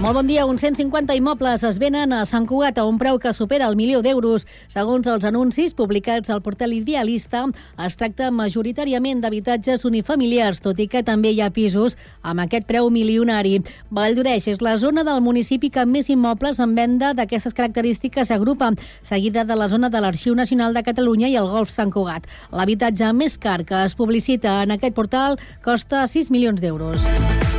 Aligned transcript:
Molt 0.00 0.16
bon 0.16 0.24
dia. 0.24 0.46
Uns 0.48 0.62
150 0.64 1.12
immobles 1.12 1.60
es 1.60 1.76
venen 1.76 2.14
a 2.16 2.22
Sant 2.24 2.46
Cugat 2.48 2.78
a 2.80 2.86
un 2.88 2.96
preu 2.96 3.18
que 3.20 3.34
supera 3.36 3.66
el 3.68 3.74
milió 3.76 3.98
d'euros. 4.00 4.46
Segons 4.72 5.04
els 5.12 5.26
anuncis 5.28 5.74
publicats 5.76 6.32
al 6.32 6.40
portal 6.40 6.72
Idealista, 6.72 7.42
es 7.84 7.98
tracta 8.00 8.30
majoritàriament 8.32 9.20
d'habitatges 9.20 9.84
unifamiliars, 9.84 10.62
tot 10.64 10.80
i 10.80 10.88
que 10.88 11.04
també 11.04 11.34
hi 11.34 11.42
ha 11.44 11.50
pisos 11.52 11.98
amb 12.22 12.40
aquest 12.46 12.64
preu 12.64 12.88
milionari. 12.88 13.58
Valldoreix 13.92 14.48
és 14.48 14.64
la 14.64 14.78
zona 14.80 15.04
del 15.04 15.20
municipi 15.20 15.68
que 15.68 15.84
més 15.84 16.08
immobles 16.08 16.64
en 16.64 16.72
venda 16.80 17.12
d'aquestes 17.12 17.52
característiques 17.52 18.32
s'agrupa, 18.32 18.72
seguida 19.04 19.44
de 19.44 19.52
la 19.52 19.68
zona 19.68 19.92
de 19.92 20.00
l'Arxiu 20.00 20.34
Nacional 20.34 20.72
de 20.72 20.82
Catalunya 20.82 21.28
i 21.28 21.36
el 21.36 21.52
Golf 21.52 21.76
Sant 21.76 21.92
Cugat. 21.92 22.24
L'habitatge 22.56 23.12
més 23.12 23.36
car 23.36 23.66
que 23.68 23.84
es 23.84 24.00
publicita 24.00 24.62
en 24.64 24.78
aquest 24.80 24.96
portal 24.96 25.36
costa 25.60 26.06
6 26.08 26.32
milions 26.32 26.64
d'euros. 26.64 27.49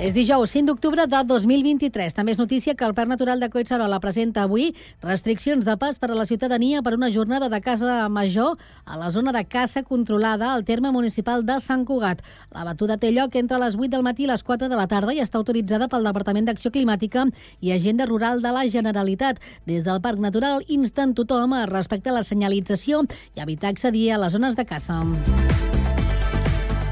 És 0.00 0.14
dijous 0.16 0.48
5 0.48 0.64
d'octubre 0.64 1.04
de 1.04 1.18
2023. 1.28 2.14
També 2.16 2.32
és 2.32 2.38
notícia 2.40 2.72
que 2.72 2.86
el 2.86 2.94
Parc 2.96 3.10
Natural 3.10 3.36
de 3.36 3.50
Collserola 3.52 3.98
presenta 4.00 4.46
avui 4.46 4.70
restriccions 5.04 5.66
de 5.66 5.74
pas 5.76 5.98
per 6.00 6.08
a 6.08 6.16
la 6.16 6.24
ciutadania 6.24 6.80
per 6.80 6.94
una 6.96 7.10
jornada 7.12 7.50
de 7.52 7.58
caça 7.60 8.08
major 8.08 8.56
a 8.86 8.96
la 8.96 9.10
zona 9.12 9.34
de 9.36 9.42
caça 9.44 9.82
controlada 9.82 10.54
al 10.54 10.64
terme 10.64 10.88
municipal 10.90 11.44
de 11.44 11.58
Sant 11.60 11.84
Cugat. 11.84 12.22
La 12.48 12.64
batuda 12.64 12.96
té 12.96 13.10
lloc 13.12 13.36
entre 13.36 13.60
les 13.60 13.76
8 13.76 13.90
del 13.92 14.06
matí 14.06 14.24
i 14.24 14.30
les 14.30 14.42
4 14.42 14.70
de 14.72 14.78
la 14.80 14.88
tarda 14.88 15.12
i 15.12 15.20
està 15.20 15.36
autoritzada 15.36 15.90
pel 15.92 16.08
Departament 16.08 16.48
d'Acció 16.48 16.72
Climàtica 16.72 17.26
i 17.60 17.76
Agenda 17.76 18.08
Rural 18.08 18.40
de 18.40 18.54
la 18.56 18.64
Generalitat. 18.72 19.36
Des 19.68 19.84
del 19.84 20.00
Parc 20.00 20.16
Natural 20.16 20.64
insten 20.68 21.12
tothom 21.12 21.52
a 21.52 21.66
respectar 21.68 22.16
la 22.16 22.24
senyalització 22.24 23.04
i 23.36 23.44
evitar 23.44 23.68
accedir 23.68 24.14
a 24.14 24.24
les 24.24 24.32
zones 24.32 24.56
de 24.56 24.64
caça. 24.64 25.02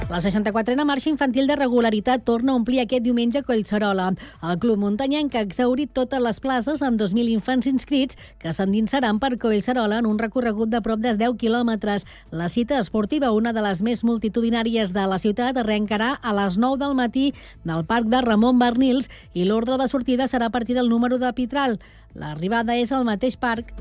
La 0.09 0.23
64a 0.23 0.87
marxa 0.89 1.11
infantil 1.11 1.47
de 1.47 1.55
regularitat 1.55 2.23
torna 2.25 2.55
a 2.55 2.57
omplir 2.57 2.79
aquest 2.81 3.03
diumenge 3.05 3.43
a 3.43 3.45
Collserola. 3.45 4.07
El 4.41 4.57
Club 4.63 4.81
Muntanyenc 4.81 5.35
ha 5.37 5.43
exaurit 5.45 5.93
totes 5.93 6.23
les 6.25 6.41
places 6.41 6.81
amb 6.81 6.97
2.000 6.97 7.29
infants 7.35 7.69
inscrits 7.69 8.17
que 8.41 8.55
s'endinsaran 8.57 9.21
per 9.21 9.37
Collserola 9.37 9.99
en 10.01 10.09
un 10.09 10.17
recorregut 10.19 10.73
de 10.73 10.81
prop 10.81 11.05
de 11.05 11.13
10 11.21 11.37
quilòmetres. 11.37 12.09
La 12.33 12.49
cita 12.49 12.79
esportiva, 12.81 13.35
una 13.37 13.53
de 13.53 13.61
les 13.61 13.85
més 13.85 14.01
multitudinàries 14.01 14.97
de 14.97 15.05
la 15.13 15.21
ciutat, 15.21 15.61
arrencarà 15.61 16.15
a 16.23 16.33
les 16.41 16.57
9 16.57 16.81
del 16.81 16.97
matí 16.97 17.35
del 17.69 17.85
Parc 17.85 18.09
de 18.09 18.25
Ramon 18.25 18.59
Bernils 18.59 19.13
i 19.35 19.45
l'ordre 19.45 19.77
de 19.77 19.93
sortida 19.93 20.25
serà 20.25 20.49
a 20.49 20.57
partir 20.57 20.73
del 20.75 20.89
número 20.89 21.21
de 21.21 21.37
Pitral. 21.37 21.83
L'arribada 22.17 22.81
és 22.81 22.97
al 22.97 23.05
mateix 23.05 23.37
parc. 23.37 23.77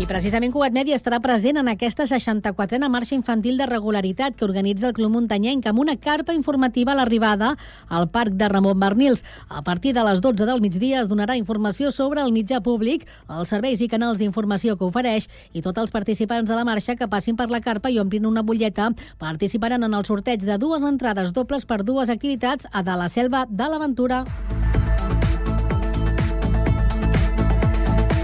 I 0.00 0.06
precisament 0.08 0.54
Cugat 0.54 0.72
Mèdia 0.72 0.96
estarà 0.96 1.18
present 1.20 1.58
en 1.60 1.66
aquesta 1.68 2.06
64a 2.08 2.88
marxa 2.88 3.12
infantil 3.14 3.58
de 3.60 3.66
regularitat 3.68 4.38
que 4.38 4.46
organitza 4.46 4.86
el 4.88 4.94
Club 4.96 5.12
Muntanyenc 5.12 5.66
amb 5.68 5.82
una 5.82 5.98
carpa 6.00 6.32
informativa 6.32 6.94
a 6.94 6.96
l'arribada 6.96 7.50
al 7.88 8.08
Parc 8.08 8.32
de 8.40 8.48
Ramon 8.48 8.80
Bernils. 8.80 9.20
A 9.48 9.60
partir 9.60 9.92
de 9.92 10.04
les 10.08 10.22
12 10.24 10.46
del 10.48 10.62
migdia 10.64 11.02
es 11.02 11.10
donarà 11.10 11.36
informació 11.36 11.90
sobre 11.92 12.22
el 12.24 12.32
mitjà 12.32 12.62
públic, 12.64 13.04
els 13.28 13.52
serveis 13.52 13.84
i 13.84 13.90
canals 13.92 14.16
d'informació 14.18 14.78
que 14.80 14.88
ofereix 14.88 15.28
i 15.52 15.60
tots 15.60 15.84
els 15.84 15.92
participants 15.92 16.48
de 16.48 16.56
la 16.56 16.64
marxa 16.64 16.96
que 16.96 17.10
passin 17.12 17.36
per 17.36 17.50
la 17.52 17.60
carpa 17.60 17.92
i 17.92 18.00
omplin 18.00 18.26
una 18.26 18.42
butlleta 18.42 18.94
participaran 19.20 19.84
en 19.84 19.92
el 19.92 20.08
sorteig 20.08 20.40
de 20.40 20.56
dues 20.56 20.82
entrades 20.88 21.36
dobles 21.36 21.68
per 21.68 21.84
dues 21.84 22.08
activitats 22.08 22.66
a 22.72 22.82
de 22.82 22.96
la 22.96 23.12
selva 23.12 23.44
de 23.46 23.68
l'aventura. 23.68 24.24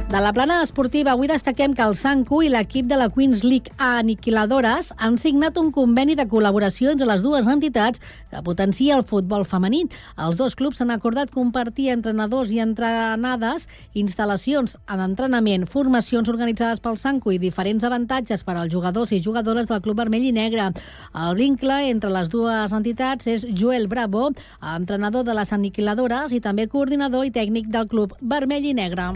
De 0.08 0.20
la 0.22 0.32
plana 0.32 0.62
esportiva, 0.64 1.12
avui 1.12 1.28
destaquem 1.28 1.74
que 1.76 1.84
el 1.84 1.92
Sancu 1.92 2.38
i 2.40 2.48
l'equip 2.48 2.86
de 2.88 2.96
la 2.96 3.10
Queens 3.12 3.42
League 3.44 3.74
A 3.76 3.98
Aniquiladores 3.98 4.88
han 4.96 5.18
signat 5.20 5.58
un 5.60 5.68
conveni 5.68 6.16
de 6.16 6.24
col·laboració 6.30 6.94
entre 6.94 7.04
les 7.10 7.20
dues 7.20 7.44
entitats 7.52 8.00
que 8.30 8.40
potencia 8.46 8.96
el 8.96 9.04
futbol 9.04 9.44
femení. 9.44 9.82
Els 10.16 10.40
dos 10.40 10.56
clubs 10.56 10.80
han 10.80 10.94
acordat 10.96 11.28
compartir 11.28 11.90
entrenadors 11.92 12.48
i 12.56 12.62
entrenades, 12.64 13.68
instal·lacions 13.92 14.78
d'entrenament, 14.88 15.68
formacions 15.68 16.32
organitzades 16.32 16.80
pel 16.80 16.96
Sancu 16.96 17.36
i 17.36 17.42
diferents 17.44 17.84
avantatges 17.84 18.48
per 18.48 18.56
als 18.56 18.72
jugadors 18.72 19.12
i 19.12 19.20
jugadores 19.20 19.68
del 19.68 19.84
Club 19.84 20.00
Vermell 20.00 20.24
i 20.24 20.32
Negre. 20.32 20.72
El 21.12 21.36
vincle 21.36 21.82
entre 21.92 22.16
les 22.16 22.32
dues 22.32 22.72
entitats 22.72 23.28
és 23.28 23.44
Joel 23.52 23.92
Bravo, 23.92 24.30
entrenador 24.74 25.28
de 25.28 25.36
les 25.36 25.52
Aniquiladores 25.52 26.32
i 26.32 26.40
també 26.40 26.64
coordinador 26.64 27.28
i 27.28 27.34
tècnic 27.42 27.68
del 27.68 27.92
Club 27.92 28.16
Vermell 28.24 28.72
i 28.72 28.78
Negre. 28.80 29.12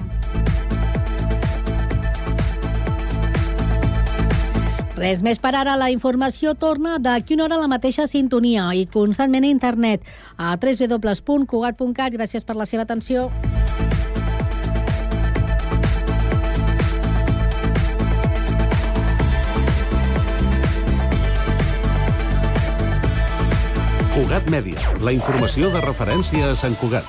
Res 5.03 5.19
més 5.27 5.41
per 5.43 5.51
ara. 5.59 5.73
La 5.75 5.89
informació 5.91 6.53
torna 6.55 6.95
d'aquí 7.03 7.35
una 7.35 7.49
hora 7.49 7.57
a 7.59 7.63
la 7.65 7.71
mateixa 7.71 8.07
sintonia 8.07 8.69
i 8.79 8.85
constantment 8.87 9.43
a 9.43 9.51
internet 9.51 10.05
a 10.39 10.55
www.cugat.cat. 10.55 12.15
Gràcies 12.15 12.47
per 12.47 12.55
la 12.55 12.67
seva 12.71 12.87
atenció. 12.87 13.27
Cugat 24.13 24.47
Mèdia, 24.55 24.95
la 25.03 25.17
informació 25.17 25.73
de 25.75 25.83
referència 25.83 26.53
a 26.53 26.55
Sant 26.63 26.79
Cugat. 26.79 27.09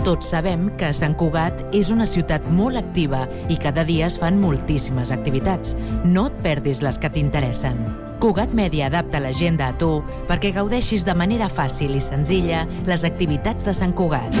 Tots 0.00 0.30
sabem 0.32 0.70
que 0.80 0.94
Sant 0.96 1.12
Cugat 1.20 1.58
és 1.76 1.90
una 1.92 2.06
ciutat 2.08 2.46
molt 2.56 2.80
activa 2.80 3.26
i 3.52 3.58
cada 3.60 3.82
dia 3.84 4.06
es 4.06 4.16
fan 4.20 4.38
moltíssimes 4.40 5.10
activitats. 5.12 5.74
No 6.08 6.30
et 6.30 6.38
perdis 6.46 6.80
les 6.80 6.96
que 6.96 7.10
t'interessen. 7.12 7.82
Cugat 8.20 8.54
Mèdia 8.56 8.88
adapta 8.88 9.20
l'agenda 9.20 9.68
a 9.68 9.76
tu 9.76 9.98
perquè 10.30 10.54
gaudeixis 10.56 11.04
de 11.04 11.16
manera 11.16 11.50
fàcil 11.52 11.92
i 11.98 12.00
senzilla 12.04 12.64
les 12.88 13.04
activitats 13.04 13.68
de 13.68 13.76
Sant 13.76 13.92
Cugat. 13.92 14.40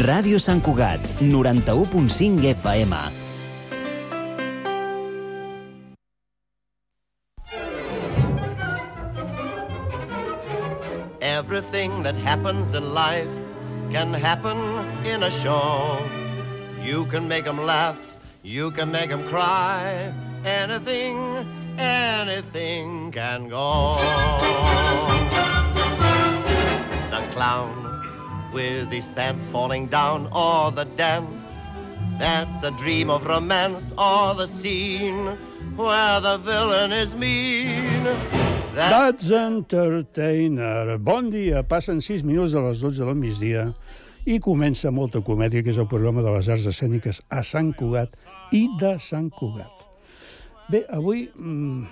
Ràdio 0.00 0.38
Sant 0.40 0.62
Cugat, 0.64 1.00
91.5 1.20 2.40
FM. 2.56 2.94
Everything 11.20 12.02
that 12.02 12.16
happens 12.16 12.72
in 12.72 12.94
life 12.94 13.28
can 13.92 14.14
happen 14.14 14.56
in 15.04 15.24
a 15.24 15.30
show. 15.30 15.98
You 16.82 17.04
can 17.04 17.28
make 17.28 17.44
them 17.44 17.60
laugh, 17.60 18.00
you 18.42 18.70
can 18.70 18.90
make 18.90 19.10
them 19.10 19.28
cry. 19.28 20.14
Anything, 20.46 21.44
anything 21.76 23.12
can 23.12 23.50
go. 23.50 23.98
The 27.12 27.20
clown 27.34 27.89
with 28.52 28.90
his 28.90 29.08
pants 29.08 29.48
falling 29.50 29.86
down, 29.86 30.28
or 30.32 30.70
the 30.70 30.84
dance 30.96 31.40
that's 32.18 32.62
a 32.62 32.70
dream 32.72 33.10
of 33.10 33.24
romance, 33.24 33.92
or 33.96 34.34
the 34.34 34.46
scene 34.46 35.26
where 35.76 36.20
the 36.20 36.36
villain 36.38 36.92
is 36.92 37.16
mean. 37.16 38.04
That's 38.74 39.30
Entertainer. 39.30 40.98
Bon 40.98 41.30
dia. 41.30 41.62
Passen 41.62 42.00
6 42.00 42.22
minuts 42.22 42.52
de 42.52 42.60
les 42.60 42.80
12 42.80 43.02
del 43.02 43.14
migdia 43.14 43.64
i 44.24 44.38
comença 44.38 44.92
molta 44.92 45.22
comèdia, 45.24 45.62
que 45.64 45.72
és 45.72 45.80
el 45.80 45.88
programa 45.90 46.22
de 46.22 46.30
les 46.36 46.48
arts 46.52 46.68
escèniques 46.70 47.22
a 47.32 47.42
Sant 47.42 47.72
Cugat 47.74 48.14
i 48.52 48.66
de 48.78 48.94
Sant 49.02 49.30
Cugat. 49.34 49.86
Bé, 50.70 50.84
avui 50.92 51.26
mm, 51.34 51.86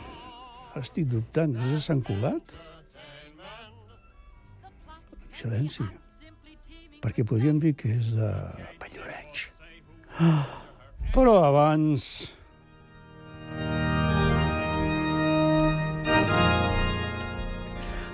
estic 0.78 1.08
dubtant. 1.10 1.56
És 1.66 1.80
a 1.80 1.86
Sant 1.88 2.04
Cugat? 2.06 2.54
Silenci. 5.40 5.88
Perquè 7.02 7.24
podríem 7.26 7.60
dir 7.62 7.74
que 7.78 7.92
és 7.94 8.10
de 8.16 8.32
Valloreig. 8.80 9.44
Ah, 10.18 10.46
però 11.14 11.38
abans... 11.46 12.32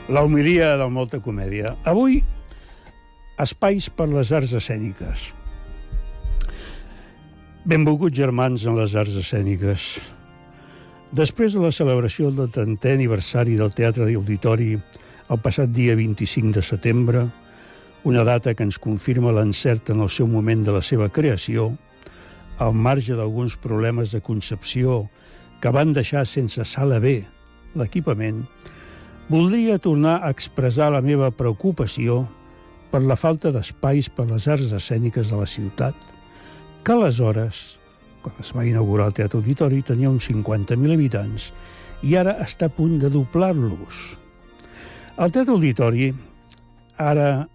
La 0.05 0.21
humilia 0.21 0.75
del 0.77 0.91
Molta 0.93 1.17
Comèdia. 1.25 1.79
Avui, 1.89 2.19
espais 3.41 3.87
per 3.89 4.05
les 4.11 4.35
arts 4.37 4.53
escèniques. 4.59 5.31
Benvolguts 7.65 8.13
germans 8.19 8.67
en 8.69 8.77
les 8.77 8.93
arts 9.01 9.17
escèniques. 9.17 9.87
Després 11.17 11.57
de 11.57 11.63
la 11.63 11.73
celebració 11.73 12.29
del 12.35 12.51
30è 12.53 12.93
aniversari 12.99 13.57
del 13.57 13.73
Teatre 13.73 14.11
d'Auditori 14.11 14.75
el 14.75 15.41
passat 15.41 15.73
dia 15.73 15.97
25 15.97 16.53
de 16.59 16.63
setembre, 16.67 17.25
una 18.05 18.23
data 18.23 18.53
que 18.55 18.63
ens 18.63 18.77
confirma 18.79 19.33
l'encert 19.33 19.89
en 19.91 20.03
el 20.05 20.11
seu 20.13 20.29
moment 20.29 20.63
de 20.65 20.73
la 20.77 20.83
seva 20.85 21.09
creació, 21.09 21.71
al 22.61 22.75
marge 22.77 23.17
d'alguns 23.17 23.57
problemes 23.57 24.13
de 24.13 24.21
concepció 24.21 25.07
que 25.61 25.73
van 25.73 25.95
deixar 25.97 26.27
sense 26.29 26.65
sala 26.69 27.01
B 27.01 27.23
l'equipament, 27.75 28.45
voldria 29.33 29.79
tornar 29.81 30.19
a 30.23 30.31
expressar 30.31 30.91
la 30.93 31.01
meva 31.01 31.31
preocupació 31.33 32.27
per 32.93 33.01
la 33.03 33.17
falta 33.17 33.51
d'espais 33.51 34.11
per 34.13 34.29
les 34.29 34.47
arts 34.53 34.75
escèniques 34.77 35.33
de 35.33 35.41
la 35.41 35.49
ciutat, 35.49 35.97
que 36.85 36.93
aleshores, 36.93 37.79
quan 38.23 38.37
es 38.45 38.53
va 38.53 38.67
inaugurar 38.69 39.09
el 39.09 39.17
Teatre 39.17 39.41
Auditori, 39.41 39.81
tenia 39.83 40.13
uns 40.13 40.29
50.000 40.29 40.93
habitants 40.93 41.49
i 42.05 42.15
ara 42.21 42.37
està 42.45 42.69
a 42.69 42.75
punt 42.77 43.01
de 43.01 43.09
doblar-los. 43.09 44.05
El 45.17 45.33
Teatre 45.33 45.57
Auditori, 45.57 46.13
ara 47.01 47.49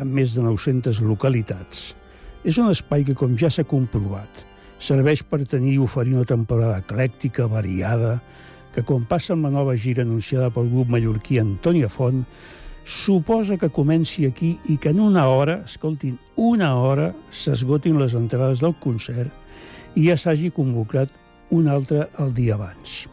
amb 0.00 0.10
més 0.10 0.34
de 0.34 0.42
900 0.42 1.00
localitats, 1.06 1.92
és 2.44 2.58
un 2.58 2.70
espai 2.72 3.04
que, 3.06 3.14
com 3.16 3.36
ja 3.38 3.50
s'ha 3.52 3.64
comprovat, 3.68 4.42
serveix 4.82 5.22
per 5.24 5.44
tenir 5.48 5.76
i 5.76 5.82
oferir 5.82 6.16
una 6.18 6.28
temporada 6.28 6.80
eclèctica, 6.82 7.46
variada, 7.48 8.18
que 8.74 8.82
quan 8.82 9.06
passa 9.06 9.32
amb 9.34 9.46
la 9.46 9.52
nova 9.54 9.76
gira 9.78 10.02
anunciada 10.02 10.50
pel 10.50 10.68
grup 10.72 10.90
mallorquí 10.90 11.38
Antònia 11.38 11.88
Font, 11.88 12.24
suposa 12.84 13.56
que 13.56 13.70
comenci 13.72 14.26
aquí 14.26 14.56
i 14.68 14.76
que 14.76 14.90
en 14.90 15.00
una 15.00 15.28
hora, 15.30 15.60
escoltin, 15.64 16.18
una 16.36 16.74
hora, 16.76 17.12
s'esgotin 17.30 18.00
les 18.02 18.16
entrades 18.18 18.60
del 18.60 18.74
concert 18.82 19.30
i 19.94 20.08
ja 20.10 20.18
s'hagi 20.18 20.50
convocat 20.52 21.14
un 21.54 21.70
altre 21.70 22.08
el 22.18 22.34
dia 22.34 22.58
abans. 22.58 23.04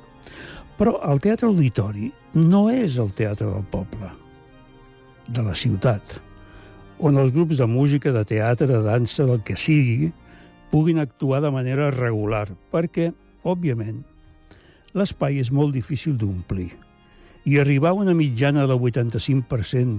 Però 0.82 0.98
el 1.08 1.22
Teatre 1.22 1.48
Auditori 1.48 2.10
no 2.42 2.66
és 2.74 2.98
el 2.98 3.14
teatre 3.14 3.48
del 3.48 3.64
poble, 3.70 4.10
de 5.30 5.46
la 5.46 5.54
ciutat, 5.56 6.18
on 7.02 7.18
els 7.18 7.34
grups 7.34 7.58
de 7.58 7.66
música, 7.66 8.12
de 8.14 8.22
teatre, 8.30 8.68
de 8.70 8.82
dansa, 8.86 9.26
del 9.26 9.42
que 9.42 9.58
sigui, 9.58 10.12
puguin 10.70 11.02
actuar 11.02 11.42
de 11.42 11.50
manera 11.52 11.90
regular, 11.92 12.46
perquè, 12.72 13.10
òbviament, 13.42 14.04
l'espai 14.94 15.40
és 15.42 15.50
molt 15.52 15.74
difícil 15.74 16.14
d'omplir. 16.22 16.70
I 17.50 17.58
arribar 17.58 17.92
a 17.92 17.98
una 17.98 18.14
mitjana 18.14 18.68
del 18.70 18.78
85%, 18.78 19.98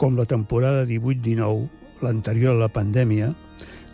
com 0.00 0.16
la 0.16 0.24
temporada 0.24 0.86
18-19, 0.88 1.68
l'anterior 2.00 2.56
a 2.56 2.62
la 2.62 2.70
pandèmia, 2.72 3.34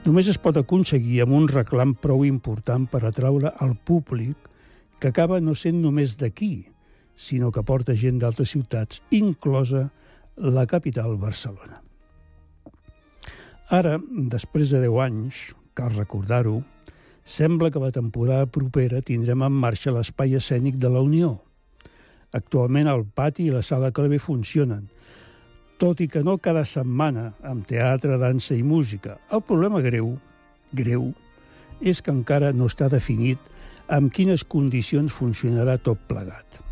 només 0.06 0.30
es 0.30 0.38
pot 0.38 0.56
aconseguir 0.60 1.24
amb 1.24 1.34
un 1.34 1.48
reclam 1.50 1.96
prou 1.98 2.22
important 2.28 2.86
per 2.86 3.02
atraure 3.02 3.50
al 3.58 3.74
públic 3.74 4.36
que 5.02 5.10
acaba 5.10 5.40
no 5.42 5.56
sent 5.58 5.82
només 5.82 6.14
d'aquí, 6.20 6.68
sinó 7.16 7.50
que 7.50 7.66
porta 7.66 7.98
gent 7.98 8.22
d'altres 8.22 8.54
ciutats, 8.54 9.02
inclosa 9.10 9.88
la 10.36 10.66
capital, 10.70 11.16
Barcelona. 11.18 11.85
Ara, 13.66 13.96
després 14.30 14.70
de 14.70 14.78
10 14.78 15.00
anys, 15.02 15.38
cal 15.74 15.90
recordar-ho, 15.96 16.60
sembla 17.26 17.72
que 17.74 17.80
la 17.82 17.90
temporada 17.90 18.46
propera 18.46 19.00
tindrem 19.02 19.42
en 19.42 19.56
marxa 19.58 19.90
l'espai 19.90 20.36
escènic 20.38 20.78
de 20.78 20.90
la 20.94 21.02
Unió. 21.02 21.32
Actualment 22.30 22.86
el 22.86 23.02
pati 23.10 23.48
i 23.48 23.50
la 23.50 23.64
sala 23.66 23.90
clave 23.90 24.20
funcionen, 24.22 24.86
tot 25.82 25.98
i 25.98 26.06
que 26.06 26.22
no 26.22 26.38
cada 26.38 26.62
setmana 26.62 27.32
amb 27.42 27.66
teatre, 27.66 28.20
dansa 28.22 28.54
i 28.54 28.62
música. 28.62 29.18
El 29.34 29.42
problema 29.42 29.82
greu, 29.82 30.14
greu, 30.70 31.10
és 31.82 31.98
que 32.00 32.14
encara 32.14 32.52
no 32.54 32.70
està 32.70 32.86
definit 32.88 33.42
amb 33.90 34.14
quines 34.14 34.46
condicions 34.46 35.10
funcionarà 35.10 35.74
tot 35.82 35.98
plegat. 36.06 36.62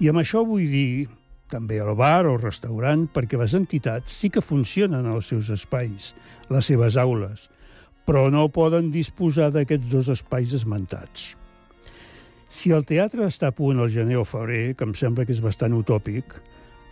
I 0.00 0.08
amb 0.08 0.24
això 0.24 0.46
vull 0.48 0.64
dir 0.64 1.10
també 1.52 1.78
el 1.84 1.92
bar 1.98 2.24
o 2.30 2.38
restaurant, 2.40 3.04
perquè 3.12 3.36
les 3.40 3.52
entitats 3.58 4.16
sí 4.22 4.32
que 4.32 4.44
funcionen 4.44 5.06
als 5.06 5.28
seus 5.32 5.52
espais, 5.52 6.12
les 6.48 6.72
seves 6.72 6.96
aules, 6.96 7.48
però 8.08 8.26
no 8.32 8.48
poden 8.48 8.90
disposar 8.94 9.52
d'aquests 9.52 9.92
dos 9.92 10.08
espais 10.12 10.54
esmentats. 10.56 11.32
Si 12.52 12.72
el 12.72 12.84
teatre 12.88 13.24
està 13.28 13.48
a 13.48 13.56
punt 13.56 13.80
al 13.80 13.92
gener 13.92 14.18
o 14.20 14.26
febrer, 14.28 14.74
que 14.76 14.84
em 14.84 14.96
sembla 14.96 15.24
que 15.24 15.32
és 15.32 15.44
bastant 15.44 15.72
utòpic, 15.76 16.34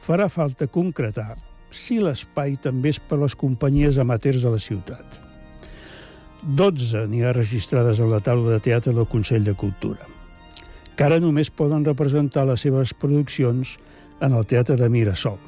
farà 0.06 0.30
falta 0.32 0.70
concretar 0.70 1.34
si 1.70 1.98
l'espai 2.00 2.56
també 2.62 2.94
és 2.94 3.00
per 3.00 3.18
les 3.20 3.36
companyies 3.38 3.98
amateurs 4.00 4.42
de 4.42 4.54
la 4.54 4.62
ciutat. 4.62 5.20
12 6.42 7.04
n'hi 7.10 7.20
ha 7.22 7.34
registrades 7.36 8.00
a 8.00 8.08
la 8.08 8.22
taula 8.24 8.56
de 8.56 8.64
teatre 8.64 8.94
del 8.96 9.06
Consell 9.06 9.44
de 9.44 9.54
Cultura, 9.54 10.08
que 10.96 11.04
ara 11.04 11.20
només 11.20 11.52
poden 11.52 11.84
representar 11.84 12.46
les 12.48 12.64
seves 12.64 12.94
produccions 12.96 13.76
en 14.20 14.36
el 14.36 14.46
Teatre 14.46 14.76
de 14.76 14.88
Mirasol. 14.88 15.38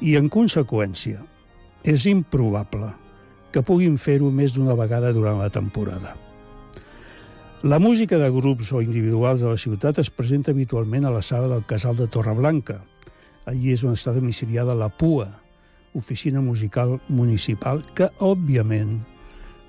I, 0.00 0.16
en 0.20 0.28
conseqüència, 0.28 1.22
és 1.86 2.04
improbable 2.10 2.92
que 3.54 3.64
puguin 3.64 3.96
fer-ho 3.96 4.28
més 4.34 4.52
d'una 4.52 4.76
vegada 4.76 5.14
durant 5.16 5.40
la 5.40 5.50
temporada. 5.50 6.12
La 7.62 7.78
música 7.80 8.18
de 8.20 8.28
grups 8.30 8.68
o 8.76 8.82
individuals 8.84 9.40
de 9.40 9.48
la 9.48 9.56
ciutat 9.58 9.98
es 9.98 10.10
presenta 10.12 10.52
habitualment 10.52 11.06
a 11.08 11.14
la 11.14 11.22
sala 11.24 11.48
del 11.48 11.64
Casal 11.64 11.96
de 11.96 12.06
Torreblanca. 12.06 12.82
Allí 13.48 13.72
és 13.72 13.82
on 13.86 13.96
està 13.96 14.12
domiciliada 14.12 14.76
la 14.76 14.90
PUA, 14.92 15.30
oficina 15.96 16.42
musical 16.44 16.98
municipal, 17.08 17.80
que, 17.96 18.10
òbviament, 18.20 18.98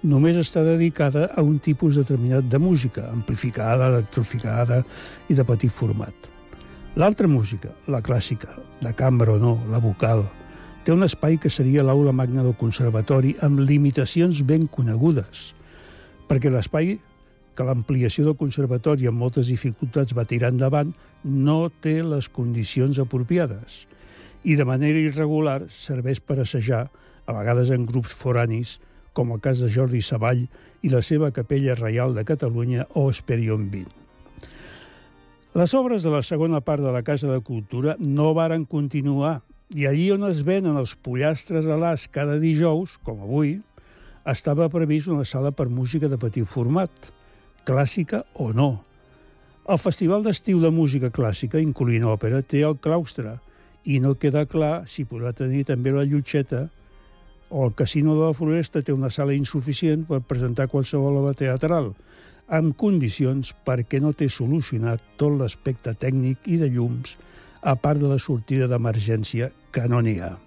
només 0.04 0.38
està 0.38 0.66
dedicada 0.68 1.30
a 1.34 1.42
un 1.42 1.60
tipus 1.64 1.96
determinat 1.96 2.46
de 2.52 2.60
música, 2.60 3.08
amplificada, 3.10 3.88
electrificada 3.88 4.84
i 5.30 5.38
de 5.38 5.48
petit 5.48 5.72
format. 5.72 6.37
L'altra 6.98 7.28
música, 7.30 7.70
la 7.94 8.00
clàssica, 8.02 8.56
de 8.82 8.90
cambra 8.98 9.36
o 9.36 9.38
no, 9.38 9.52
la 9.70 9.78
vocal, 9.78 10.24
té 10.82 10.90
un 10.90 11.06
espai 11.06 11.36
que 11.38 11.52
seria 11.54 11.84
l'aula 11.86 12.10
magna 12.10 12.42
del 12.42 12.56
conservatori 12.58 13.36
amb 13.46 13.62
limitacions 13.62 14.40
ben 14.50 14.66
conegudes, 14.66 15.52
perquè 16.26 16.50
l'espai 16.50 16.96
que 17.54 17.68
l'ampliació 17.68 18.26
del 18.26 18.38
conservatori 18.40 19.06
amb 19.06 19.22
moltes 19.22 19.52
dificultats 19.54 20.16
va 20.18 20.26
tirar 20.26 20.50
endavant 20.56 20.96
no 21.22 21.60
té 21.86 22.00
les 22.02 22.32
condicions 22.34 22.98
apropiades 23.04 23.84
i 24.42 24.58
de 24.58 24.66
manera 24.66 24.98
irregular 24.98 25.60
serveix 25.78 26.18
per 26.18 26.40
assajar, 26.42 26.88
a 27.30 27.38
vegades 27.38 27.70
en 27.70 27.86
grups 27.86 28.18
foranis, 28.18 28.80
com 29.14 29.38
el 29.38 29.44
cas 29.46 29.62
de 29.62 29.70
Jordi 29.70 30.02
Savall 30.02 30.48
i 30.82 30.90
la 30.90 31.06
seva 31.06 31.30
Capella 31.30 31.78
Reial 31.78 32.18
de 32.18 32.26
Catalunya 32.26 32.90
o 32.98 33.10
Esperion 33.14 33.70
20. 33.70 33.97
Les 35.58 35.74
obres 35.74 36.04
de 36.06 36.12
la 36.14 36.22
segona 36.22 36.60
part 36.62 36.84
de 36.86 36.92
la 36.94 37.02
Casa 37.02 37.26
de 37.32 37.40
Cultura 37.42 37.96
no 37.98 38.36
varen 38.38 38.68
continuar 38.70 39.40
i 39.74 39.88
allí 39.90 40.12
on 40.14 40.28
es 40.28 40.44
venen 40.46 40.78
els 40.78 40.92
pollastres 40.94 41.66
a 41.66 41.78
l'as 41.82 42.04
cada 42.14 42.36
dijous, 42.38 42.94
com 43.02 43.24
avui, 43.26 43.56
estava 44.30 44.68
previst 44.70 45.10
una 45.10 45.26
sala 45.26 45.50
per 45.50 45.66
música 45.66 46.12
de 46.12 46.20
petit 46.22 46.46
format, 46.46 47.10
clàssica 47.66 48.22
o 48.38 48.52
no. 48.54 48.84
El 49.66 49.82
Festival 49.82 50.22
d'Estiu 50.28 50.62
de 50.62 50.70
Música 50.70 51.10
Clàssica, 51.10 51.58
incloent 51.58 52.06
òpera, 52.06 52.44
té 52.46 52.62
el 52.62 52.78
claustre 52.78 53.40
i 53.90 53.98
no 53.98 54.14
queda 54.14 54.46
clar 54.46 54.86
si 54.86 55.10
podrà 55.10 55.34
tenir 55.34 55.66
també 55.72 55.96
la 55.96 56.06
Llutxeta 56.06 56.68
o 57.50 57.66
el 57.66 57.74
Casino 57.74 58.14
de 58.14 58.28
la 58.28 58.38
Floresta 58.38 58.86
té 58.86 58.94
una 58.94 59.10
sala 59.10 59.34
insuficient 59.34 60.06
per 60.06 60.22
presentar 60.22 60.70
qualsevol 60.70 61.18
obra 61.24 61.34
teatral, 61.34 61.96
amb 62.48 62.76
condicions 62.80 63.52
perquè 63.68 64.00
no 64.00 64.14
té 64.16 64.30
solucionat 64.32 65.04
tot 65.20 65.36
l'aspecte 65.40 65.94
tècnic 66.00 66.48
i 66.48 66.58
de 66.62 66.70
llums 66.72 67.16
a 67.62 67.76
part 67.76 68.00
de 68.00 68.08
la 68.08 68.20
sortida 68.20 68.68
d'emergència 68.72 69.52
que 69.76 69.88
no 69.92 70.00
n'hi 70.02 70.20
ha. 70.24 70.38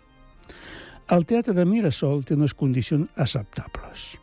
El 1.11 1.26
teatre 1.26 1.52
de 1.57 1.66
Mirasol 1.66 2.23
té 2.25 2.37
unes 2.38 2.54
condicions 2.54 3.09
acceptables. 3.16 4.14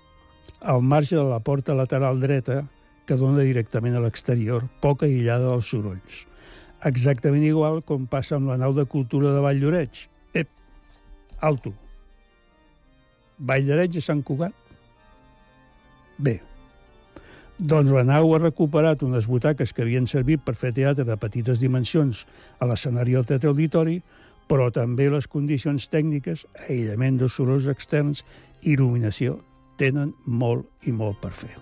Al 0.62 0.81
marge 0.81 1.15
de 1.15 1.25
la 1.27 1.39
porta 1.43 1.75
lateral 1.75 2.22
dreta, 2.24 2.63
que 3.05 3.15
dona 3.15 3.46
directament 3.46 3.96
a 3.96 4.01
l'exterior, 4.03 4.65
poc 4.81 5.03
aïllada 5.05 5.51
dels 5.51 5.69
sorolls. 5.72 6.24
Exactament 6.88 7.46
igual 7.46 7.81
com 7.86 8.07
passa 8.10 8.36
amb 8.38 8.51
la 8.51 8.57
nau 8.60 8.74
de 8.75 8.86
cultura 8.89 9.34
de 9.36 9.43
Vall 9.43 9.62
d'Oreig. 9.62 10.03
Ep, 10.34 10.50
alto. 11.41 11.74
Vall 13.38 13.67
d'Oreig 13.69 13.98
a 14.00 14.03
Sant 14.03 14.24
Cugat? 14.25 14.55
Bé, 16.17 16.39
doncs 17.58 17.90
la 17.90 18.04
nau 18.06 18.36
ha 18.36 18.40
recuperat 18.40 19.02
unes 19.02 19.26
butaques 19.26 19.74
que 19.74 19.82
havien 19.82 20.06
servit 20.06 20.44
per 20.46 20.54
fer 20.56 20.76
teatre 20.78 21.06
de 21.08 21.18
petites 21.18 21.60
dimensions 21.60 22.26
a 22.62 22.68
l'escenari 22.70 23.18
del 23.18 23.26
Teatre 23.26 23.50
Auditori, 23.50 23.98
però 24.48 24.70
també 24.72 25.10
les 25.10 25.28
condicions 25.28 25.90
tècniques, 25.90 26.46
aïllament 26.70 27.18
dels 27.18 27.34
sorolls 27.34 27.66
externs 27.68 28.24
i 28.62 28.76
il·luminació 28.76 29.40
tenen 29.78 30.14
molt 30.26 30.88
i 30.88 30.94
molt 30.94 31.18
per 31.22 31.34
fer. 31.34 31.54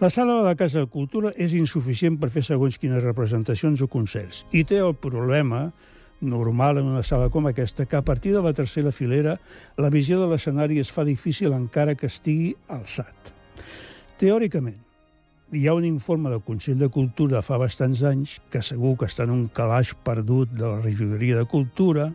La 0.00 0.10
sala 0.10 0.38
de 0.38 0.44
la 0.44 0.56
Casa 0.56 0.82
de 0.82 0.90
Cultura 0.92 1.32
és 1.34 1.54
insuficient 1.56 2.18
per 2.20 2.30
fer 2.30 2.44
segons 2.44 2.78
quines 2.78 3.02
representacions 3.02 3.82
o 3.82 3.88
concerts 3.88 4.44
i 4.52 4.62
té 4.64 4.78
el 4.84 4.94
problema 4.94 5.70
normal 6.20 6.78
en 6.78 6.90
una 6.92 7.02
sala 7.02 7.30
com 7.32 7.48
aquesta 7.48 7.86
que 7.86 7.96
a 7.96 8.04
partir 8.04 8.34
de 8.36 8.42
la 8.44 8.52
tercera 8.52 8.92
filera 8.92 9.38
la 9.76 9.90
visió 9.90 10.20
de 10.20 10.28
l'escenari 10.30 10.78
es 10.80 10.92
fa 10.92 11.04
difícil 11.04 11.56
encara 11.56 11.96
que 11.96 12.06
estigui 12.12 12.54
alçat. 12.68 13.35
Teòricament, 14.16 14.78
hi 15.52 15.66
ha 15.68 15.74
un 15.76 15.84
informe 15.84 16.30
del 16.32 16.40
Consell 16.40 16.78
de 16.80 16.86
Cultura 16.88 17.42
fa 17.44 17.58
bastants 17.60 18.00
anys 18.08 18.38
que 18.48 18.62
segur 18.64 18.94
que 18.96 19.10
està 19.10 19.26
en 19.26 19.34
un 19.34 19.42
calaix 19.52 19.90
perdut 20.06 20.54
de 20.56 20.64
la 20.64 20.78
regidoria 20.80 21.36
de 21.36 21.44
Cultura. 21.50 22.06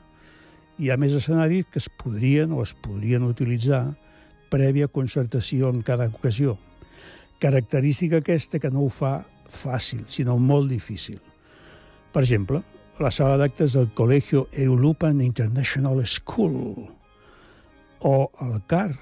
Hi 0.81 0.89
ha 0.89 0.97
més 0.97 1.13
escenaris 1.13 1.67
que 1.69 1.77
es 1.77 1.91
podrien 2.01 2.55
o 2.57 2.63
es 2.65 2.73
podrien 2.73 3.27
utilitzar 3.27 3.83
prèvia 4.49 4.89
concertació 4.89 5.69
en 5.69 5.85
cada 5.85 6.09
ocasió. 6.09 6.57
Característica 7.37 8.23
aquesta 8.25 8.57
que 8.57 8.73
no 8.73 8.87
ho 8.87 8.89
fa 8.89 9.19
fàcil, 9.45 10.01
sinó 10.09 10.39
molt 10.41 10.73
difícil. 10.73 11.21
Per 12.09 12.25
exemple, 12.25 12.63
la 12.97 13.13
sala 13.13 13.37
d'actes 13.37 13.77
del 13.77 13.91
Colegio 13.93 14.47
Eulupan 14.57 15.21
International 15.21 16.01
School 16.09 16.89
o 18.01 18.17
el 18.41 18.57
CAR, 18.65 18.95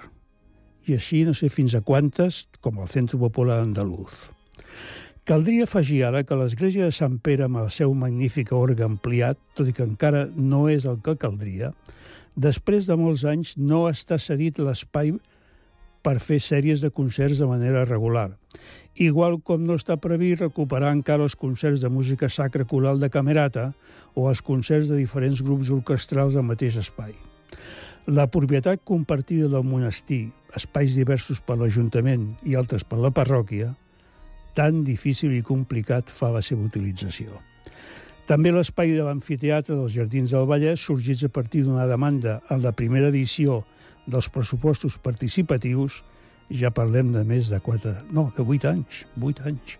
i 0.83 0.99
així 0.99 1.23
no 1.23 1.31
sé 1.37 1.47
fins 1.47 1.79
a 1.79 1.85
quantes, 1.85 2.48
com 2.61 2.81
el 2.83 2.89
Centre 2.91 3.19
Popular 3.19 3.59
Andaluz. 3.63 4.29
Caldria 5.29 5.67
afegir 5.67 6.03
ara 6.07 6.23
que 6.25 6.37
l'església 6.37 6.87
de 6.87 6.95
Sant 6.95 7.19
Pere, 7.21 7.45
amb 7.45 7.59
el 7.61 7.67
seu 7.69 7.93
magnífic 7.93 8.53
orgue 8.55 8.85
ampliat, 8.85 9.37
tot 9.53 9.69
i 9.69 9.75
que 9.77 9.85
encara 9.85 10.23
no 10.35 10.63
és 10.71 10.87
el 10.89 10.97
que 11.05 11.13
caldria, 11.21 11.73
després 12.33 12.87
de 12.89 12.97
molts 12.97 13.25
anys 13.29 13.53
no 13.57 13.83
està 13.89 14.17
cedit 14.17 14.57
l'espai 14.57 15.13
per 16.01 16.17
fer 16.23 16.39
sèries 16.41 16.81
de 16.81 16.89
concerts 16.89 17.37
de 17.37 17.45
manera 17.45 17.85
regular. 17.85 18.31
Igual 18.95 19.39
com 19.45 19.65
no 19.67 19.77
està 19.77 19.99
previst 20.01 20.41
recuperar 20.41 20.91
encara 20.95 21.27
els 21.27 21.35
concerts 21.37 21.83
de 21.83 21.91
música 21.93 22.29
sacra 22.29 22.65
coral 22.65 22.99
de 22.99 23.11
Camerata 23.13 23.69
o 24.15 24.29
els 24.31 24.41
concerts 24.41 24.89
de 24.89 24.97
diferents 24.97 25.43
grups 25.45 25.69
orquestrals 25.69 26.35
al 26.35 26.47
mateix 26.47 26.79
espai. 26.79 27.13
La 28.07 28.25
propietat 28.31 28.81
compartida 28.83 29.47
del 29.51 29.67
monestir, 29.67 30.31
espais 30.57 30.95
diversos 30.97 31.41
per 31.45 31.57
l'Ajuntament 31.59 32.31
i 32.47 32.55
altres 32.57 32.85
per 32.87 32.99
la 33.01 33.11
parròquia, 33.13 33.73
tan 34.57 34.83
difícil 34.83 35.35
i 35.35 35.45
complicat 35.45 36.09
fa 36.09 36.31
la 36.33 36.41
seva 36.45 36.65
utilització. 36.65 37.37
També 38.29 38.51
l'espai 38.53 38.93
de 38.93 39.05
l'amfiteatre 39.05 39.73
dels 39.73 39.95
Jardins 39.95 40.33
del 40.35 40.45
Vallès, 40.49 40.83
sorgits 40.85 41.23
a 41.25 41.31
partir 41.33 41.63
d'una 41.65 41.87
demanda 41.89 42.39
en 42.53 42.61
la 42.61 42.73
primera 42.77 43.09
edició 43.09 43.63
dels 44.05 44.29
pressupostos 44.29 44.99
participatius, 45.01 46.03
ja 46.49 46.69
parlem 46.73 47.11
de 47.13 47.23
més 47.25 47.49
de 47.49 47.59
4, 47.61 47.95
no, 48.13 48.29
de 48.37 48.45
8 48.45 48.69
anys, 48.69 49.03
8 49.17 49.49
anys. 49.49 49.75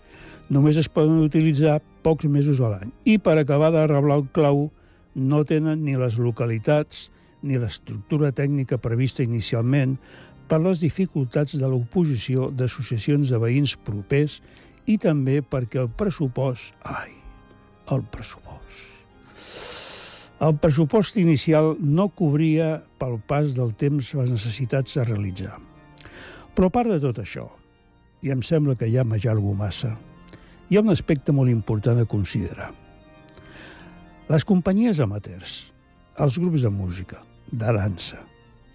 Només 0.50 0.78
es 0.82 0.90
poden 0.90 1.22
utilitzar 1.22 1.78
pocs 2.06 2.26
mesos 2.26 2.62
a 2.62 2.72
l'any. 2.74 2.90
I 3.06 3.20
per 3.22 3.38
acabar 3.38 3.70
de 3.74 3.86
reblar 3.90 4.18
el 4.22 4.28
clau, 4.34 4.70
no 5.14 5.44
tenen 5.46 5.84
ni 5.86 5.98
les 5.98 6.18
localitats 6.18 7.10
ni 7.42 7.58
l'estructura 7.58 8.32
tècnica 8.36 8.80
prevista 8.82 9.24
inicialment 9.24 9.98
per 10.50 10.60
les 10.64 10.82
dificultats 10.82 11.54
de 11.58 11.68
l'oposició 11.70 12.50
d'associacions 12.50 13.30
de 13.30 13.40
veïns 13.42 13.76
propers 13.86 14.40
i 14.90 14.98
també 14.98 15.40
perquè 15.46 15.84
el 15.84 15.92
pressupost... 15.94 16.74
Ai, 16.84 17.14
el 17.94 18.06
pressupost... 18.10 18.88
El 20.40 20.56
pressupost 20.56 21.18
inicial 21.20 21.74
no 21.84 22.06
cobria 22.16 22.78
pel 23.00 23.18
pas 23.28 23.52
del 23.58 23.74
temps 23.76 24.14
les 24.16 24.30
necessitats 24.32 24.96
a 24.96 25.04
realitzar. 25.04 25.58
Però 26.56 26.70
a 26.70 26.74
part 26.74 26.94
de 26.94 27.00
tot 27.04 27.20
això, 27.20 27.44
i 28.24 28.32
em 28.32 28.40
sembla 28.44 28.78
que 28.80 28.88
ja 28.88 29.04
m'ajalgo 29.04 29.52
massa, 29.52 29.92
hi 30.72 30.80
ha 30.80 30.86
un 30.86 30.96
aspecte 30.96 31.36
molt 31.36 31.52
important 31.52 32.00
a 32.00 32.08
considerar. 32.08 32.72
Les 34.32 34.48
companyies 34.48 35.04
amateurs, 35.04 35.60
els 36.16 36.40
grups 36.40 36.64
de 36.64 36.72
música, 36.72 37.20
de 37.52 37.76
dansa, 37.76 38.24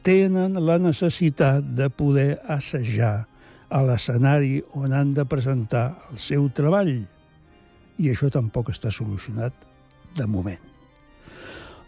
tenen 0.04 0.58
la 0.60 0.76
necessitat 0.78 1.64
de 1.76 1.88
poder 1.88 2.36
assajar 2.52 3.24
a 3.74 3.80
l'escenari 3.82 4.60
on 4.76 4.92
han 4.92 5.14
de 5.16 5.24
presentar 5.24 5.86
el 6.12 6.20
seu 6.20 6.50
treball. 6.54 6.92
I 7.98 8.10
això 8.12 8.28
tampoc 8.30 8.70
està 8.74 8.92
solucionat 8.92 9.54
de 10.14 10.26
moment. 10.30 10.60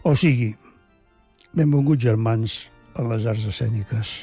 O 0.07 0.15
sigui, 0.15 0.49
benvinguts 1.53 2.03
germans 2.03 2.57
a 2.97 3.05
les 3.07 3.27
arts 3.29 3.45
escèniques. 3.51 4.15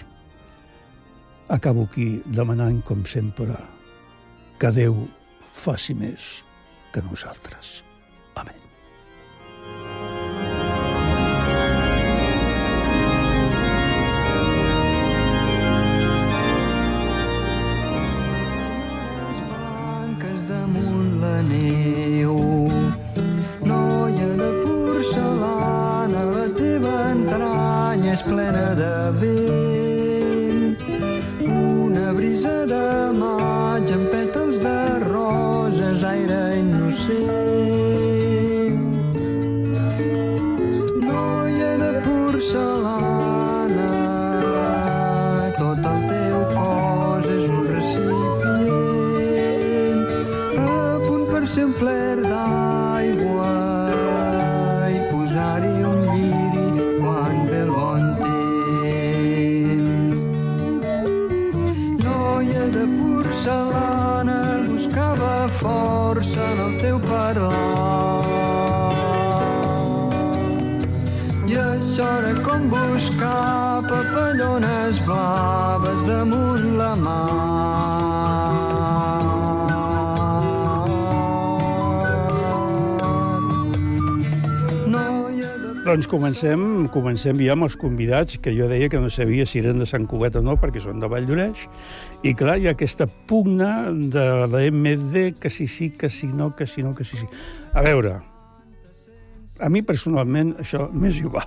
Acabo 1.55 1.87
aquí 1.87 2.19
demanant, 2.27 2.81
com 2.89 3.05
sempre, 3.05 3.55
que 4.59 4.73
Déu 4.73 4.97
faci 5.55 5.95
més 5.95 6.43
que 6.93 7.05
nosaltres. 7.05 7.83
Amén. 8.41 8.64
Entranya 28.35 28.75
és 28.75 29.21
plena 29.21 29.44
força 66.25 66.53
en 66.53 66.59
el 66.61 66.79
teu 66.79 67.01
parlar. 67.01 67.94
Doncs 85.95 86.09
comencem, 86.11 86.63
comencem 86.91 87.39
ja 87.39 87.53
amb 87.55 87.69
els 87.69 87.77
convidats, 87.79 88.35
que 88.43 88.51
jo 88.51 88.67
deia 88.67 88.89
que 88.91 88.99
no 88.99 89.07
sabia 89.15 89.45
si 89.47 89.61
eren 89.61 89.79
de 89.79 89.87
Sant 89.87 90.09
Cugat 90.11 90.35
o 90.35 90.41
no, 90.43 90.57
perquè 90.59 90.81
són 90.83 90.99
de 90.99 91.07
Vall 91.07 91.29
d'Oreix. 91.29 91.61
I 92.27 92.33
clar, 92.35 92.57
hi 92.59 92.67
ha 92.67 92.73
aquesta 92.75 93.07
pugna 93.07 93.93
de 93.95 94.25
la 94.51 94.63
MD, 94.75 95.23
que 95.39 95.53
si 95.55 95.69
sí, 95.71 95.93
que 95.95 96.11
si 96.11 96.27
no, 96.27 96.49
que 96.59 96.67
si 96.67 96.83
no, 96.83 96.97
que 96.99 97.07
si 97.07 97.15
sí. 97.21 97.29
A 97.79 97.85
veure, 97.87 98.17
a 99.63 99.71
mi 99.71 99.85
personalment 99.87 100.57
això 100.65 100.89
m'és 100.91 101.23
igual. 101.23 101.47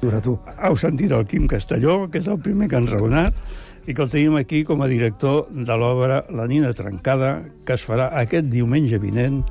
Dura, 0.00 0.24
tu. 0.24 0.38
Heu 0.56 0.80
sentit 0.80 1.12
el 1.12 1.28
Quim 1.28 1.44
Castelló, 1.52 2.06
que 2.08 2.24
és 2.24 2.32
el 2.32 2.40
primer 2.40 2.70
que 2.72 2.80
han 2.80 2.88
raonat, 2.88 3.44
i 3.84 3.92
que 3.92 4.06
el 4.08 4.08
tenim 4.16 4.40
aquí 4.40 4.64
com 4.64 4.80
a 4.80 4.88
director 4.88 5.52
de 5.52 5.76
l'obra 5.76 6.24
La 6.32 6.48
Nina 6.48 6.72
Trencada, 6.72 7.42
que 7.68 7.76
es 7.76 7.84
farà 7.84 8.08
aquest 8.24 8.48
diumenge 8.48 9.04
vinent 9.04 9.42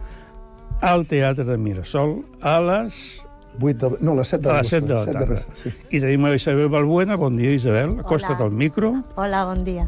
al 0.81 1.05
Teatre 1.07 1.43
de 1.45 1.57
Mirasol 1.57 2.23
a 2.41 2.59
les... 2.61 3.21
8 3.61 3.89
de... 3.89 3.97
No, 4.03 4.11
a 4.11 4.15
les 4.19 4.27
7 4.33 4.41
de 4.43 4.49
a 4.51 4.57
les 4.57 4.67
7 4.67 4.85
de 4.87 4.93
la 4.93 5.05
tarda. 5.05 5.25
res- 5.29 5.45
sí. 5.55 5.69
I 5.95 6.01
tenim 6.03 6.25
a 6.27 6.33
Isabel 6.35 6.67
Balbuena. 6.67 7.15
Bon 7.15 7.37
dia, 7.37 7.53
Isabel. 7.55 7.93
Acosta't 8.01 8.41
al 8.43 8.51
micro 8.51 8.89
Hola, 9.15 9.45
bon 9.47 9.63
dia. 9.63 9.85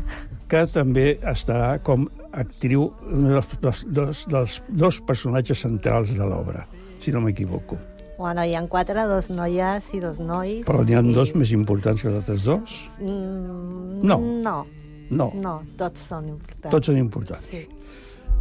que 0.48 0.62
també 0.72 1.18
estarà 1.28 1.74
com 1.84 2.06
actriu 2.32 2.86
un 3.12 3.26
dels, 3.34 3.50
dels, 3.60 3.82
dels, 3.92 4.22
dels 4.32 4.56
dos 4.70 5.02
personatges 5.04 5.60
centrals 5.66 6.14
de 6.16 6.24
l'obra, 6.24 6.64
si 7.04 7.12
no 7.12 7.20
m'equivoco. 7.26 7.76
Bueno, 8.18 8.46
hi 8.48 8.56
ha 8.56 8.64
quatre, 8.72 9.04
dos 9.06 9.28
noies 9.30 9.92
i 9.94 10.00
dos 10.00 10.18
nois. 10.24 10.64
Però 10.66 10.86
n'hi 10.88 10.96
ha 10.96 11.04
i- 11.04 11.14
dos 11.14 11.36
més 11.36 11.52
importants 11.52 12.02
que 12.02 12.08
els 12.08 12.22
altres 12.22 12.46
dos? 12.48 12.78
Mm, 13.02 14.00
No. 14.08 14.18
No. 14.22 14.56
No. 15.10 15.32
No, 15.36 15.58
tots 15.76 16.08
són 16.08 16.30
importants. 16.32 16.72
Tots 16.72 16.88
són 16.88 16.98
importants. 17.04 17.44
Sí. 17.52 17.66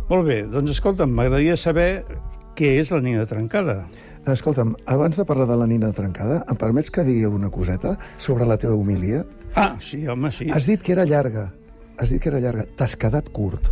Molt 0.09 0.25
bé, 0.27 0.45
doncs 0.47 0.71
escolta'm, 0.71 1.11
m'agradaria 1.11 1.57
saber 1.59 2.05
què 2.57 2.77
és 2.81 2.91
la 2.95 3.01
nina 3.05 3.27
trencada. 3.29 3.85
Escolta'm, 4.27 4.75
abans 4.91 5.17
de 5.21 5.25
parlar 5.29 5.47
de 5.47 5.57
la 5.61 5.67
nina 5.71 5.93
trencada, 5.95 6.41
em 6.51 6.57
permets 6.59 6.91
que 6.91 7.05
digui 7.07 7.27
una 7.29 7.51
coseta 7.51 7.97
sobre 8.19 8.47
la 8.49 8.57
teva 8.59 8.75
homilia? 8.75 9.25
Ah, 9.55 9.77
sí, 9.81 10.01
home, 10.09 10.33
sí. 10.35 10.49
Has 10.51 10.67
dit 10.67 10.83
que 10.83 10.93
era 10.97 11.05
llarga. 11.07 11.53
Has 11.99 12.11
dit 12.11 12.21
que 12.21 12.29
era 12.33 12.41
llarga. 12.43 12.67
T'has 12.77 12.97
quedat 12.97 13.31
curt. 13.33 13.71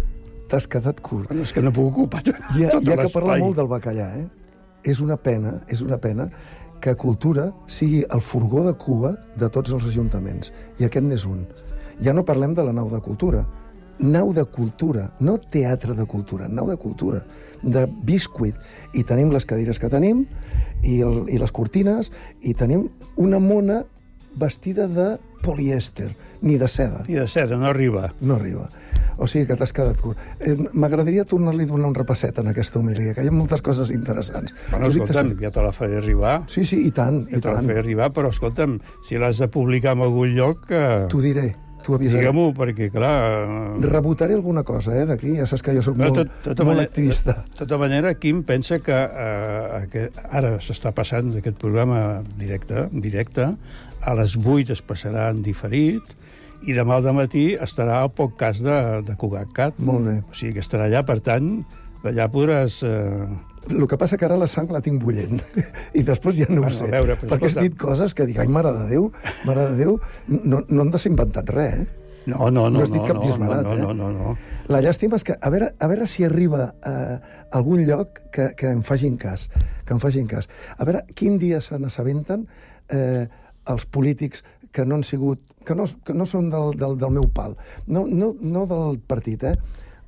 T'has 0.49 0.69
quedat 0.71 1.01
curt. 1.03 1.29
Bueno, 1.29 1.43
és 1.43 1.53
que 1.53 1.63
no 1.65 1.73
puc 1.75 1.91
ocupar 1.91 2.23
tot, 2.23 2.39
Hi 2.55 2.65
ha, 2.67 2.71
tot 2.77 2.85
hi 2.87 2.93
ha 2.93 2.99
que 3.01 3.09
parlar 3.11 3.35
l'espai. 3.35 3.43
molt 3.43 3.57
del 3.59 3.69
bacallà, 3.73 4.07
eh? 4.21 4.29
És 4.85 5.01
una 5.01 5.17
pena, 5.17 5.57
és 5.69 5.81
una 5.83 5.99
pena 5.99 6.29
que 6.85 6.95
cultura 7.01 7.49
sigui 7.67 8.05
el 8.13 8.21
furgó 8.21 8.63
de 8.67 8.75
cua 8.79 9.15
de 9.41 9.49
tots 9.49 9.73
els 9.73 9.87
ajuntaments. 9.91 10.53
I 10.79 10.85
aquest 10.87 11.07
n'és 11.09 11.25
un. 11.27 11.47
Ja 12.05 12.13
no 12.13 12.25
parlem 12.25 12.55
de 12.55 12.63
la 12.63 12.73
nau 12.77 12.91
de 12.93 13.01
cultura. 13.01 13.45
Nau 13.99 14.33
de 14.37 14.45
cultura, 14.45 15.09
no 15.21 15.39
teatre 15.39 15.95
de 15.95 16.05
cultura, 16.05 16.49
nau 16.49 16.69
de 16.69 16.77
cultura, 16.77 17.23
de 17.65 17.87
biscuit. 18.05 18.55
I 18.95 19.05
tenim 19.09 19.33
les 19.35 19.47
cadires 19.49 19.79
que 19.81 19.89
tenim, 19.93 20.27
i, 20.85 21.01
el, 21.01 21.25
i 21.33 21.39
les 21.41 21.53
cortines, 21.53 22.13
i 22.43 22.55
tenim 22.55 22.89
una 23.17 23.41
mona 23.41 23.83
vestida 24.37 24.87
de 24.91 25.15
polièster, 25.45 26.11
ni 26.43 26.57
de 26.59 26.69
seda. 26.69 27.05
Ni 27.09 27.15
de 27.17 27.29
seda, 27.29 27.57
no 27.57 27.67
arriba. 27.71 28.13
No 28.21 28.37
arriba. 28.37 28.69
O 29.17 29.29
sigui 29.31 29.47
que 29.47 29.55
t'has 29.55 29.71
quedat 29.73 30.01
curt. 30.03 30.19
Eh, 30.43 30.57
M'agradaria 30.75 31.23
tornar-li 31.29 31.63
a 31.63 31.71
donar 31.71 31.87
un 31.93 31.95
repasset 31.95 32.41
en 32.43 32.49
aquesta 32.51 32.81
homilia, 32.81 33.13
que 33.15 33.23
hi 33.23 33.29
ha 33.31 33.35
moltes 33.35 33.63
coses 33.63 33.93
interessants. 33.95 34.51
Bueno, 34.73 34.89
que 34.89 34.97
escolta'm, 34.97 35.31
ja 35.39 35.53
te 35.55 35.63
la 35.63 35.71
faré 35.73 36.01
arribar. 36.01 36.41
Sí, 36.51 36.65
sí, 36.67 36.81
i 36.89 36.91
tant, 36.91 37.23
Ja 37.31 37.39
i 37.39 37.41
te 37.41 37.47
la 37.53 37.61
tant. 37.61 37.69
faré 37.71 37.79
arribar, 37.85 38.11
però 38.17 38.33
escolta'm, 38.35 38.81
si 39.07 39.21
l'has 39.21 39.39
de 39.39 39.47
publicar 39.49 39.95
en 39.95 40.03
algun 40.09 40.35
lloc... 40.35 40.67
Eh, 40.75 41.07
T'ho 41.13 41.23
diré, 41.23 41.53
t'ho 41.85 41.95
avisaré. 41.99 42.25
Digue-m'ho, 42.25 42.49
perquè, 42.57 42.89
clar... 42.95 43.13
eh, 43.45 43.87
Rebotaré 43.87 44.35
alguna 44.39 44.65
cosa, 44.67 44.95
eh, 44.97 45.05
d'aquí. 45.09 45.37
Ja 45.39 45.47
saps 45.51 45.63
que 45.63 45.77
jo 45.77 45.85
sóc 45.85 45.99
No, 46.01 46.09
molt, 46.09 46.23
tot, 46.23 46.35
tota 46.49 46.67
molt 46.67 46.81
manera, 46.81 46.91
activista. 46.91 47.37
De 47.53 47.61
tota 47.63 47.79
manera, 47.81 48.15
Quim 48.19 48.43
pensa 48.49 48.81
que, 48.83 48.97
eh, 48.97 49.87
que 49.93 50.09
ara 50.31 50.57
s'està 50.65 50.95
passant 50.97 51.33
aquest 51.39 51.61
programa 51.61 52.23
directe, 52.41 52.89
directe, 52.93 53.53
a 54.05 54.15
les 54.19 54.37
8 54.41 54.75
es 54.75 54.83
passarà 54.85 55.31
en 55.33 55.43
diferit, 55.45 56.15
i 56.65 56.73
demà 56.73 56.97
al 56.97 57.11
matí 57.13 57.51
estarà 57.61 58.01
al 58.03 58.13
podcast 58.17 58.63
de, 58.65 58.77
de 59.05 59.17
Cugat 59.21 59.75
Molt 59.79 60.07
bé. 60.07 60.15
O 60.25 60.37
sigui 60.37 60.55
que 60.57 60.65
estarà 60.65 60.89
allà, 60.89 61.05
per 61.05 61.21
tant, 61.21 61.59
allà 62.05 62.31
podràs... 62.33 62.83
Eh... 62.85 63.53
El 63.71 63.87
que 63.89 63.97
passa 64.01 64.19
que 64.21 64.27
ara 64.27 64.37
la 64.37 64.47
sang 64.51 64.71
la 64.73 64.81
tinc 64.85 65.03
bullent. 65.03 65.41
I 65.99 66.03
després 66.05 66.37
ja 66.37 66.47
no 66.51 66.63
Bueno, 66.63 66.75
ho 66.75 66.79
sé. 66.79 66.89
veure, 66.93 67.17
però 67.21 67.31
perquè 67.35 67.47
has 67.49 67.55
escolta- 67.55 67.69
dit 67.69 67.77
coses 67.81 68.15
que 68.15 68.27
dic, 68.29 68.39
ai, 68.43 68.49
mare 68.49 68.73
de 68.77 68.89
Déu, 68.91 69.11
mare 69.47 69.69
de 69.71 69.77
Déu, 69.85 69.99
no, 70.29 70.63
no 70.69 70.83
hem 70.83 70.91
de 70.91 70.99
ser 71.01 71.13
inventat 71.13 71.49
res, 71.55 71.75
eh? 71.85 71.87
No, 72.27 72.49
no, 72.49 72.71
no, 72.71 72.71
no 72.71 72.81
has 72.81 72.89
dit 72.93 73.03
no, 73.03 73.07
cap 73.07 73.19
no, 73.19 73.23
disbarat, 73.27 73.65
no, 73.67 73.73
eh? 73.75 73.79
no, 73.83 73.93
no, 73.95 74.11
no. 74.13 74.35
La 74.73 74.79
llàstima 74.81 75.19
és 75.21 75.25
que, 75.29 75.35
a 75.37 75.51
veure, 75.53 75.67
a 75.79 75.89
veure 75.91 76.07
si 76.09 76.25
arriba 76.25 76.71
a 76.81 76.95
algun 77.53 77.83
lloc 77.85 78.21
que, 78.33 78.47
que 78.57 78.71
em 78.73 78.81
facin 78.83 79.19
cas, 79.21 79.51
que 79.85 79.93
em 79.93 80.01
facin 80.01 80.27
cas. 80.31 80.49
A 80.79 80.87
veure, 80.89 81.03
quin 81.15 81.37
dia 81.39 81.61
se 81.61 81.77
n'assabenten 81.79 82.47
eh, 82.89 83.27
els 83.69 83.85
polítics 83.85 84.41
que 84.73 84.87
no 84.89 84.97
han 84.97 85.05
sigut, 85.05 85.43
que 85.69 85.77
no, 85.77 85.85
que 86.05 86.17
no 86.17 86.25
són 86.27 86.49
del, 86.51 86.73
del, 86.81 86.97
del 86.99 87.13
meu 87.13 87.29
pal, 87.29 87.59
no, 87.87 88.07
no, 88.09 88.33
no 88.41 88.65
del 88.73 88.99
partit, 89.05 89.45
eh? 89.45 89.55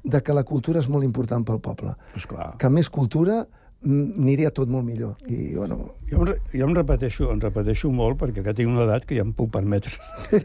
De 0.07 0.23
que 0.23 0.35
la 0.37 0.45
cultura 0.47 0.81
és 0.83 0.89
molt 0.89 1.05
important 1.07 1.45
pel 1.47 1.59
poble. 1.63 1.97
Esclar. 2.19 2.53
Que 2.63 2.71
més 2.71 2.89
cultura 2.93 3.41
mm, 3.43 4.17
aniria 4.23 4.53
tot 4.55 4.71
molt 4.71 4.87
millor. 4.87 5.17
I, 5.27 5.57
bueno, 5.57 5.81
Jo, 6.11 6.23
em, 6.23 6.33
jo 6.55 6.69
em 6.69 6.75
repeteixo, 6.79 7.31
em 7.35 7.43
repeteixo 7.43 7.91
molt 7.91 8.21
perquè 8.23 8.45
que 8.47 8.55
tinc 8.55 8.71
una 8.71 8.87
edat 8.87 9.07
que 9.09 9.19
ja 9.19 9.27
em 9.27 9.35
puc 9.35 9.51
permetre 9.55 9.93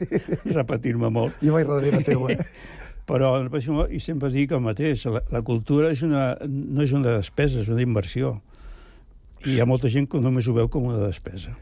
repetir-me 0.59 1.11
molt. 1.13 1.37
jo 1.45 1.53
vaig 1.53 1.69
darrere 1.69 2.01
teu, 2.07 2.27
eh? 2.33 2.39
Però 3.09 3.35
em 3.37 3.47
repeteixo 3.47 3.75
molt 3.77 3.93
i 3.93 3.99
sempre 4.01 4.29
dic 4.33 4.53
el 4.55 4.63
mateix. 4.65 5.05
La, 5.09 5.21
la 5.33 5.41
cultura 5.45 5.91
és 5.93 6.01
una, 6.05 6.31
no 6.47 6.85
és 6.85 6.93
una 6.97 7.17
despesa, 7.19 7.61
és 7.61 7.69
una 7.69 7.83
inversió. 7.83 8.39
I 9.45 9.55
hi 9.55 9.59
ha 9.61 9.65
molta 9.69 9.89
gent 9.89 10.07
que 10.09 10.21
només 10.21 10.47
ho 10.47 10.53
veu 10.57 10.69
com 10.69 10.89
una 10.89 11.01
despesa. 11.01 11.53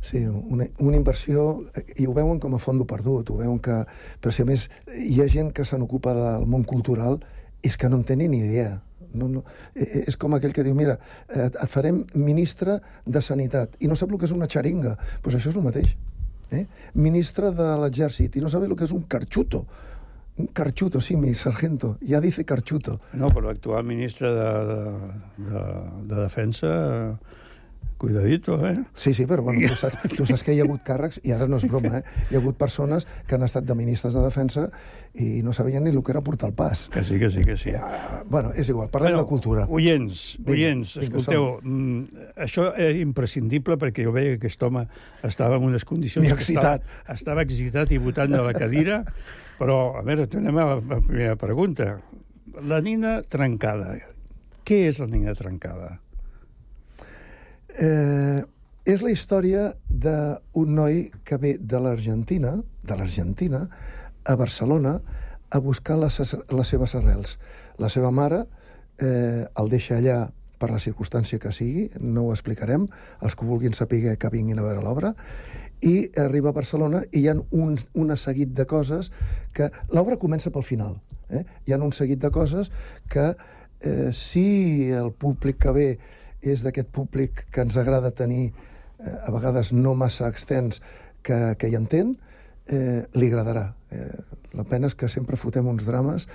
Sí, 0.00 0.24
una, 0.24 0.64
una 0.78 0.96
inversió, 0.96 1.64
eh, 1.76 1.84
i 2.00 2.06
ho 2.08 2.14
veuen 2.16 2.40
com 2.40 2.54
a 2.56 2.60
fondo 2.62 2.86
perdut, 2.88 3.30
ho 3.30 3.40
veuen 3.42 3.58
que... 3.60 3.82
Però 4.20 4.32
si 4.32 4.42
a 4.42 4.48
més 4.48 4.68
hi 4.96 5.20
ha 5.20 5.28
gent 5.28 5.52
que 5.52 5.66
se 5.68 5.76
n'ocupa 5.78 6.14
del 6.16 6.46
món 6.48 6.64
cultural, 6.64 7.20
és 7.62 7.76
que 7.76 7.90
no 7.92 8.00
en 8.00 8.06
tenen 8.08 8.32
ni 8.32 8.40
idea. 8.40 8.78
No, 9.12 9.26
no, 9.28 9.42
eh, 9.74 10.06
és 10.06 10.16
com 10.16 10.32
aquell 10.36 10.54
que 10.56 10.64
diu, 10.64 10.74
mira, 10.78 10.96
eh, 11.28 11.50
et 11.50 11.68
farem 11.68 12.00
ministre 12.14 12.78
de 13.04 13.22
Sanitat, 13.22 13.76
i 13.84 13.90
no 13.90 13.98
sap 13.98 14.12
el 14.12 14.20
que 14.22 14.28
és 14.28 14.34
una 14.36 14.48
xaringa. 14.48 14.94
Doncs 14.96 15.22
pues 15.26 15.36
això 15.36 15.52
és 15.52 15.60
el 15.60 15.66
mateix. 15.66 15.92
Eh? 16.50 16.64
Ministre 16.94 17.52
de 17.54 17.68
l'Exèrcit, 17.82 18.38
i 18.38 18.42
no 18.42 18.50
sap 18.50 18.64
el 18.66 18.76
que 18.78 18.88
és 18.88 18.94
un 18.96 19.04
carxuto. 19.10 19.64
Un 20.40 20.48
carxuto, 20.56 21.02
sí, 21.04 21.18
mi 21.20 21.34
sargento, 21.34 21.96
ja 22.06 22.22
dice 22.24 22.46
carxuto. 22.48 22.96
No, 23.12 23.28
però 23.34 23.50
l'actual 23.50 23.84
ministre 23.84 24.30
de, 24.32 24.48
de, 24.70 24.80
de, 25.50 25.64
de 26.08 26.20
Defensa, 26.22 26.70
cuidadito, 28.00 28.56
eh? 28.66 28.78
Sí, 28.94 29.12
sí, 29.12 29.26
però 29.28 29.42
bueno, 29.44 29.60
tu, 29.68 29.76
saps, 29.76 29.98
tu 30.16 30.24
saps 30.24 30.42
que 30.42 30.54
hi 30.56 30.62
ha 30.62 30.64
hagut 30.64 30.80
càrrecs, 30.86 31.20
i 31.20 31.34
ara 31.36 31.44
no 31.46 31.58
és 31.60 31.66
broma, 31.68 32.00
eh? 32.00 32.24
hi 32.30 32.38
ha 32.38 32.40
hagut 32.40 32.56
persones 32.56 33.04
que 33.28 33.36
han 33.36 33.44
estat 33.44 33.66
de 33.68 33.76
ministres 33.76 34.16
de 34.16 34.22
defensa 34.24 34.70
i 35.20 35.42
no 35.44 35.52
sabien 35.52 35.84
ni 35.84 35.92
el 35.92 36.00
que 36.06 36.14
era 36.14 36.22
portar 36.24 36.48
el 36.48 36.56
pas. 36.56 36.86
Que 36.94 37.04
sí, 37.04 37.18
que 37.20 37.30
sí, 37.30 37.44
que 37.44 37.58
sí. 37.60 37.76
Ah, 37.76 38.22
bueno, 38.24 38.54
és 38.56 38.72
igual, 38.72 38.88
parlem 38.88 39.12
Bueno, 39.12 39.26
de 39.26 39.28
cultura. 39.28 39.66
Oients, 39.68 40.24
Vinga, 40.38 40.56
oients, 40.56 40.96
vinga, 40.96 41.20
escolteu, 41.20 41.46
mm, 41.60 42.26
això 42.48 42.70
és 42.88 43.04
imprescindible 43.04 43.76
perquè 43.76 44.08
jo 44.08 44.16
veia 44.16 44.32
que 44.32 44.46
aquest 44.46 44.64
home 44.64 44.86
estava 45.28 45.60
en 45.60 45.68
unes 45.68 45.84
condicions... 45.84 46.24
Ni 46.24 46.32
excitat. 46.32 46.80
Estava, 46.80 47.20
estava 47.20 47.44
excitat 47.44 47.92
i 47.92 48.00
votant 48.00 48.32
de 48.32 48.44
la 48.48 48.56
cadira, 48.56 49.02
però, 49.60 49.80
a 50.00 50.06
veure, 50.06 50.24
tornem 50.30 50.56
a 50.56 50.70
la, 50.72 50.80
la 50.80 51.02
primera 51.04 51.36
pregunta. 51.36 51.98
La 52.64 52.80
nina 52.80 53.20
trencada. 53.28 53.98
Què 54.64 54.86
és 54.88 55.02
la 55.02 55.10
nina 55.10 55.36
trencada? 55.36 55.98
Eh, 57.78 58.42
és 58.90 59.02
la 59.04 59.12
història 59.12 59.70
d'un 59.88 60.74
noi 60.74 61.10
que 61.24 61.38
ve 61.38 61.56
de 61.60 61.78
l'Argentina, 61.78 62.56
de 62.82 62.96
l'Argentina, 62.96 63.66
a 64.24 64.36
Barcelona, 64.36 65.00
a 65.50 65.58
buscar 65.58 65.98
les, 65.98 66.18
les 66.32 66.68
seves 66.68 66.94
arrels. 66.94 67.38
La 67.78 67.90
seva 67.92 68.10
mare 68.10 68.44
eh, 68.98 69.46
el 69.46 69.70
deixa 69.70 69.98
allà 69.98 70.30
per 70.60 70.70
la 70.70 70.80
circumstància 70.82 71.40
que 71.40 71.52
sigui, 71.56 71.88
no 72.00 72.26
ho 72.26 72.34
explicarem, 72.34 72.86
els 73.24 73.36
que 73.36 73.48
vulguin 73.48 73.76
saber 73.76 74.16
que 74.20 74.32
vinguin 74.32 74.60
a 74.60 74.66
veure 74.66 74.84
l'obra, 74.84 75.14
i 75.80 76.10
arriba 76.20 76.50
a 76.50 76.56
Barcelona 76.56 77.00
i 77.08 77.22
hi 77.22 77.30
ha 77.30 77.36
un, 77.56 77.78
un 77.96 78.16
seguit 78.16 78.52
de 78.52 78.66
coses 78.68 79.08
que... 79.56 79.70
L'obra 79.88 80.18
comença 80.20 80.52
pel 80.52 80.66
final. 80.66 80.98
Eh? 81.30 81.46
Hi 81.64 81.72
ha 81.72 81.80
un 81.80 81.94
seguit 81.96 82.20
de 82.20 82.30
coses 82.30 82.68
que 83.08 83.30
eh, 83.80 84.10
si 84.12 84.90
el 84.92 85.12
públic 85.16 85.62
que 85.64 85.72
ve 85.72 85.88
és 86.42 86.64
d'aquest 86.64 86.90
públic 86.94 87.46
que 87.52 87.64
ens 87.64 87.76
agrada 87.80 88.12
tenir 88.16 88.50
eh, 88.50 89.16
a 89.26 89.30
vegades 89.34 89.72
no 89.72 89.94
massa 89.94 90.28
extens 90.28 90.80
que, 91.22 91.54
que 91.58 91.68
hi 91.68 91.76
entén, 91.78 92.16
eh, 92.70 93.04
li 93.14 93.28
agradarà. 93.28 93.70
Eh, 93.90 94.08
la 94.56 94.64
pena 94.64 94.90
és 94.90 94.96
que 94.98 95.08
sempre 95.08 95.38
fotem 95.38 95.68
uns 95.70 95.86
drames 95.86 96.26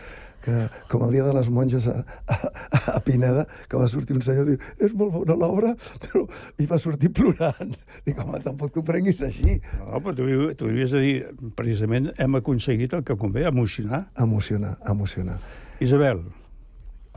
que, 0.45 0.67
com 0.91 1.03
el 1.07 1.15
dia 1.15 1.25
de 1.25 1.33
les 1.33 1.49
monges 1.49 1.87
a, 1.89 1.95
a, 2.29 2.51
a 2.95 2.99
Pineda, 3.05 3.47
que 3.69 3.79
va 3.81 3.87
sortir 3.89 4.15
un 4.15 4.21
senyor 4.25 4.45
i 4.45 4.53
diu, 4.53 4.69
és 4.85 4.93
molt 4.97 5.13
bona 5.15 5.37
l'obra, 5.41 5.73
però 6.03 6.25
i 6.61 6.67
va 6.69 6.77
sortir 6.81 7.09
plorant. 7.17 7.73
Dic, 8.05 8.19
home, 8.21 8.39
tampoc 8.45 8.75
t'ho 8.75 8.85
prenguis 8.85 9.23
així. 9.25 9.57
No, 9.79 10.01
però 10.05 10.13
tu, 10.19 10.29
tu 10.59 10.69
havies 10.69 10.93
de 10.93 11.01
dir, 11.01 11.15
precisament, 11.57 12.11
hem 12.21 12.37
aconseguit 12.41 12.93
el 12.93 13.03
que 13.07 13.17
convé, 13.19 13.47
emocionar. 13.49 14.05
Emocionar, 14.21 14.75
emocionar. 14.91 15.39
Isabel, 15.83 16.21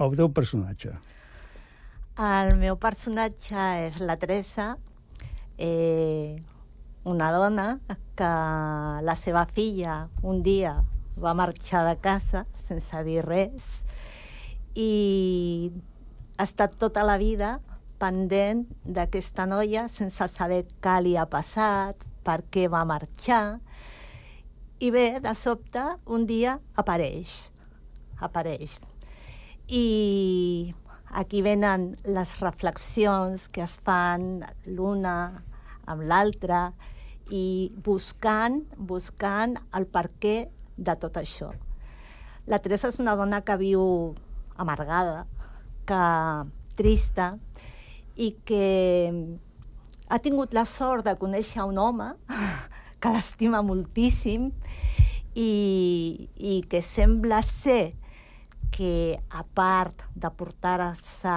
el 0.01 0.19
teu 0.19 0.33
personatge. 0.35 0.97
El 2.19 2.57
meu 2.59 2.75
personatge 2.83 3.65
és 3.87 3.99
la 4.03 4.17
Teresa, 4.19 4.73
eh, 5.55 6.35
una 7.07 7.29
dona 7.31 7.67
que 8.19 8.31
la 9.07 9.15
seva 9.15 9.45
filla 9.55 10.09
un 10.27 10.41
dia 10.43 10.73
va 11.15 11.35
marxar 11.39 11.85
de 11.87 11.93
casa 12.03 12.43
sense 12.65 13.03
dir 13.07 13.23
res 13.23 13.69
i 14.75 15.71
ha 16.39 16.49
estat 16.49 16.75
tota 16.83 17.05
la 17.07 17.15
vida 17.23 17.53
pendent 18.03 18.65
d'aquesta 18.83 19.47
noia 19.47 19.87
sense 20.01 20.29
saber 20.35 20.65
què 20.83 20.97
li 21.07 21.15
ha 21.15 21.29
passat, 21.31 22.03
per 22.27 22.41
què 22.51 22.67
va 22.67 22.83
marxar. 22.83 23.61
I 24.83 24.91
bé, 24.91 25.07
de 25.23 25.39
sobte, 25.39 25.87
un 26.07 26.27
dia 26.27 26.59
apareix. 26.75 27.39
Apareix. 28.19 28.75
I 29.71 30.75
aquí 31.11 31.43
venen 31.43 31.97
les 32.05 32.35
reflexions 32.41 33.49
que 33.49 33.63
es 33.65 33.77
fan 33.85 34.45
l'una 34.67 35.17
amb 35.89 36.05
l'altra 36.05 36.69
i 37.33 37.73
buscant, 37.85 38.63
buscant 38.77 39.57
el 39.77 39.89
per 39.89 40.09
què 40.21 40.37
de 40.77 40.95
tot 41.01 41.17
això. 41.21 41.51
La 42.49 42.61
Teresa 42.65 42.89
és 42.89 43.01
una 43.01 43.17
dona 43.17 43.43
que 43.45 43.57
viu 43.61 43.83
amargada, 44.57 45.27
que 45.89 46.05
trista 46.79 47.35
i 48.17 48.33
que 48.49 48.65
ha 50.09 50.19
tingut 50.25 50.55
la 50.57 50.65
sort 50.65 51.05
de 51.05 51.17
conèixer 51.21 51.65
un 51.69 51.79
home 51.79 52.09
que 53.01 53.13
l'estima 53.15 53.61
moltíssim 53.63 54.49
i, 55.35 56.29
i 56.35 56.55
que 56.71 56.81
sembla 56.83 57.43
ser 57.47 57.95
que 58.71 59.19
a 59.31 59.43
part 59.43 60.05
de 60.15 60.31
portar-se 60.31 61.37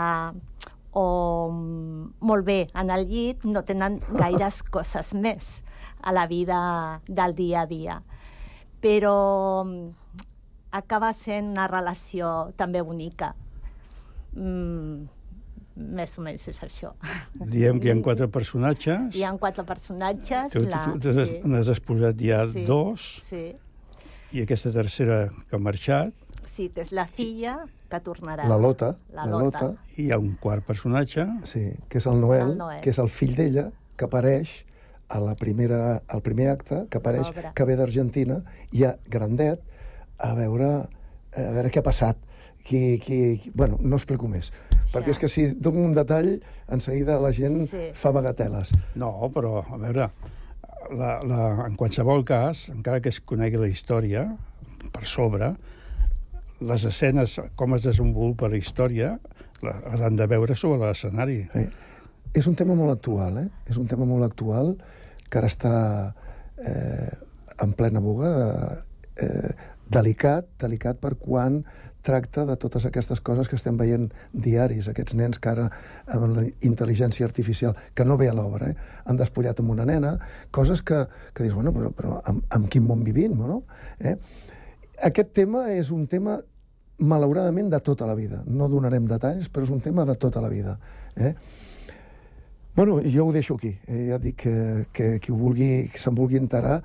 o 0.92 1.06
molt 1.52 2.46
bé 2.46 2.60
en 2.76 2.92
el 2.92 3.08
llit, 3.08 3.46
no 3.48 3.64
tenen 3.64 4.00
gaires 4.12 4.62
coses 4.76 5.14
més 5.16 5.48
a 6.02 6.12
la 6.12 6.28
vida 6.28 7.02
del 7.08 7.36
dia 7.36 7.62
a 7.62 7.70
dia. 7.70 8.02
Però 8.82 9.64
mm, 9.64 10.20
acaba 10.76 11.14
sent 11.14 11.54
una 11.54 11.68
relació 11.72 12.52
també 12.58 12.82
bonica. 12.82 13.34
Mm, 14.34 15.08
més 15.76 16.18
o 16.18 16.24
menys 16.26 16.48
és 16.52 16.60
això. 16.66 16.94
Diem 17.34 17.80
que 17.80 17.90
hi 17.90 17.94
ha 17.94 18.00
quatre 18.08 18.28
personatges. 18.32 19.12
Hi 19.16 19.26
ha 19.26 19.34
quatre 19.40 19.66
personatges. 19.68 20.52
Tu, 20.54 20.66
la... 20.68 20.86
tu, 20.88 21.00
tu 21.04 21.14
sí. 21.16 21.42
n'has 21.48 21.72
exposat 21.72 22.20
ja 22.22 22.44
Sí, 22.52 22.66
dos, 22.68 23.12
Sí, 23.30 23.52
i 24.32 24.44
aquesta 24.46 24.72
tercera 24.72 25.26
que 25.50 25.58
ha 25.58 25.62
marxat, 25.62 26.16
és 26.76 26.92
la 26.94 27.08
filla 27.08 27.56
que 27.90 28.00
tornarà. 28.00 28.46
La 28.48 28.58
Lota, 28.58 28.96
La 29.14 29.26
la 29.26 29.40
Lota. 29.40 29.62
Lota, 29.72 29.84
i 29.98 30.06
hi 30.06 30.12
ha 30.12 30.18
un 30.22 30.36
quart 30.40 30.64
personatge, 30.68 31.26
sí, 31.50 31.72
que 31.90 31.98
és 31.98 32.06
el 32.08 32.20
Noel, 32.22 32.52
El 32.54 32.58
Noel. 32.58 32.82
que 32.82 32.90
és 32.94 33.00
el 33.00 33.10
fill 33.10 33.36
d'ella, 33.36 33.70
que 33.98 34.06
apareix 34.06 34.66
a 35.10 35.20
la 35.20 35.36
primera, 35.36 36.02
al 36.08 36.22
primer 36.22 36.50
acte, 36.50 36.86
que 36.90 36.98
apareix, 37.02 37.28
L'obra. 37.28 37.52
que 37.54 37.66
ve 37.66 37.76
d'Argentina, 37.76 38.42
i 38.72 38.86
a 38.88 38.96
Grandet, 39.10 39.60
a 40.20 40.34
veure, 40.38 40.70
a 41.36 41.48
veure 41.52 41.70
què 41.72 41.80
ha 41.80 41.84
passat. 41.84 42.18
Qui, 42.64 43.00
qui, 43.02 43.38
qui... 43.42 43.52
Bueno, 43.58 43.80
no 43.82 43.96
explico 43.98 44.28
més, 44.30 44.52
perquè 44.94 45.10
és 45.10 45.18
que 45.18 45.28
si 45.28 45.48
dono 45.58 45.82
un 45.82 45.94
detall, 45.98 46.36
en 46.70 46.80
seguida 46.80 47.20
la 47.20 47.32
gent 47.34 47.68
Sí. 47.72 47.88
fa 47.98 48.12
bagateles. 48.14 48.72
No, 48.96 49.10
però, 49.34 49.64
a 49.66 49.78
veure, 49.82 50.12
la, 50.94 51.20
la, 51.26 51.40
en 51.66 51.76
qualsevol 51.76 52.24
cas, 52.24 52.68
encara 52.70 53.02
que 53.02 53.10
es 53.10 53.20
conegui 53.20 53.58
la 53.58 53.68
història 53.68 54.28
per 54.94 55.06
sobre, 55.10 55.56
les 56.62 56.86
escenes, 56.86 57.40
com 57.58 57.76
es 57.76 57.86
desenvolupa 57.86 58.50
la 58.50 58.60
història, 58.60 59.16
les 59.62 60.02
han 60.02 60.18
de 60.18 60.28
veure 60.30 60.56
sobre 60.58 60.82
l'escenari. 60.84 61.42
Sí. 61.54 61.66
És 62.38 62.48
un 62.48 62.56
tema 62.56 62.78
molt 62.78 62.94
actual, 62.94 63.42
eh? 63.42 63.48
És 63.70 63.78
un 63.82 63.90
tema 63.92 64.08
molt 64.08 64.24
actual 64.26 64.76
que 65.28 65.40
ara 65.40 65.50
està 65.52 65.76
eh, 66.62 67.12
en 67.62 67.74
plena 67.78 68.02
boga, 68.04 68.32
de, 68.38 68.52
eh, 69.26 69.54
delicat, 69.92 70.48
delicat 70.62 71.00
per 71.02 71.16
quan 71.20 71.62
tracta 72.02 72.46
de 72.46 72.56
totes 72.58 72.86
aquestes 72.88 73.22
coses 73.22 73.50
que 73.50 73.58
estem 73.60 73.78
veient 73.78 74.08
diaris, 74.34 74.88
aquests 74.90 75.14
nens 75.18 75.40
que 75.42 75.52
ara 75.52 75.68
amb 76.10 76.36
la 76.36 76.46
intel·ligència 76.66 77.28
artificial, 77.28 77.76
que 77.94 78.06
no 78.08 78.18
ve 78.18 78.30
a 78.32 78.36
l'obra, 78.38 78.72
eh? 78.72 79.02
han 79.06 79.20
despullat 79.20 79.60
amb 79.62 79.76
una 79.76 79.86
nena, 79.86 80.16
coses 80.52 80.82
que, 80.82 81.04
que 81.36 81.46
dius, 81.46 81.56
bueno, 81.56 81.74
però, 81.76 81.92
però 81.94 82.22
amb, 82.26 82.46
amb 82.50 82.72
quin 82.74 82.88
món 82.88 83.04
vivim, 83.06 83.38
no? 83.38 83.62
Eh? 84.00 84.16
Aquest 85.12 85.32
tema 85.38 85.68
és 85.74 85.92
un 85.94 86.08
tema 86.10 86.40
malauradament 87.02 87.70
de 87.74 87.80
tota 87.84 88.06
la 88.08 88.16
vida. 88.16 88.44
No 88.48 88.70
donarem 88.70 89.08
detalls, 89.10 89.50
però 89.50 89.66
és 89.66 89.74
un 89.74 89.82
tema 89.82 90.06
de 90.06 90.16
tota 90.22 90.42
la 90.42 90.50
vida. 90.50 90.78
Eh? 91.18 91.34
Bueno, 92.76 93.02
jo 93.04 93.26
ho 93.28 93.32
deixo 93.36 93.56
aquí. 93.60 93.74
Eh, 93.88 94.08
ja 94.12 94.18
dic 94.22 94.38
que, 94.46 94.86
que 94.94 95.08
qui 95.20 95.32
ho 95.34 95.36
vulgui, 95.36 95.90
que 95.92 96.00
se'n 96.00 96.16
vulgui 96.16 96.40
enterar, 96.40 96.78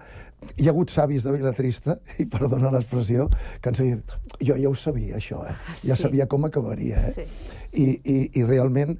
hi 0.58 0.66
ha 0.66 0.72
hagut 0.72 0.90
savis 0.90 1.22
de 1.24 1.32
Vilatrista, 1.36 1.98
i 2.22 2.26
perdona 2.30 2.72
l'expressió, 2.74 3.28
que 3.62 3.70
ens 3.70 3.80
han 3.84 3.92
dit, 3.92 4.16
jo 4.48 4.56
ja 4.58 4.68
ho 4.72 4.74
sabia, 4.74 5.20
això, 5.20 5.44
eh? 5.46 5.54
Ja 5.84 5.94
Sí. 5.94 6.02
sabia 6.02 6.26
com 6.26 6.44
acabaria, 6.48 7.04
eh? 7.12 7.14
Sí. 7.14 7.54
I, 7.76 7.86
i, 8.02 8.16
i 8.40 8.44
realment 8.44 8.96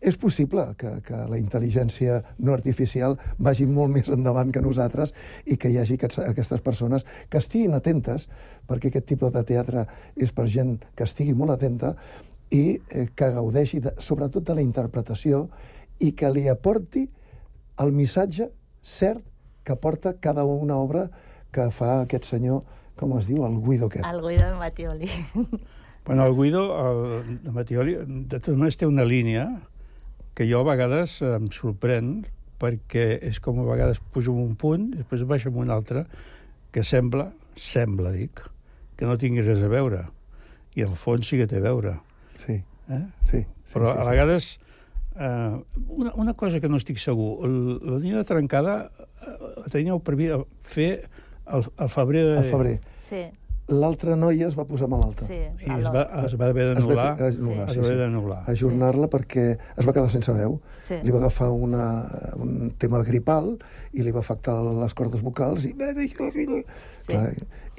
és 0.00 0.16
possible 0.16 0.64
que, 0.80 0.94
que 1.04 1.18
la 1.28 1.38
intel·ligència 1.38 2.20
no 2.40 2.54
artificial 2.56 3.18
vagi 3.38 3.66
molt 3.68 3.92
més 3.92 4.08
endavant 4.08 4.50
que 4.52 4.62
nosaltres 4.64 5.12
i 5.44 5.58
que 5.60 5.68
hi 5.68 5.76
hagi 5.78 5.98
aquests, 5.98 6.22
aquestes 6.24 6.64
persones 6.64 7.04
que 7.28 7.38
estiguin 7.38 7.76
atentes, 7.76 8.26
perquè 8.66 8.88
aquest 8.88 9.10
tipus 9.12 9.34
de 9.34 9.44
teatre 9.44 9.84
és 10.16 10.32
per 10.32 10.48
gent 10.48 10.78
que 10.96 11.04
estigui 11.04 11.36
molt 11.36 11.52
atenta 11.58 11.94
i 12.50 12.80
eh, 12.88 13.08
que 13.14 13.32
gaudeixi 13.36 13.82
de, 13.84 13.92
sobretot 14.00 14.46
de 14.48 14.56
la 14.56 14.64
interpretació 14.64 15.48
i 16.00 16.14
que 16.16 16.30
li 16.32 16.48
aporti 16.48 17.04
el 17.80 17.92
missatge 17.92 18.48
cert 18.80 19.22
que 19.64 19.76
porta 19.76 20.16
cada 20.16 20.46
una 20.48 20.80
obra 20.80 21.10
que 21.52 21.68
fa 21.74 22.00
aquest 22.00 22.24
senyor, 22.24 22.64
com 22.96 23.12
es 23.18 23.28
diu, 23.28 23.44
el 23.44 23.60
Guido 23.60 23.90
aquest. 23.90 24.06
El 24.06 24.22
Guido 24.24 24.48
de 24.48 24.56
Matioli. 24.56 25.10
Bueno, 26.06 26.24
el 26.24 26.34
Guido, 26.34 26.62
el, 26.80 27.42
de 27.44 27.50
Matioli, 27.52 27.94
de 28.00 28.38
totes 28.38 28.56
maneres 28.56 28.78
té 28.80 28.86
una 28.88 29.04
línia 29.04 29.44
que 30.34 30.46
jo 30.50 30.60
a 30.62 30.68
vegades 30.70 31.18
em 31.26 31.48
sorprèn 31.52 32.24
perquè 32.60 33.18
és 33.24 33.40
com 33.40 33.60
a 33.62 33.66
vegades 33.70 34.00
pujo 34.12 34.32
en 34.36 34.42
un 34.50 34.56
punt 34.60 34.90
i 34.94 34.98
després 35.00 35.24
baixo 35.28 35.48
en 35.50 35.56
un 35.62 35.70
altre 35.72 36.04
que 36.72 36.84
sembla, 36.84 37.30
sembla, 37.56 38.12
dic, 38.14 38.42
que 38.96 39.06
no 39.08 39.16
tingui 39.18 39.42
res 39.42 39.62
a 39.64 39.68
veure. 39.72 40.04
I 40.76 40.84
al 40.86 40.94
fons 41.00 41.26
sí 41.26 41.38
que 41.40 41.48
té 41.50 41.56
a 41.58 41.64
veure. 41.66 41.96
Sí, 42.38 42.60
Eh? 42.90 43.04
sí. 43.24 43.40
sí 43.64 43.74
Però 43.78 43.90
sí, 43.92 43.98
a 43.98 44.04
sí. 44.04 44.10
vegades, 44.10 44.46
eh, 45.16 45.56
una, 45.88 46.12
una 46.14 46.34
cosa 46.34 46.60
que 46.60 46.68
no 46.68 46.76
estic 46.76 46.98
segur, 46.98 47.44
el- 47.46 47.80
la 47.86 47.98
Nina 48.02 48.24
Trencada 48.24 48.90
eh, 49.22 49.70
teníeu 49.70 50.00
previst 50.02 50.46
fer 50.62 51.08
el, 51.46 51.64
el 51.78 51.88
febrer... 51.90 52.24
De... 52.32 52.38
Al 52.38 52.44
febrer. 52.50 52.80
Sí, 53.08 53.22
L'altra 53.70 54.16
noia 54.18 54.48
es 54.48 54.56
va 54.58 54.64
posar 54.66 54.88
malalta. 54.90 55.26
sí. 55.30 55.38
I 55.38 55.70
es 55.76 55.88
va, 55.94 56.02
es 56.26 56.34
va 56.38 56.50
haver 56.50 56.66
d'anul·lar. 56.72 57.06
anul·lar, 57.14 57.66
es 57.68 57.74
sí, 57.74 57.78
va 57.78 57.86
haver 57.86 57.94
sí. 57.94 58.00
d'anul·lar. 58.00 58.38
Ajornar-la 58.50 59.08
perquè 59.12 59.46
es 59.54 59.86
va 59.86 59.94
quedar 59.94 60.10
sense 60.10 60.34
veu. 60.34 60.58
Sí. 60.88 60.98
Li 61.04 61.14
va 61.14 61.20
agafar 61.22 61.50
una, 61.54 61.86
un 62.36 62.72
tema 62.78 63.02
gripal 63.06 63.52
i 63.92 64.02
li 64.02 64.14
va 64.14 64.24
afectar 64.24 64.56
les 64.82 64.94
cordes 64.98 65.22
vocals 65.22 65.66
i... 65.68 65.74
Sí. 65.74 66.62
Clar, 67.06 67.26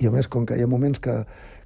I 0.02 0.08
a 0.08 0.12
més, 0.12 0.28
com 0.28 0.46
que 0.48 0.58
hi 0.58 0.64
ha 0.64 0.68
moments 0.68 1.00
que, 1.04 1.14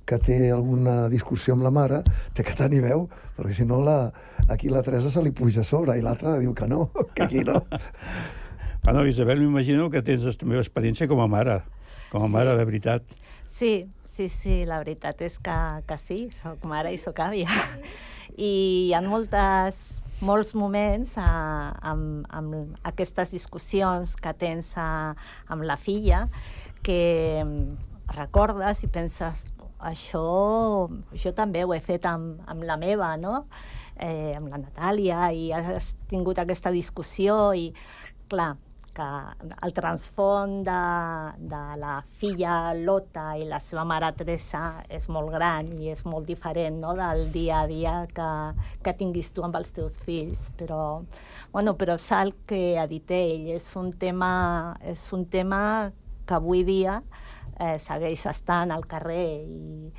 que 0.06 0.18
té 0.22 0.38
alguna 0.54 1.10
discussió 1.10 1.56
amb 1.56 1.66
la 1.66 1.72
mare, 1.74 2.02
té 2.38 2.46
que 2.46 2.56
tenir 2.58 2.82
veu, 2.86 3.08
perquè 3.38 3.56
si 3.58 3.66
no 3.66 3.82
la, 3.84 4.12
aquí 4.48 4.70
la 4.70 4.84
Teresa 4.86 5.12
se 5.14 5.24
li 5.26 5.34
puja 5.36 5.64
a 5.64 5.68
sobre 5.68 5.98
i 5.98 6.04
l'altra 6.06 6.38
diu 6.42 6.54
que 6.54 6.68
no, 6.70 6.90
que 7.14 7.26
aquí 7.26 7.46
no. 7.46 7.62
Bueno, 8.86 9.04
Isabel, 9.08 9.40
m'imagino 9.42 9.88
que 9.90 10.04
tens 10.06 10.22
la 10.28 10.46
meva 10.46 10.62
experiència 10.62 11.08
com 11.10 11.18
a 11.18 11.26
mare, 11.26 11.56
com 12.12 12.22
a 12.22 12.28
mare 12.30 12.52
de 12.54 12.66
veritat. 12.70 13.16
Sí, 13.50 13.88
sí, 14.16 14.30
sí, 14.30 14.64
la 14.66 14.80
veritat 14.80 15.20
és 15.26 15.36
que, 15.44 15.56
que 15.88 15.98
sí, 16.00 16.20
sóc 16.42 16.64
mare 16.68 16.94
i 16.96 17.00
sóc 17.02 17.20
àvia. 17.20 17.52
I 18.36 18.52
hi 18.88 18.94
ha 18.96 19.02
moltes, 19.04 19.82
molts 20.26 20.54
moments 20.56 21.18
a, 21.20 21.28
amb, 21.92 22.24
amb 22.32 22.78
aquestes 22.88 23.34
discussions 23.36 24.16
que 24.16 24.34
tens 24.40 24.72
a, 24.80 25.14
amb 25.52 25.68
la 25.68 25.76
filla 25.76 26.26
que 26.86 27.44
recordes 28.16 28.84
i 28.86 28.90
penses 28.92 29.52
això 29.86 30.26
jo 31.14 31.34
també 31.36 31.66
ho 31.66 31.74
he 31.76 31.82
fet 31.84 32.06
amb, 32.08 32.40
amb 32.48 32.64
la 32.64 32.78
meva, 32.80 33.16
no? 33.20 33.46
Eh, 33.96 34.36
amb 34.36 34.50
la 34.52 34.60
Natàlia, 34.60 35.30
i 35.32 35.52
has 35.56 35.94
tingut 36.10 36.40
aquesta 36.40 36.72
discussió 36.72 37.54
i, 37.56 37.70
clar, 38.32 38.56
que 38.96 39.08
el 39.68 39.74
transfont 39.76 40.64
de, 40.66 40.82
de 41.52 41.62
la 41.82 41.98
filla 42.20 42.74
Lota 42.74 43.26
i 43.38 43.44
la 43.50 43.60
seva 43.60 43.84
mare 43.88 44.12
Teresa 44.16 44.64
és 44.88 45.10
molt 45.12 45.34
gran 45.36 45.74
i 45.76 45.92
és 45.92 46.06
molt 46.08 46.26
diferent 46.30 46.80
no? 46.82 46.96
del 46.98 47.28
dia 47.34 47.62
a 47.66 47.68
dia 47.68 47.96
que, 48.16 48.30
que 48.86 48.96
tinguis 48.98 49.34
tu 49.36 49.44
amb 49.46 49.60
els 49.60 49.74
teus 49.76 50.00
fills. 50.08 50.50
Però, 50.58 51.04
bueno, 51.52 51.76
però 51.76 52.00
és 52.00 52.10
el 52.16 52.34
que 52.48 52.64
ha 52.80 52.88
dit 52.88 53.12
ell, 53.12 53.52
és 53.60 53.70
un 53.76 53.92
tema, 54.00 54.34
és 54.82 55.06
un 55.14 55.28
tema 55.30 55.62
que 56.26 56.40
avui 56.40 56.64
dia 56.66 57.02
eh, 57.60 57.78
segueix 57.84 58.26
estant 58.32 58.72
al 58.74 58.88
carrer 58.90 59.44
i, 59.44 59.92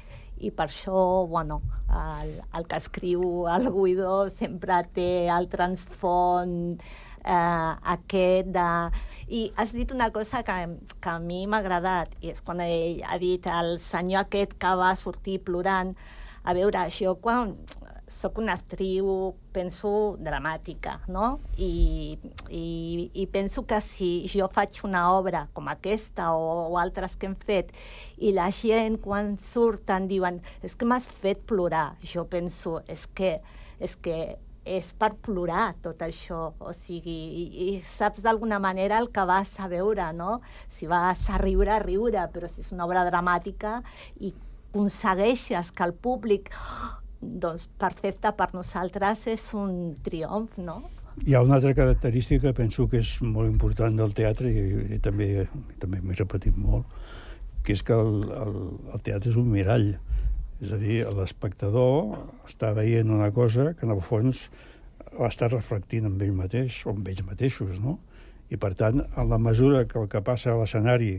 i 0.46 0.52
per 0.52 0.66
això, 0.70 1.26
bueno, 1.28 1.60
el, 1.92 2.38
el 2.56 2.66
que 2.68 2.80
escriu 2.80 3.46
el 3.52 3.68
Guido 3.72 4.26
sempre 4.40 4.82
té 4.96 5.10
el 5.32 5.46
transfont 5.52 6.56
eh, 6.80 7.05
aquest 7.26 8.52
de... 8.54 8.68
I 9.26 9.40
has 9.58 9.72
dit 9.74 9.90
una 9.90 10.12
cosa 10.14 10.44
que, 10.46 10.54
que 11.02 11.10
a 11.10 11.18
mi 11.18 11.46
m'ha 11.50 11.58
agradat, 11.58 12.12
i 12.22 12.30
és 12.30 12.42
quan 12.46 12.62
ell 12.62 13.02
ha 13.02 13.18
dit 13.18 13.46
el 13.50 13.80
senyor 13.82 14.26
aquest 14.26 14.54
que 14.62 14.76
va 14.78 14.94
sortir 14.96 15.40
plorant. 15.42 15.96
A 16.46 16.54
veure, 16.54 16.84
jo 16.94 17.16
quan 17.18 17.56
sóc 18.06 18.38
una 18.38 18.54
actriu, 18.54 19.34
penso, 19.52 20.16
dramàtica, 20.22 21.00
no? 21.10 21.40
I, 21.58 22.16
i, 22.54 23.10
I 23.14 23.26
penso 23.34 23.64
que 23.66 23.80
si 23.82 24.10
jo 24.30 24.46
faig 24.52 24.78
una 24.86 25.08
obra 25.16 25.46
com 25.56 25.66
aquesta 25.68 26.30
o, 26.38 26.70
o 26.70 26.78
altres 26.78 27.16
que 27.18 27.26
hem 27.26 27.36
fet 27.48 27.74
i 28.18 28.32
la 28.36 28.48
gent 28.54 29.00
quan 29.02 29.34
surten 29.42 30.06
diuen 30.06 30.38
és 30.62 30.78
que 30.78 30.86
m'has 30.86 31.10
fet 31.22 31.42
plorar, 31.50 31.96
jo 32.02 32.26
penso 32.30 32.78
és 32.86 33.08
que, 33.10 33.40
és 33.82 33.98
que 33.98 34.36
és 34.66 34.90
per 34.98 35.12
plorar 35.22 35.76
tot 35.82 36.02
això, 36.02 36.50
o 36.58 36.72
sigui, 36.74 37.14
i, 37.14 37.44
i 37.66 37.68
saps 37.86 38.24
d'alguna 38.24 38.58
manera 38.62 38.98
el 38.98 39.12
que 39.14 39.24
vas 39.28 39.54
a 39.62 39.70
veure, 39.70 40.10
no? 40.12 40.40
Si 40.76 40.90
vas 40.90 41.30
a 41.30 41.38
riure, 41.38 41.70
a 41.76 41.80
riure, 41.82 42.26
però 42.34 42.50
si 42.50 42.64
és 42.64 42.74
una 42.74 42.88
obra 42.88 43.06
dramàtica 43.06 43.78
i 44.18 44.34
aconsegueixes 44.76 45.70
que 45.72 45.86
el 45.86 45.94
públic 45.94 46.50
doncs 47.20 47.66
perfecte 47.80 48.32
per 48.36 48.50
nosaltres 48.54 49.26
és 49.32 49.46
un 49.56 49.94
triomf, 50.04 50.58
no? 50.58 50.82
Hi 51.24 51.32
ha 51.32 51.40
una 51.40 51.56
altra 51.56 51.72
característica 51.74 52.52
penso 52.52 52.84
que 52.92 53.00
és 53.00 53.14
molt 53.24 53.48
important 53.48 53.96
del 53.96 54.12
teatre 54.12 54.50
i, 54.52 54.66
i 54.96 54.98
també, 55.00 55.46
també 55.80 56.02
m'he 56.02 56.18
repetit 56.18 56.58
molt, 56.60 56.84
que 57.64 57.72
és 57.72 57.82
que 57.82 57.96
el, 57.96 58.26
el, 58.36 58.58
el 58.92 59.06
teatre 59.06 59.32
és 59.32 59.38
un 59.40 59.48
mirall. 59.48 59.94
És 60.62 60.72
a 60.72 60.78
dir, 60.80 61.02
l'espectador 61.12 62.14
està 62.48 62.70
veient 62.76 63.10
una 63.12 63.28
cosa 63.34 63.74
que 63.76 63.84
en 63.84 63.92
el 63.92 64.00
fons 64.00 64.46
l'està 65.16 65.48
reflectint 65.52 66.06
amb 66.08 66.22
ell 66.24 66.32
mateix 66.36 66.78
o 66.86 66.92
amb 66.94 67.08
ells 67.08 67.22
mateixos, 67.26 67.78
no? 67.80 67.98
I 68.52 68.56
per 68.60 68.72
tant, 68.78 69.02
en 69.04 69.28
la 69.28 69.38
mesura 69.42 69.84
que 69.88 69.98
el 70.00 70.08
que 70.08 70.20
passa 70.24 70.52
a 70.52 70.58
l'escenari 70.60 71.16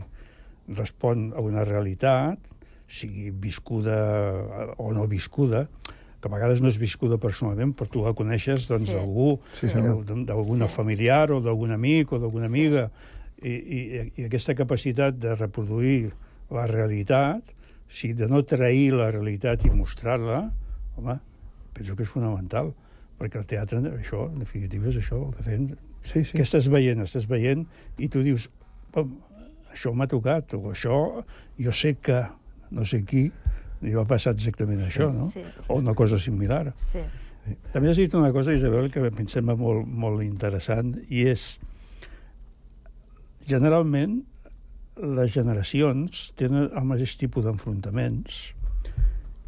respon 0.76 1.32
a 1.36 1.40
una 1.44 1.64
realitat, 1.64 2.38
sigui 2.88 3.30
viscuda 3.30 3.98
o 4.80 4.90
no 4.96 5.06
viscuda, 5.06 5.66
que 6.18 6.26
a 6.26 6.32
vegades 6.32 6.60
no 6.64 6.70
és 6.72 6.78
viscuda 6.80 7.18
personalment, 7.20 7.74
però 7.78 7.86
tu 7.92 8.02
la 8.02 8.14
coneixes 8.16 8.66
doncs, 8.66 8.88
Sí. 8.88 8.94
d'algú, 8.96 9.38
Sí, 9.54 9.68
d'al- 9.68 10.24
d'alguna 10.26 10.66
familiar 10.68 11.30
o 11.30 11.40
d'algun 11.40 11.70
amic 11.76 12.12
o 12.12 12.18
d'algun 12.18 12.44
amiga, 12.44 12.90
i, 13.42 13.52
i, 13.54 14.12
i 14.16 14.24
aquesta 14.26 14.54
capacitat 14.58 15.14
de 15.14 15.34
reproduir 15.36 16.10
la 16.50 16.66
realitat, 16.66 17.42
o 17.88 17.94
sigui, 17.94 18.14
de 18.18 18.28
no 18.28 18.42
trair 18.44 18.92
la 18.96 19.10
realitat 19.10 19.64
i 19.64 19.72
mostrar-la, 19.72 20.42
home, 20.98 21.18
penso 21.74 21.96
que 21.96 22.04
és 22.04 22.12
fonamental, 22.12 22.74
perquè 23.18 23.40
el 23.40 23.46
teatre, 23.50 23.80
això, 23.96 24.26
en 24.28 24.42
definitiva, 24.44 24.90
és 24.92 25.00
això 25.00 25.22
el 25.24 25.32
que 25.34 25.46
fem. 25.46 25.68
Sí, 26.04 26.22
sí. 26.24 26.36
Què 26.36 26.44
estàs 26.44 26.68
veient? 26.70 27.00
Estàs 27.02 27.26
veient 27.28 27.64
i 27.98 28.08
tu 28.08 28.22
dius, 28.22 28.48
"Pom, 28.92 29.16
això 29.72 29.94
m'ha 29.94 30.06
tocat, 30.06 30.54
o 30.54 30.70
això, 30.72 31.24
jo 31.58 31.72
sé 31.72 31.94
que 31.94 32.26
no 32.70 32.84
sé 32.84 33.02
qui, 33.04 33.30
li 33.82 33.94
va 33.94 34.04
passar 34.04 34.34
exactament 34.34 34.82
això, 34.84 35.08
no? 35.14 35.30
Sí. 35.34 35.42
O 35.68 35.78
una 35.78 35.94
cosa 35.94 36.18
similar. 36.18 36.74
Sí. 36.92 37.02
També 37.72 37.90
has 37.90 37.96
dit 37.96 38.14
una 38.14 38.32
cosa, 38.32 38.52
Isabel, 38.52 38.90
que 38.92 39.00
em 39.00 39.28
sembla 39.30 39.54
molt, 39.56 39.86
molt 39.86 40.22
interessant, 40.22 40.96
i 41.08 41.24
és, 41.30 41.58
generalment, 43.48 44.20
les 45.02 45.30
generacions 45.34 46.32
tenen 46.38 46.70
el 46.74 46.86
mateix 46.88 47.16
tipus 47.20 47.44
d'enfrontaments 47.46 48.38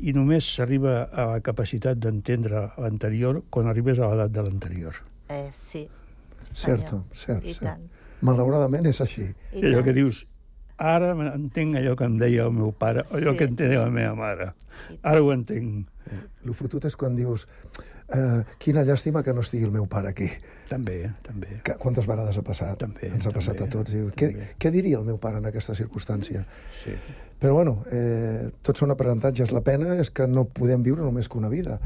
i 0.01 0.13
només 0.17 0.47
s'arriba 0.57 1.09
a 1.13 1.25
la 1.35 1.41
capacitat 1.45 1.99
d'entendre 2.01 2.71
l'anterior 2.81 3.43
quan 3.51 3.69
arribes 3.69 3.99
a 4.01 4.09
l'edat 4.09 4.33
de 4.33 4.45
l'anterior. 4.47 4.95
Eh, 5.29 5.51
sí. 5.71 5.87
Certo, 6.53 7.05
cert, 7.13 7.45
I 7.45 7.53
cert. 7.55 7.67
tant. 7.67 7.89
Malauradament 8.27 8.87
és 8.91 9.01
així. 9.01 9.27
I 9.53 9.61
I 9.61 9.67
allò 9.67 9.81
tant. 9.81 9.85
que 9.85 9.93
dius, 9.97 10.23
ara 10.81 11.13
entenc 11.37 11.77
allò 11.77 11.95
que 11.97 12.07
em 12.09 12.17
deia 12.19 12.47
el 12.49 12.53
meu 12.57 12.73
pare, 12.73 13.05
o 13.11 13.19
allò 13.19 13.33
Sí. 13.35 13.39
que 13.39 13.45
em 13.51 13.55
deia 13.57 13.81
la 13.85 13.91
meva 13.93 14.15
mare. 14.17 14.53
Ara 15.03 15.21
ho 15.23 15.33
entenc. 15.33 15.87
El 16.45 16.55
fotut 16.57 16.85
és 16.89 16.97
quan 16.97 17.15
dius 17.15 17.47
eh, 18.11 18.43
quina 18.59 18.83
llàstima 18.83 19.23
que 19.23 19.33
no 19.37 19.41
estigui 19.45 19.65
el 19.69 19.71
meu 19.75 19.87
pare 19.87 20.09
aquí. 20.09 20.31
També, 20.71 20.97
eh, 21.05 21.11
també. 21.23 21.61
Que, 21.63 21.75
quantes 21.79 22.07
vegades 22.09 22.39
ha 22.39 22.43
passat? 22.43 22.79
També, 22.79 23.11
Ens 23.13 23.27
ha 23.27 23.31
passat 23.35 23.57
també, 23.59 23.69
a 23.69 23.77
tots. 23.77 23.93
Diu, 23.93 24.09
què, 24.17 24.31
què 24.59 24.71
diria 24.73 24.99
el 24.99 25.05
meu 25.05 25.19
pare 25.19 25.39
en 25.39 25.47
aquesta 25.47 25.75
circumstància? 25.75 26.45
Sí. 26.85 26.95
Però, 27.41 27.55
bueno, 27.55 27.85
eh, 27.93 28.51
tots 28.63 28.81
són 28.81 28.91
aprenentatges. 28.91 29.53
La 29.53 29.61
pena 29.63 29.95
és 30.01 30.11
que 30.11 30.27
no 30.27 30.45
podem 30.45 30.83
viure 30.83 31.03
només 31.03 31.29
que 31.29 31.39
una 31.39 31.49
vida. 31.49 31.79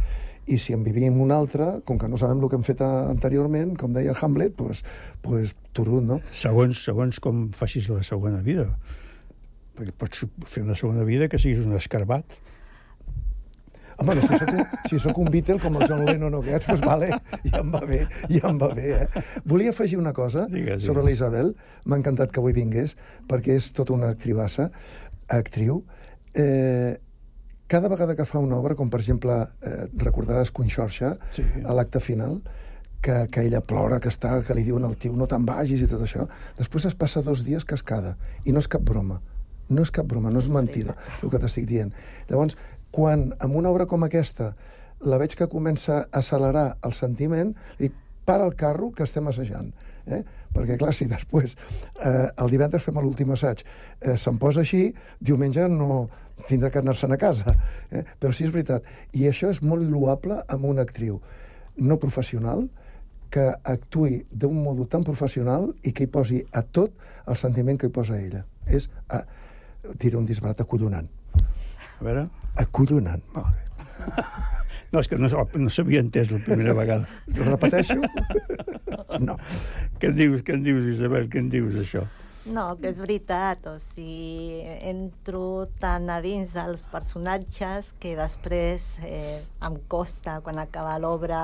I 0.47 0.59
si 0.61 0.75
en 0.77 0.83
vivim 0.85 1.21
una 1.25 1.39
altra, 1.41 1.81
com 1.89 1.99
que 1.99 2.09
no 2.09 2.19
sabem 2.21 2.43
el 2.43 2.51
que 2.53 2.59
hem 2.59 2.65
fet 2.67 2.83
anteriorment, 2.85 3.77
com 3.81 3.95
deia 3.97 4.13
Hamlet, 4.21 4.53
pues, 4.59 4.83
pues 5.25 5.55
turut, 5.73 6.05
no? 6.05 6.21
Segons, 6.37 6.83
segons 6.85 7.21
com 7.25 7.47
facis 7.57 7.89
la 7.89 8.03
segona 8.05 8.43
vida. 8.45 8.67
Perquè 9.75 9.95
pots 9.99 10.27
fer 10.47 10.63
una 10.67 10.77
segona 10.79 11.07
vida 11.09 11.31
que 11.33 11.41
siguis 11.41 11.65
un 11.65 11.73
escarbat. 11.79 12.37
Home, 13.97 14.15
no, 14.19 14.23
si 14.27 14.37
sóc, 14.37 14.51
un, 14.51 14.65
si 14.91 14.99
sóc 14.99 15.19
un 15.23 15.29
Beatle 15.31 15.61
com 15.63 15.77
el 15.79 15.87
John 15.87 16.03
Lennon 16.05 16.35
o 16.35 16.41
aquests, 16.43 16.67
doncs 16.67 16.83
vale, 16.83 17.13
ja 17.47 17.61
em 17.61 17.69
va 17.71 17.81
bé, 17.87 18.01
ja 18.27 18.49
em 18.51 18.59
va 18.59 18.73
bé, 18.75 18.89
eh? 19.05 19.23
Volia 19.47 19.71
afegir 19.71 20.01
una 20.01 20.13
cosa 20.13 20.49
Digues, 20.51 20.83
sobre 20.83 21.05
digues. 21.05 21.07
la 21.07 21.13
Isabel. 21.15 21.53
M'ha 21.87 22.01
encantat 22.01 22.35
que 22.35 22.43
avui 22.43 22.57
vingués, 22.57 22.97
perquè 23.31 23.55
és 23.61 23.71
tota 23.77 23.95
una 23.95 24.11
actribassa, 24.11 24.71
actriu. 25.31 25.85
Eh, 26.35 26.99
cada 27.67 27.89
vegada 27.89 28.17
que 28.17 28.27
fa 28.29 28.39
una 28.39 28.57
obra, 28.57 28.75
com 28.75 28.91
per 28.91 29.01
exemple, 29.01 29.33
eh, 29.63 29.89
recordaràs 29.97 30.53
Conxorxa, 30.53 31.17
Sí. 31.31 31.45
a 31.65 31.73
l'acte 31.73 32.01
final, 32.01 32.43
que, 33.01 33.27
que 33.31 33.43
ella 33.43 33.61
plora, 33.61 34.01
que 34.01 34.09
està, 34.09 34.43
que 34.45 34.55
li 34.57 34.63
diuen 34.65 34.85
al 34.85 34.97
tio 34.97 35.13
no 35.13 35.27
te'n 35.29 35.45
vagis 35.45 35.83
i 35.85 35.87
tot 35.87 36.01
això, 36.03 36.27
després 36.57 36.87
es 36.89 36.95
passa 36.95 37.21
dos 37.23 37.45
dies 37.45 37.65
cascada, 37.65 38.17
i 38.45 38.53
no 38.53 38.59
és 38.59 38.69
cap 38.69 38.81
broma. 38.83 39.21
No 39.69 39.83
és 39.83 39.91
cap 39.91 40.07
broma, 40.07 40.31
no 40.31 40.39
és 40.41 40.49
mentida, 40.49 40.97
el 41.23 41.31
que 41.33 41.39
t'estic 41.41 41.67
dient. 41.69 41.93
Llavors, 42.29 42.57
quan 42.91 43.33
amb 43.41 43.57
una 43.57 43.71
obra 43.71 43.87
com 43.87 44.05
aquesta 44.05 44.55
la 45.05 45.19
veig 45.21 45.35
que 45.37 45.49
comença 45.53 45.99
a 46.05 46.19
accelerar 46.21 46.79
el 46.85 46.93
sentiment, 46.97 47.55
dic, 47.79 47.93
para 48.25 48.47
el 48.47 48.55
carro 48.57 48.91
que 48.93 49.05
estem 49.05 49.27
assajant. 49.29 49.73
Eh? 50.07 50.23
Perquè, 50.55 50.79
clar, 50.81 50.93
si 50.97 51.05
després 51.09 51.57
eh, 52.01 52.29
el 52.41 52.51
divendres 52.53 52.85
fem 52.85 52.97
l'últim 53.01 53.33
assaig, 53.33 53.65
eh, 54.01 54.17
se'n 54.17 54.39
posa 54.39 54.61
així, 54.61 54.95
diumenge 55.21 55.67
no 55.69 56.07
tindrà 56.49 56.71
que 56.71 56.81
anar-se'n 56.83 57.15
a 57.15 57.19
casa. 57.21 57.55
Eh? 57.91 58.05
Però 58.21 58.33
sí 58.35 58.47
és 58.49 58.55
veritat. 58.55 58.87
I 59.15 59.29
això 59.31 59.51
és 59.53 59.63
molt 59.63 59.87
loable 59.91 60.41
amb 60.49 60.67
una 60.71 60.85
actriu 60.87 61.21
no 61.77 61.99
professional 61.99 62.69
que 63.35 63.49
actui 63.67 64.21
d'un 64.31 64.61
modo 64.63 64.87
tan 64.87 65.03
professional 65.03 65.73
i 65.83 65.93
que 65.93 66.07
hi 66.07 66.11
posi 66.11 66.41
a 66.53 66.63
tot 66.63 66.95
el 67.27 67.39
sentiment 67.41 67.81
que 67.81 67.91
hi 67.91 67.95
posa 67.95 68.19
ella. 68.21 68.45
És, 68.67 68.87
a, 69.11 69.25
diré 69.99 70.19
un 70.21 70.27
disbarat, 70.29 70.63
acollonant. 70.63 71.09
A 71.35 72.05
veure... 72.05 72.29
Acollonant. 72.63 73.25
Molt 73.35 73.51
bé. 73.51 73.63
No, 74.95 75.01
és 75.03 75.09
que 75.11 75.17
no, 75.19 75.27
no 75.27 75.71
s'havia 75.75 75.99
entès 76.05 76.29
la 76.31 76.39
primera 76.45 76.71
vegada. 76.79 77.09
Ho 77.35 77.47
repeteixo? 77.49 77.97
No. 79.25 79.35
Què 79.99 80.11
en 80.11 80.15
dius, 80.19 80.43
què 80.47 80.55
en 80.55 80.63
dius, 80.63 80.87
Isabel? 80.91 81.27
Què 81.31 81.41
en 81.43 81.49
dius, 81.51 81.75
això? 81.79 82.05
No, 82.45 82.65
que 82.77 82.91
és 82.93 82.99
veritat, 83.01 83.63
o 83.71 83.79
sigui, 83.81 84.61
entro 84.85 85.65
tan 85.81 86.11
a 86.13 86.19
dins 86.21 86.51
dels 86.53 86.83
personatges 86.93 87.89
que 88.03 88.13
després 88.19 88.85
eh, 89.01 89.41
em 89.65 89.79
costa, 89.89 90.43
quan 90.45 90.61
acaba 90.61 90.99
l'obra, 91.01 91.41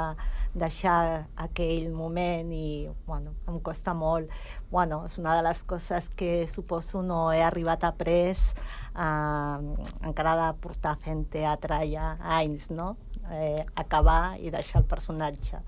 deixar 0.52 1.24
aquell 1.40 1.88
moment 1.94 2.52
i, 2.52 2.90
bueno, 3.06 3.32
em 3.48 3.56
costa 3.64 3.94
molt. 3.96 4.28
Bueno, 4.68 5.06
és 5.08 5.16
una 5.22 5.38
de 5.38 5.46
les 5.46 5.64
coses 5.64 6.12
que 6.20 6.44
suposo 6.52 7.00
no 7.00 7.30
he 7.32 7.40
arribat 7.48 7.88
a 7.88 7.94
pres 7.96 8.50
eh, 8.52 9.56
encara 10.04 10.36
de 10.42 10.52
portar 10.60 10.98
fent 11.00 11.24
teatre 11.32 11.80
ja 11.88 12.12
anys, 12.40 12.68
no? 12.68 12.92
Eh, 13.32 13.64
acabar 13.72 14.36
i 14.36 14.52
deixar 14.52 14.84
el 14.84 14.88
personatge. 14.90 15.64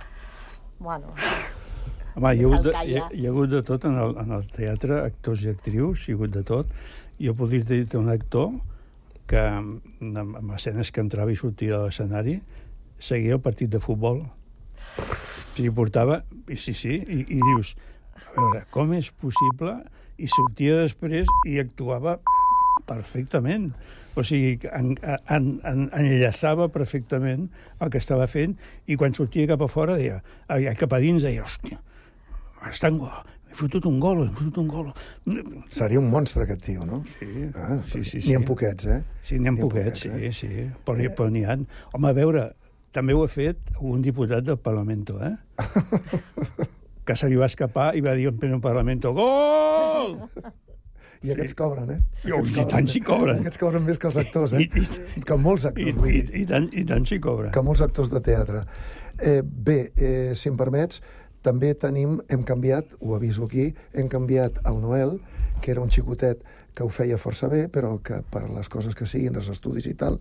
Bueno, 0.83 1.17
Home, 2.15 2.35
hi 2.37 2.43
ha, 2.45 2.49
hagut 2.49 2.67
de, 2.67 2.73
hi, 2.85 2.97
ha, 3.01 3.07
hi 3.17 3.25
ha 3.25 3.31
hagut 3.31 3.49
de 3.49 3.63
tot 3.65 3.87
en 3.89 3.95
el, 3.97 4.11
en 4.21 4.35
el 4.37 4.43
teatre, 4.53 4.99
actors 5.07 5.45
i 5.47 5.49
actrius, 5.49 6.03
hi 6.05 6.13
ha 6.13 6.19
hagut 6.19 6.35
de 6.35 6.43
tot. 6.45 6.73
Jo 7.23 7.33
podria 7.39 7.65
dir 7.65 7.87
un 7.97 8.11
actor 8.13 8.51
que 9.31 9.41
amb, 9.41 10.19
amb 10.21 10.51
escenes 10.59 10.91
que 10.93 11.01
entrava 11.01 11.33
i 11.33 11.39
sortia 11.41 11.79
de 11.79 11.87
l'escenari 11.87 12.35
seguia 13.01 13.39
el 13.39 13.41
partit 13.41 13.71
de 13.73 13.81
futbol. 13.81 14.21
I 15.57 15.71
portava... 15.73 16.21
I 16.53 16.59
sí, 16.61 16.75
sí, 16.77 16.99
i, 17.01 17.23
i 17.23 17.39
dius, 17.41 17.73
a 18.19 18.29
veure, 18.37 18.61
com 18.75 18.93
és 18.97 19.09
possible? 19.23 19.79
I 20.21 20.29
sortia 20.29 20.83
després 20.83 21.31
i 21.49 21.57
actuava 21.63 22.19
perfectament. 22.89 23.71
O 24.21 24.25
sigui, 24.27 24.59
en, 24.69 24.91
en, 25.33 25.49
en, 25.65 25.87
enllaçava 25.97 26.69
perfectament 26.75 27.49
el 27.81 27.93
que 27.95 28.03
estava 28.05 28.29
fent 28.29 28.59
i 28.85 29.01
quan 29.01 29.17
sortia 29.17 29.49
cap 29.55 29.65
a 29.65 29.71
fora 29.73 29.97
deia, 29.97 30.21
cap 30.77 30.93
a 30.93 31.01
dins 31.01 31.25
deia, 31.25 31.47
hòstia, 31.47 31.81
estan, 32.71 32.99
he 33.51 33.55
fotut 33.59 33.85
un 33.91 33.99
gol, 34.01 34.25
he 34.29 34.33
fotut 34.37 34.59
un 34.63 34.69
gol. 34.69 34.91
Seria 35.71 36.01
un 36.01 36.09
monstre, 36.11 36.45
aquest 36.47 36.63
tio, 36.65 36.87
no? 36.87 37.03
Sí, 37.19 37.49
Ah, 37.55 37.81
sí, 37.91 38.05
sí. 38.05 38.23
N'hi 38.27 38.37
ha 38.37 38.41
sí. 38.41 38.47
poquets, 38.49 38.87
eh? 38.87 39.03
Sí, 39.25 39.39
n'hi 39.39 39.49
ha 39.51 39.57
poquets, 39.59 40.07
sí, 40.07 40.33
sí. 40.33 40.49
Però, 40.87 40.97
eh? 40.99 41.11
però 41.11 41.29
n'hi 41.31 41.45
ha. 41.45 41.59
Home, 41.93 42.09
a 42.09 42.17
veure, 42.17 42.47
també 42.93 43.15
ho 43.17 43.25
ha 43.25 43.29
fet 43.33 43.59
un 43.81 44.03
diputat 44.05 44.45
del 44.45 44.59
Parlamento, 44.59 45.19
eh? 45.25 45.37
que 47.07 47.17
se 47.19 47.29
li 47.29 47.37
va 47.41 47.47
escapar 47.51 47.93
i 47.99 48.03
va 48.05 48.15
dir 48.15 48.29
en 48.31 48.37
pleno 48.39 48.61
Parlamento, 48.63 49.13
gol! 49.17 50.19
I 51.23 51.31
aquests 51.31 51.55
cobren, 51.55 51.91
eh? 51.95 52.01
I, 52.27 52.33
Aquests 52.35 52.57
i 52.59 52.65
tant 52.71 52.89
s'hi 52.91 53.01
cobren. 53.07 53.45
Aquests 53.45 53.61
cobren 53.63 53.85
més 53.87 53.99
que 54.03 54.09
els 54.11 54.17
actors, 54.19 54.57
eh? 54.59 54.65
I, 54.67 55.23
que 55.23 55.37
molts 55.39 55.67
actors, 55.69 55.93
I, 55.93 55.95
vull 55.95 56.11
i, 56.11 56.23
dir. 56.27 56.41
i, 56.41 56.47
tant, 56.51 56.67
i 56.75 56.83
tant 56.89 57.07
s'hi 57.07 57.21
cobra. 57.23 57.53
que 57.55 57.63
molts 57.63 57.83
actors 57.85 58.11
de 58.11 58.21
teatre. 58.27 58.65
Eh, 59.23 59.39
bé, 59.45 59.77
eh, 59.95 60.33
si 60.35 60.51
em 60.51 60.57
permets, 60.59 60.99
també 61.43 61.75
tenim, 61.75 62.21
hem 62.31 62.43
canviat, 62.47 62.97
ho 63.01 63.15
aviso 63.17 63.47
aquí, 63.49 63.73
hem 63.93 64.09
canviat 64.09 64.63
el 64.69 64.81
Noel, 64.83 65.19
que 65.63 65.73
era 65.75 65.83
un 65.83 65.91
xicotet 65.91 66.43
que 66.75 66.85
ho 66.85 66.89
feia 66.89 67.21
força 67.21 67.49
bé, 67.53 67.67
però 67.69 67.99
que 68.05 68.23
per 68.33 68.47
les 68.49 68.69
coses 68.73 68.97
que 68.97 69.07
siguin, 69.07 69.37
els 69.37 69.51
estudis 69.53 69.87
i 69.91 69.95
tal, 69.99 70.19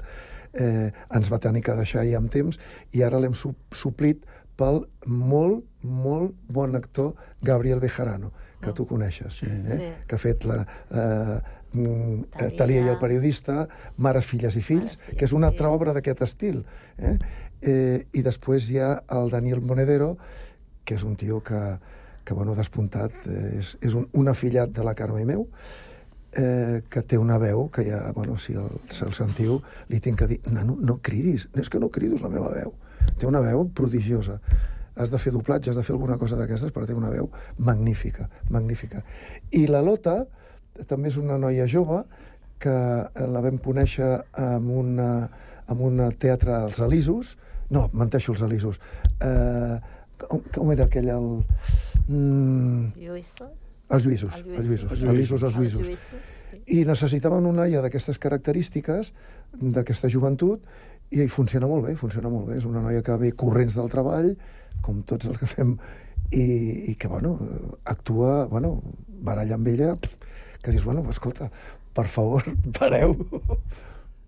eh, 0.53 0.91
ens 1.15 1.31
va 1.31 1.39
tenir 1.39 1.63
que 1.63 1.75
deixar 1.77 2.03
ja 2.07 2.19
amb 2.19 2.31
temps, 2.31 2.59
i 2.91 3.03
ara 3.07 3.21
l'hem 3.21 3.35
su 3.37 3.53
suplit 3.71 4.25
pel 4.59 4.83
molt, 5.07 5.63
molt 5.81 6.35
bon 6.51 6.75
actor 6.77 7.15
Gabriel 7.41 7.79
Bejarano, 7.79 8.31
que 8.61 8.73
tu 8.77 8.85
coneixes, 8.85 9.39
sí. 9.41 9.49
eh? 9.49 9.77
Sí. 9.79 9.89
que 10.07 10.17
ha 10.17 10.21
fet 10.21 10.45
la, 10.45 10.59
eh, 10.91 11.37
mm, 11.73 12.17
eh, 12.43 12.51
Talia 12.57 12.83
i 12.85 12.91
el 12.91 12.99
periodista, 13.01 13.65
Mares, 13.97 14.27
filles 14.29 14.57
i 14.59 14.61
fills, 14.65 14.99
que 15.15 15.25
és 15.25 15.33
una 15.33 15.49
altra 15.49 15.71
obra 15.71 15.95
d'aquest 15.95 16.21
estil. 16.27 16.61
Eh? 16.97 17.17
Eh, 17.61 17.97
I 18.13 18.21
després 18.25 18.69
hi 18.69 18.79
ha 18.81 18.93
el 19.17 19.33
Daniel 19.33 19.63
Monedero, 19.65 20.15
que 20.91 20.99
és 20.99 21.07
un 21.07 21.15
tio 21.15 21.39
que, 21.39 21.61
que 22.27 22.35
bueno, 22.35 22.55
despuntat, 22.55 23.15
eh, 23.31 23.59
és, 23.61 23.77
és 23.79 23.95
un, 23.95 24.09
un 24.11 24.27
afillat 24.27 24.73
de 24.75 24.83
la 24.83 24.93
Carme 24.97 25.21
i 25.23 25.27
meu, 25.29 25.45
eh, 26.35 26.81
que 26.91 27.03
té 27.07 27.19
una 27.19 27.37
veu 27.39 27.69
que 27.71 27.85
ja, 27.87 28.01
bueno, 28.15 28.35
si 28.37 28.57
el, 28.59 28.75
si 28.91 29.05
el 29.07 29.15
sentiu, 29.15 29.61
li 29.87 30.01
tinc 30.03 30.19
que 30.19 30.27
dir, 30.33 30.41
nano, 30.51 30.75
no 30.75 30.99
cridis, 31.03 31.47
és 31.55 31.71
que 31.71 31.79
no 31.79 31.91
crido, 31.93 32.17
és 32.19 32.25
la 32.25 32.31
meva 32.33 32.51
veu. 32.51 32.73
Té 33.19 33.29
una 33.29 33.41
veu 33.43 33.63
prodigiosa. 33.75 34.41
Has 34.99 35.13
de 35.13 35.19
fer 35.23 35.31
doblatge, 35.31 35.71
has 35.71 35.79
de 35.79 35.85
fer 35.87 35.95
alguna 35.95 36.17
cosa 36.19 36.35
d'aquestes, 36.35 36.73
però 36.75 36.83
té 36.85 36.97
una 36.97 37.13
veu 37.13 37.31
magnífica, 37.57 38.27
magnífica. 38.51 39.05
I 39.55 39.63
la 39.71 39.79
Lota 39.85 40.25
també 40.89 41.07
és 41.07 41.17
una 41.21 41.39
noia 41.39 41.69
jove 41.71 42.03
que 42.61 42.75
la 43.31 43.41
vam 43.41 43.57
conèixer 43.63 44.11
en 44.37 44.67
una, 44.83 45.07
en 45.71 45.87
un 45.87 46.03
teatre 46.19 46.53
als 46.59 46.83
Elisos, 46.83 47.37
no, 47.71 47.87
menteixo, 47.95 48.35
els 48.35 48.43
Elisos. 48.43 48.81
Eh, 49.23 49.79
com, 50.27 50.45
com 50.53 50.71
era 50.75 50.87
aquell... 50.89 51.09
El, 51.15 51.27
mm, 52.07 52.93
Lluïssos? 53.01 53.57
els 53.91 54.05
Lluïsos, 54.07 54.37
els 54.39 54.65
Lluïsos, 54.67 54.91
els 54.91 55.01
Lluïsos, 55.03 55.43
els 55.43 55.57
Lluïsos. 55.57 55.89
I 56.71 56.83
necessitaven 56.87 57.47
una 57.47 57.65
noia 57.65 57.81
d'aquestes 57.83 58.19
característiques, 58.21 59.11
d'aquesta 59.59 60.09
joventut, 60.11 60.63
i 61.11 61.27
funciona 61.27 61.67
molt 61.67 61.89
bé, 61.89 61.97
funciona 61.99 62.31
molt 62.31 62.47
bé. 62.47 62.59
És 62.61 62.67
una 62.69 62.83
noia 62.83 63.03
que 63.03 63.17
ve 63.19 63.33
corrents 63.35 63.75
del 63.75 63.91
treball, 63.91 64.31
com 64.85 65.01
tots 65.07 65.27
els 65.27 65.39
que 65.41 65.49
fem, 65.49 65.75
i, 66.31 66.45
i 66.91 66.95
que, 66.95 67.11
bueno, 67.11 67.35
actua, 67.83 68.45
bueno, 68.51 68.77
baralla 69.27 69.57
amb 69.59 69.67
ella, 69.73 69.95
que 70.63 70.71
dius, 70.71 70.85
bueno, 70.87 71.03
escolta, 71.11 71.51
per 71.93 72.07
favor, 72.07 72.47
pareu. 72.79 73.17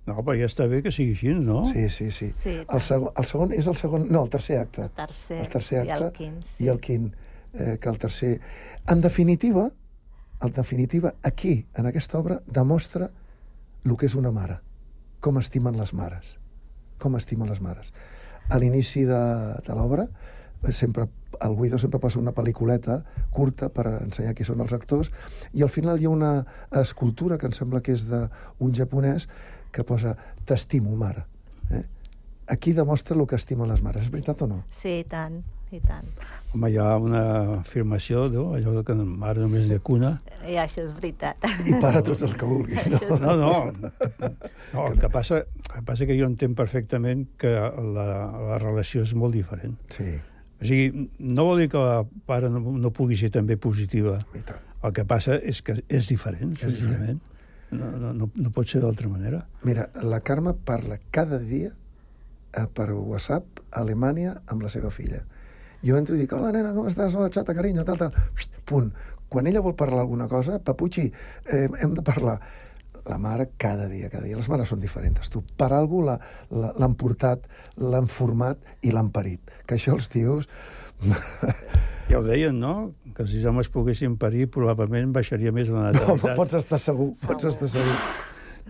No, 0.03 0.17
però 0.19 0.35
ja 0.35 0.49
està 0.49 0.65
bé 0.67 0.81
que 0.83 0.91
sigui 0.91 1.13
així, 1.15 1.31
no? 1.39 1.61
Sí, 1.69 1.85
sí, 1.89 2.09
sí. 2.11 2.33
Sí, 2.43 2.57
el, 2.61 2.81
segon, 2.83 3.13
el 3.15 3.27
segon 3.29 3.53
és 3.55 3.69
el 3.71 3.77
segon... 3.79 4.09
No, 4.11 4.25
el 4.25 4.33
tercer 4.33 4.57
acte. 4.59 4.89
El 4.89 4.95
tercer, 4.97 5.37
el 5.39 5.49
tercer 5.53 5.77
i 5.77 5.81
el 5.85 5.93
acte 5.95 6.11
quint, 6.17 6.35
i 6.59 6.69
el 6.73 6.81
quint, 6.83 7.07
eh, 7.53 7.77
que 7.79 7.89
el 7.89 7.99
tercer... 8.01 8.33
En 8.91 8.99
definitiva, 9.01 9.69
en 10.43 10.53
definitiva, 10.53 11.13
aquí, 11.23 11.65
en 11.79 11.87
aquesta 11.87 12.19
obra, 12.19 12.41
demostra 12.47 13.09
el 13.85 13.95
que 13.95 14.09
és 14.09 14.17
una 14.19 14.33
mare, 14.35 14.59
com 15.23 15.39
estimen 15.39 15.79
les 15.79 15.95
mares, 15.95 16.35
com 16.99 17.15
estimen 17.15 17.47
les 17.47 17.63
mares. 17.63 17.93
A 18.51 18.59
l'inici 18.59 19.05
de, 19.07 19.23
de 19.63 19.77
l'obra, 19.77 20.09
eh, 20.63 20.75
sempre 20.75 21.07
el 21.41 21.55
Guido 21.55 21.79
sempre 21.79 21.99
passa 21.99 22.19
una 22.19 22.33
pel·lículeta 22.35 22.99
curta 23.33 23.69
per 23.73 23.87
ensenyar 24.03 24.35
qui 24.37 24.45
són 24.45 24.61
els 24.63 24.73
actors 24.75 25.09
i 25.53 25.63
al 25.65 25.71
final 25.73 25.99
hi 25.99 26.05
ha 26.05 26.13
una 26.13 26.33
escultura 26.83 27.39
que 27.41 27.49
em 27.49 27.55
sembla 27.55 27.81
que 27.81 27.95
és 27.95 28.05
d'un 28.05 28.75
japonès 28.75 29.25
que 29.73 29.83
posa 29.87 30.13
t'estimo, 30.45 30.95
mare. 30.95 31.25
Eh? 31.71 31.83
Aquí 32.53 32.73
demostra 32.73 33.15
el 33.17 33.25
que 33.27 33.39
estimen 33.39 33.71
les 33.71 33.81
mares. 33.81 34.05
És 34.05 34.13
veritat 34.13 34.43
o 34.43 34.47
no? 34.47 34.63
Sí, 34.81 34.99
i 35.01 35.05
tant, 35.09 35.39
i 35.73 35.79
tant. 35.81 36.09
Home, 36.53 36.69
hi 36.69 36.77
ha 36.77 36.89
una 37.01 37.23
afirmació, 37.61 38.27
no? 38.29 38.49
allò 38.57 38.83
que 38.85 38.95
mare 38.99 39.41
només 39.41 39.65
de 39.71 39.79
cuna. 39.79 40.17
I 40.45 40.59
això 40.61 40.83
és 40.83 40.91
veritat. 40.97 41.39
I 41.65 41.79
para 41.81 42.03
tots 42.05 42.21
el 42.27 42.35
que 42.37 42.49
vulguis, 42.49 42.85
no? 42.93 42.99
No, 43.23 43.37
no. 43.39 43.53
no 44.73 44.85
el, 44.89 44.99
que 44.99 45.09
passa, 45.09 45.41
el 45.47 45.79
que 45.79 45.85
passa 45.87 46.09
que 46.09 46.19
jo 46.19 46.29
entenc 46.29 46.59
perfectament 46.59 47.25
que 47.41 47.55
la, 47.97 48.07
la 48.51 48.61
relació 48.61 49.07
és 49.07 49.15
molt 49.17 49.33
diferent. 49.39 49.79
Sí. 49.95 50.11
O 50.63 50.67
sigui, 50.67 51.09
no 51.19 51.47
vol 51.49 51.63
dir 51.63 51.71
que 51.73 51.81
la 51.81 52.03
pare 52.29 52.51
no, 52.51 52.61
no 52.61 52.93
pugui 52.95 53.17
ser 53.19 53.33
també 53.33 53.57
positiva. 53.59 54.19
El 54.83 54.91
que 54.95 55.03
passa 55.07 55.39
és 55.39 55.63
que 55.63 55.79
és 55.87 56.11
diferent, 56.11 56.53
És 56.59 56.67
senzillament. 56.67 57.23
No, 57.73 57.89
no, 57.97 58.13
no, 58.13 58.29
no 58.35 58.51
pot 58.53 58.69
ser 58.69 58.81
d'altra 58.83 59.09
manera. 59.09 59.43
Mira, 59.67 59.87
la 60.01 60.19
Carme 60.21 60.53
parla 60.53 60.99
cada 61.11 61.39
dia 61.39 61.71
eh, 62.53 62.67
per 62.73 62.91
WhatsApp 62.93 63.61
a 63.71 63.81
Alemanya 63.81 64.35
amb 64.47 64.61
la 64.65 64.69
seva 64.73 64.91
filla. 64.93 65.23
Jo 65.83 65.97
entro 65.99 66.15
i 66.15 66.21
dic, 66.21 66.31
hola 66.37 66.51
nena, 66.55 66.71
com 66.75 66.85
estàs? 66.87 67.15
Hola 67.17 67.31
xata, 67.33 67.55
carinyo, 67.57 67.83
tal, 67.87 67.97
tal. 67.99 68.13
Psst, 68.37 68.61
punt. 68.69 68.91
Quan 69.33 69.47
ella 69.49 69.63
vol 69.65 69.73
parlar 69.75 70.03
alguna 70.05 70.27
cosa, 70.31 70.59
Papuchi, 70.63 71.07
eh, 71.49 71.67
hem 71.81 71.95
de 71.97 72.03
parlar. 72.05 72.37
La 73.09 73.17
mare 73.19 73.49
cada 73.59 73.89
dia, 73.91 74.07
cada 74.09 74.23
dia. 74.23 74.37
Les 74.37 74.47
mares 74.47 74.69
són 74.71 74.79
diferents. 74.79 75.27
Tu, 75.33 75.41
per 75.59 75.73
algú 75.75 76.03
la- 76.05 76.19
la- 76.51 76.69
l'han 76.79 76.93
portat, 76.95 77.49
l'han 77.75 78.07
format 78.07 78.61
i 78.81 78.93
l'han 78.95 79.09
parit. 79.11 79.41
Que 79.67 79.75
això 79.75 79.97
els 79.97 80.07
tios... 80.13 80.47
Ja 82.09 82.19
ho 82.19 82.23
deien, 82.25 82.59
no? 82.59 82.93
Que 83.15 83.25
si 83.29 83.39
els 83.39 83.47
homes 83.49 83.69
poguessin 83.73 84.17
parir, 84.19 84.49
probablement 84.51 85.13
baixaria 85.15 85.51
més 85.55 85.69
la 85.71 85.89
No, 85.91 85.95
natalitat. 85.95 86.35
pots 86.37 86.53
estar 86.59 86.79
segur, 86.81 87.13
pots 87.23 87.45
estar 87.51 87.69
segur. 87.71 87.97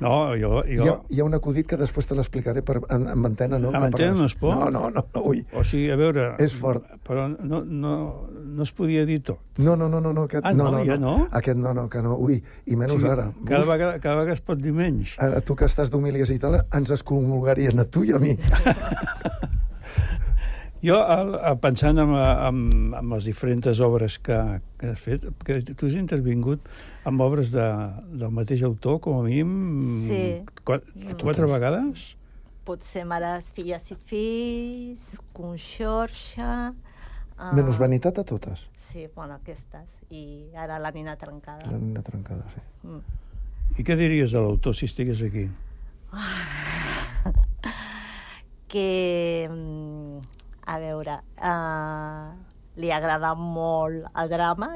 No, 0.02 0.34
jo... 0.34 0.63
Hi 0.65 0.76
jo... 0.80 0.86
ha, 0.89 0.93
hi 1.13 1.19
ha 1.22 1.26
un 1.28 1.36
acudit 1.38 1.67
que 1.69 1.78
després 1.78 2.08
te 2.10 2.15
l'explicaré 2.17 2.63
per, 2.65 2.80
en, 2.89 3.04
en 3.12 3.26
antena, 3.30 3.60
no? 3.62 3.69
En 3.69 3.84
antena 3.91 4.15
no 4.17 4.26
es 4.26 4.34
pot? 4.34 4.56
No, 4.58 4.69
no, 4.74 4.88
no, 4.89 5.04
no, 5.06 5.22
ui. 5.30 5.43
O 5.54 5.62
sigui, 5.63 5.91
a 5.93 5.98
veure... 6.00 6.32
És 6.41 6.56
fort. 6.58 6.88
Però 7.06 7.28
no, 7.30 7.60
no, 7.62 7.91
no 8.34 8.65
es 8.65 8.72
podia 8.74 9.04
dir 9.06 9.19
tot. 9.22 9.38
No, 9.62 9.76
no, 9.78 9.88
no, 9.93 10.02
no, 10.02 10.12
no, 10.17 10.24
aquest, 10.26 10.48
Ah, 10.50 10.54
no, 10.58 10.72
ja 10.84 10.98
no? 10.98 11.28
Aquest 11.32 11.62
no, 11.62 11.76
no, 11.78 11.86
que 11.93 12.02
no, 12.02 12.15
ui, 12.17 12.39
i 12.65 12.76
menys 12.80 12.96
O 12.96 12.98
sigui, 12.98 13.12
ara. 13.13 13.28
Cada 13.46 13.69
vegada, 13.69 14.00
cada 14.02 14.17
vegada 14.24 14.34
es 14.39 14.41
pot 14.41 14.58
dir 14.62 14.74
menys. 14.74 15.13
Ara, 15.22 15.41
tu 15.46 15.54
que 15.56 15.69
estàs 15.69 15.93
d'humilies 15.93 16.34
i 16.34 16.39
tal, 16.41 16.58
ens 16.74 16.93
excomulgarien 16.98 17.86
a 17.86 17.86
tu 17.86 18.02
i 18.10 18.17
a 18.17 18.22
mi. 18.24 18.34
Jo, 20.84 20.98
el, 21.00 21.30
el, 21.39 21.58
pensant 21.63 22.00
en, 22.02 22.10
en, 22.12 22.58
en 23.00 23.12
les 23.13 23.24
diferents 23.30 23.80
obres 23.86 24.17
que, 24.19 24.36
que 24.82 24.89
has 24.91 25.00
fet, 25.00 25.24
que 25.48 25.62
tu 25.72 25.88
has 25.88 25.96
intervingut 25.96 26.65
amb 27.08 27.24
obres 27.24 27.54
de, 27.54 27.67
del 28.19 28.34
mateix 28.36 28.65
autor, 28.67 29.00
com 29.04 29.22
a 29.22 29.24
mínim, 29.24 29.54
Sí. 30.10 30.24
quatre, 30.67 31.15
quatre 31.22 31.48
vegades? 31.48 32.04
Potser 32.67 33.06
mares, 33.08 33.52
filles 33.56 33.89
i 33.91 33.98
fills, 34.12 35.08
Conxorxa... 35.36 36.74
Uh, 37.34 37.50
Menys 37.58 37.80
vanitat 37.82 38.19
a 38.19 38.24
totes. 38.28 38.67
Sí, 38.91 39.08
bueno, 39.15 39.39
aquestes. 39.39 39.88
I 40.13 40.52
ara 40.60 40.78
la 40.80 40.91
nina 40.93 41.15
trencada. 41.17 41.66
La 41.66 41.80
nina 41.80 42.03
trencada, 42.05 42.43
sí. 42.53 42.62
Mm. 42.86 43.01
I 43.80 43.84
què 43.88 43.95
diries 43.97 44.36
de 44.36 44.43
l'autor 44.43 44.76
si 44.78 44.86
estigués 44.91 45.24
aquí? 45.26 45.47
que, 48.68 49.47
mm, 49.49 50.43
a 50.66 50.78
veure, 50.80 51.20
uh, 51.38 52.32
li 52.80 52.89
agrada 52.91 53.34
molt 53.38 54.07
el 54.18 54.32
drama, 54.32 54.72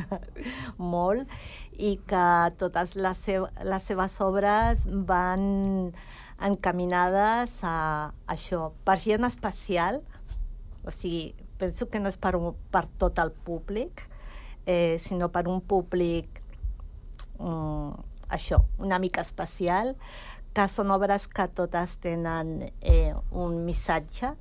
molt, 0.92 1.28
i 1.76 1.96
que 2.08 2.24
totes 2.60 2.94
les, 2.96 3.20
seu, 3.26 3.46
les 3.64 3.84
seves 3.88 4.16
obres 4.24 4.86
van 5.08 5.44
encaminades 6.40 7.58
a 7.66 7.76
això, 8.32 8.70
per 8.84 8.96
gent 9.02 9.26
especial, 9.28 10.00
o 10.84 10.92
sigui, 10.94 11.34
penso 11.60 11.90
que 11.92 12.00
no 12.00 12.08
és 12.08 12.16
per, 12.16 12.34
un, 12.38 12.54
per 12.72 12.86
tot 13.00 13.20
el 13.20 13.32
públic, 13.32 14.06
eh, 14.64 14.96
sinó 15.04 15.28
per 15.32 15.46
un 15.48 15.60
públic 15.60 16.40
mm, 17.38 17.90
això, 18.32 18.62
una 18.78 18.98
mica 18.98 19.20
especial, 19.26 19.96
que 20.56 20.66
són 20.68 20.90
obres 20.90 21.28
que 21.30 21.46
totes 21.54 21.98
tenen 22.02 22.70
eh, 22.80 23.12
un 23.30 23.60
missatge, 23.66 24.32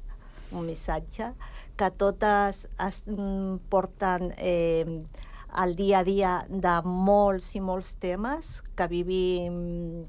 un 0.51 0.65
missatge, 0.65 1.31
que 1.77 1.89
totes 1.91 2.67
es 2.85 3.01
mm, 3.05 3.57
porten 3.69 4.33
eh, 4.37 5.03
al 5.49 5.75
dia 5.75 5.99
a 5.99 6.03
dia 6.03 6.33
de 6.49 6.75
molts 6.85 7.53
i 7.55 7.61
molts 7.61 7.95
temes 8.01 8.59
que 8.77 8.87
vivim 8.87 10.05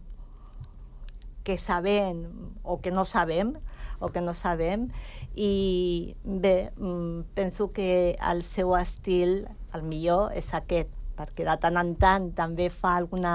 que 1.44 1.56
sabem 1.56 2.26
o 2.62 2.80
que 2.80 2.90
no 2.90 3.04
sabem 3.04 3.54
o 4.00 4.08
que 4.08 4.20
no 4.20 4.34
sabem. 4.34 4.90
I 5.34 6.16
bé, 6.24 6.72
mm, 6.76 7.32
penso 7.34 7.68
que 7.68 8.16
el 8.20 8.42
seu 8.42 8.76
estil 8.76 9.46
el 9.74 9.82
millor 9.82 10.32
és 10.36 10.52
aquest 10.54 10.90
perquè 11.16 11.44
de 11.44 11.56
tant 11.60 11.76
en 11.76 11.94
tant 12.00 12.30
també 12.36 12.70
fa 12.72 12.96
alguna 12.96 13.34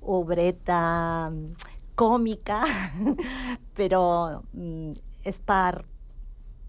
obreta 0.00 1.30
còmica 1.98 2.62
però 3.78 4.02
mm, 4.52 4.92
és 5.28 5.40
per 5.44 5.84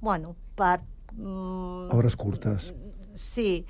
bueno, 0.02 0.36
per 0.56 0.80
mm, 1.14 1.90
Obres 1.92 2.16
curtes. 2.16 2.74
Sí, 3.14 3.66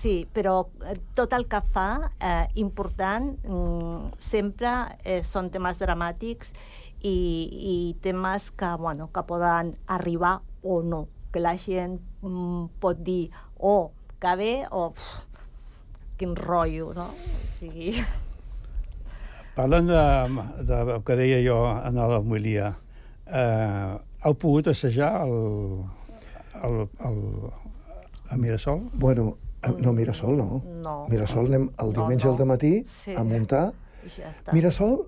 sí, 0.00 0.26
però 0.32 0.68
eh, 0.86 0.96
tot 1.14 1.34
el 1.36 1.46
que 1.50 1.60
fa, 1.74 2.10
eh, 2.20 2.46
important, 2.62 3.34
mm, 3.44 4.14
sempre 4.18 4.72
eh, 5.04 5.20
són 5.26 5.50
temes 5.52 5.80
dramàtics 5.82 6.52
i, 7.04 7.12
i 7.12 7.76
temes 8.00 8.50
que, 8.56 8.70
bueno, 8.80 9.10
que 9.12 9.24
poden 9.28 9.74
arribar 9.86 10.38
o 10.62 10.80
no, 10.82 11.06
que 11.32 11.42
la 11.42 11.56
gent 11.58 11.98
mm, 12.22 12.80
pot 12.80 13.02
dir 13.04 13.28
o 13.58 13.74
oh, 13.74 13.92
que 14.20 14.36
bé 14.40 14.52
o 14.70 14.90
pff, 14.94 15.26
quin 16.18 16.36
rotllo, 16.36 16.92
no? 16.96 17.10
O 17.10 17.48
sigui... 17.58 17.98
Parlant 19.54 19.86
de, 19.86 20.04
de, 20.66 20.78
que 21.06 21.14
deia 21.18 21.38
jo 21.44 21.58
en 21.76 22.00
la 22.00 22.18
homilia, 22.18 22.72
eh, 23.26 23.92
heu 24.24 24.34
pogut 24.40 24.68
assajar 24.72 25.22
el, 25.26 25.84
el, 26.64 26.76
el, 27.08 27.18
a 28.30 28.36
Mirasol? 28.36 28.86
Bueno, 28.94 29.36
eh, 29.62 29.72
no, 29.78 29.92
Mirasol 29.92 30.36
no. 30.36 30.62
No. 30.82 31.06
Mirasol 31.10 31.46
anem 31.50 31.68
el 31.78 31.90
No, 31.92 31.92
diumenge 31.92 32.26
no. 32.28 32.36
al 32.36 32.46
matí 32.46 32.84
Sí. 33.04 33.14
a 33.14 33.24
muntar. 33.24 33.72
Ja 34.16 34.30
està. 34.30 34.52
Mirasol, 34.52 35.06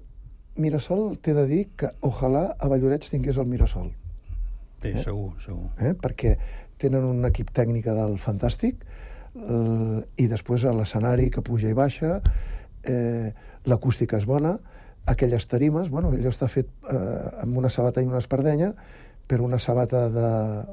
Mirasol 0.56 1.16
t'he 1.20 1.34
de 1.36 1.46
dir 1.46 1.62
que 1.76 1.90
ojalà 2.00 2.54
a 2.58 2.68
Valloreig 2.68 3.04
tingués 3.10 3.36
el 3.36 3.46
Mirasol. 3.46 3.90
Sí, 4.82 4.92
segur, 5.02 5.32
segur. 5.44 5.70
Eh? 5.80 5.94
Perquè 5.98 6.36
tenen 6.78 7.04
un 7.04 7.24
equip 7.26 7.50
tècnic 7.56 7.84
dalt 7.88 8.20
fantàstic 8.20 8.84
eh, 9.34 10.00
i 10.16 10.26
després 10.28 10.64
a 10.64 10.72
l'escenari 10.76 11.30
que 11.30 11.42
puja 11.42 11.68
i 11.68 11.74
baixa, 11.76 12.20
eh, 12.84 13.32
l'acústica 13.66 14.16
és 14.20 14.24
bona, 14.28 14.58
aquelles 15.06 15.46
tarimes, 15.46 15.88
bueno, 15.90 16.10
allò 16.10 16.30
està 16.32 16.48
fet 16.48 16.68
eh, 16.90 17.42
amb 17.42 17.56
una 17.58 17.68
sabata 17.70 18.02
i 18.02 18.06
una 18.06 18.18
espardenya, 18.22 18.72
per 19.26 19.40
una 19.40 19.58
sabata 19.58 20.08
de... 20.10 20.28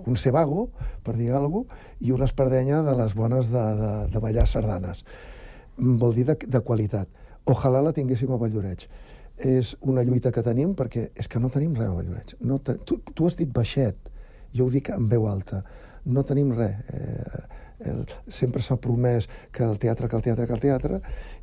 un 0.06 0.16
cebago, 0.16 0.70
per 1.04 1.16
dir 1.18 1.32
alguna 1.32 1.66
cosa, 1.66 1.82
i 2.00 2.12
una 2.12 2.28
espardenya 2.30 2.84
de 2.84 2.96
les 3.00 3.16
bones 3.16 3.50
de, 3.52 3.64
de, 3.80 3.92
de 4.14 4.20
ballar 4.20 4.46
sardanes. 4.48 5.04
Mm, 5.78 5.98
Vol 6.02 6.14
dir 6.16 6.28
de, 6.30 6.38
de 6.38 6.62
qualitat. 6.62 7.10
Ojalà 7.50 7.82
la 7.84 7.94
tinguéssim 7.96 8.32
a 8.32 8.40
Valloreig. 8.40 8.86
És 9.38 9.74
una 9.82 10.04
lluita 10.06 10.32
que 10.32 10.44
tenim 10.46 10.76
perquè 10.78 11.08
és 11.18 11.28
que 11.28 11.42
no 11.42 11.50
tenim 11.52 11.74
res 11.76 11.90
a 11.90 11.98
Valloreig. 11.98 12.36
No 12.46 12.60
te... 12.60 12.78
tu, 12.86 13.00
tu 13.14 13.28
has 13.28 13.38
dit 13.40 13.50
baixet, 13.50 13.98
jo 14.54 14.68
ho 14.68 14.72
dic 14.72 14.94
en 14.94 15.10
veu 15.10 15.28
alta. 15.28 15.64
No 16.06 16.24
tenim 16.28 16.54
res. 16.56 16.78
Eh, 16.94 17.44
el, 17.90 18.06
sempre 18.32 18.62
s'ha 18.64 18.78
promès 18.80 19.28
que 19.52 19.66
el 19.66 19.80
teatre, 19.82 20.08
que 20.08 20.16
el 20.16 20.24
teatre, 20.24 20.48
que 20.48 20.56
el 20.56 20.64
teatre, 20.64 21.02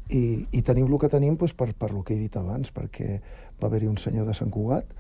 i, 0.09 0.47
i 0.57 0.63
tenim 0.67 0.89
el 0.89 0.99
que 0.99 1.11
tenim 1.13 1.37
doncs, 1.37 1.55
per, 1.59 1.73
per 1.75 1.91
lo 1.93 2.03
que 2.07 2.15
he 2.15 2.21
dit 2.21 2.37
abans, 2.39 2.73
perquè 2.75 3.19
va 3.61 3.69
haver-hi 3.69 3.91
un 3.91 3.99
senyor 4.01 4.27
de 4.29 4.35
Sant 4.37 4.51
Cugat, 4.55 4.95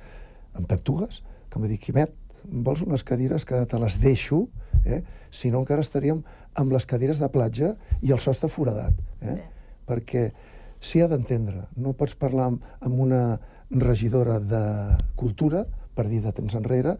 en 0.58 0.66
Pep 0.66 0.82
Tugas, 0.84 1.22
que 1.50 1.58
em 1.58 1.66
va 1.66 1.70
dir, 1.70 1.80
Quimet, 1.82 2.14
vols 2.44 2.84
unes 2.86 3.04
cadires 3.04 3.44
que 3.44 3.58
te 3.66 3.80
les 3.82 3.98
deixo, 4.00 4.46
eh? 4.84 5.02
si 5.30 5.50
no 5.50 5.60
encara 5.60 5.84
estaríem 5.84 6.22
amb 6.58 6.72
les 6.72 6.86
cadires 6.88 7.20
de 7.20 7.28
platja 7.30 7.74
i 8.02 8.12
el 8.14 8.22
sostre 8.22 8.50
foradat. 8.50 8.96
Eh? 9.20 9.36
Perquè 9.86 10.30
s'hi 10.80 11.02
ha 11.02 11.10
d'entendre. 11.10 11.66
No 11.76 11.94
pots 11.98 12.16
parlar 12.18 12.50
amb, 12.50 12.64
amb 12.80 13.04
una 13.06 13.22
regidora 13.70 14.40
de 14.40 14.62
cultura, 15.16 15.66
per 15.94 16.06
dir 16.08 16.22
de 16.24 16.32
temps 16.32 16.54
enrere, 16.56 16.94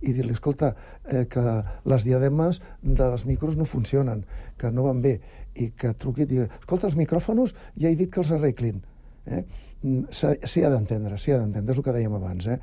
i 0.00 0.14
dir-li, 0.14 0.32
escolta, 0.32 0.72
eh, 1.04 1.26
que 1.28 1.42
les 1.90 2.06
diademes 2.06 2.60
dels 2.80 3.26
micros 3.28 3.56
no 3.58 3.66
funcionen, 3.68 4.24
que 4.56 4.70
no 4.72 4.86
van 4.86 5.02
bé, 5.04 5.18
i 5.56 5.70
que 5.76 5.92
truqui 5.98 6.24
i 6.24 6.30
digui, 6.30 6.48
escolta, 6.60 6.88
els 6.88 6.96
micròfonos 6.98 7.54
ja 7.76 7.90
he 7.90 7.96
dit 7.98 8.12
que 8.12 8.22
els 8.22 8.32
arreglin. 8.32 8.80
Eh? 9.26 9.42
Mm, 9.82 10.06
S'hi 10.12 10.64
ha 10.64 10.70
d'entendre, 10.72 11.18
s'hi 11.18 11.34
ha 11.34 11.40
d'entendre, 11.42 11.74
és 11.74 11.78
el 11.78 11.84
que 11.84 11.94
dèiem 11.96 12.16
abans. 12.16 12.48
Eh? 12.48 12.58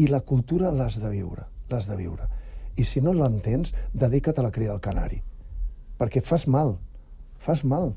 I 0.00 0.08
la 0.08 0.22
cultura 0.24 0.72
l'has 0.72 0.98
de 1.00 1.10
viure, 1.12 1.46
l'has 1.70 1.88
de 1.88 1.96
viure. 1.98 2.28
I 2.80 2.86
si 2.88 3.02
no 3.04 3.12
l'entens, 3.12 3.74
dedica't 3.92 4.38
a 4.40 4.46
la 4.46 4.52
cria 4.54 4.72
del 4.72 4.80
canari. 4.84 5.20
Perquè 6.00 6.22
fas 6.24 6.46
mal, 6.48 6.78
fas 7.38 7.64
mal. 7.64 7.92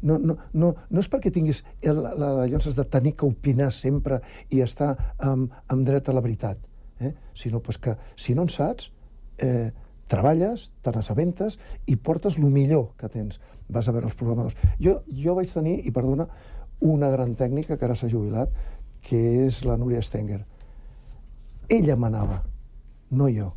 No, 0.00 0.16
no, 0.18 0.36
no, 0.54 0.68
no 0.78 1.02
és 1.02 1.08
perquè 1.10 1.32
tinguis 1.34 1.64
la, 1.82 2.12
la 2.14 2.46
de 2.46 2.84
tenir 2.86 3.16
que 3.18 3.26
opinar 3.26 3.72
sempre 3.74 4.20
i 4.48 4.62
estar 4.62 4.94
amb, 5.18 5.50
amb 5.66 5.86
dret 5.86 6.08
a 6.08 6.14
la 6.14 6.22
veritat, 6.22 6.60
eh? 7.00 7.12
sinó 7.34 7.60
pues, 7.60 7.76
que 7.78 7.96
si 8.14 8.34
no 8.34 8.46
en 8.46 8.52
saps, 8.54 8.92
eh, 9.42 9.72
treballes, 10.06 10.70
te 10.82 10.92
n'assabentes 10.94 11.58
i 11.90 11.96
portes 11.96 12.38
el 12.38 12.46
millor 12.50 12.92
que 12.96 13.10
tens. 13.10 13.40
Vas 13.68 13.88
a 13.88 13.94
veure 13.94 14.06
els 14.06 14.14
programadors. 14.14 14.54
Jo, 14.78 15.00
jo 15.10 15.34
vaig 15.34 15.50
tenir, 15.50 15.80
i 15.82 15.90
perdona, 15.90 16.28
una 16.80 17.10
gran 17.10 17.34
tècnica 17.34 17.76
que 17.76 17.88
ara 17.88 17.96
s'ha 17.98 18.10
jubilat, 18.12 18.52
que 19.06 19.20
és 19.46 19.62
la 19.66 19.76
Núria 19.78 20.02
Stenger. 20.02 20.40
Ella 21.70 21.96
manava, 21.98 22.42
no 23.10 23.30
jo. 23.30 23.52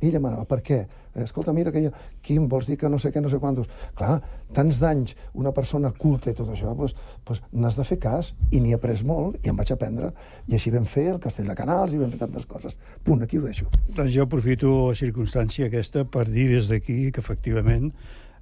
Ella 0.00 0.20
manava. 0.22 0.44
Per 0.46 0.60
què? 0.62 0.78
Eh, 1.14 1.24
Escolta, 1.24 1.52
mira, 1.52 1.72
que 1.74 1.82
jo... 1.82 1.90
Quim, 2.22 2.46
vols 2.50 2.68
dir 2.70 2.76
que 2.78 2.90
no 2.90 3.00
sé 3.02 3.10
què, 3.10 3.22
no 3.22 3.30
sé 3.32 3.40
quantos? 3.42 3.66
Clar, 3.98 4.20
tants 4.54 4.78
d'anys, 4.78 5.16
una 5.34 5.50
persona 5.56 5.90
culta 5.90 6.30
i 6.30 6.36
tot 6.38 6.52
això, 6.52 6.74
doncs, 6.78 6.94
doncs 7.26 7.42
n'has 7.50 7.78
de 7.78 7.86
fer 7.88 7.98
cas, 8.02 8.30
i 8.52 8.60
n'hi 8.62 8.74
he 8.74 8.78
après 8.78 9.02
molt, 9.06 9.40
i 9.42 9.50
em 9.50 9.58
vaig 9.58 9.72
aprendre, 9.74 10.12
i 10.46 10.54
així 10.58 10.70
vam 10.74 10.86
fer 10.86 11.08
el 11.14 11.20
Castell 11.24 11.50
de 11.50 11.58
Canals, 11.58 11.94
i 11.94 12.02
vam 12.02 12.14
fer 12.14 12.22
tantes 12.22 12.46
coses. 12.46 12.78
Punt, 13.02 13.26
aquí 13.26 13.40
ho 13.40 13.46
deixo. 13.46 13.66
Doncs 13.90 14.14
jo 14.14 14.28
aprofito 14.28 14.74
la 14.92 14.98
circumstància 14.98 15.66
aquesta 15.66 16.06
per 16.06 16.28
dir 16.30 16.46
des 16.54 16.70
d'aquí 16.70 17.00
que 17.10 17.24
efectivament 17.24 17.90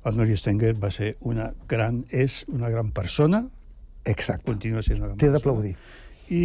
el 0.07 0.18
Núria 0.20 0.37
Stenger 0.39 0.76
va 0.82 0.93
ser 0.95 1.14
una 1.20 1.53
gran, 1.68 2.05
és 2.11 2.45
una 2.53 2.68
gran 2.70 2.93
persona. 2.95 3.47
Exacte. 4.07 4.45
Continua 4.53 4.84
sent 4.84 5.01
una 5.01 5.09
gran 5.14 5.22
T'he 5.22 5.32
d'aplaudir. 5.32 5.74
I, 6.29 6.43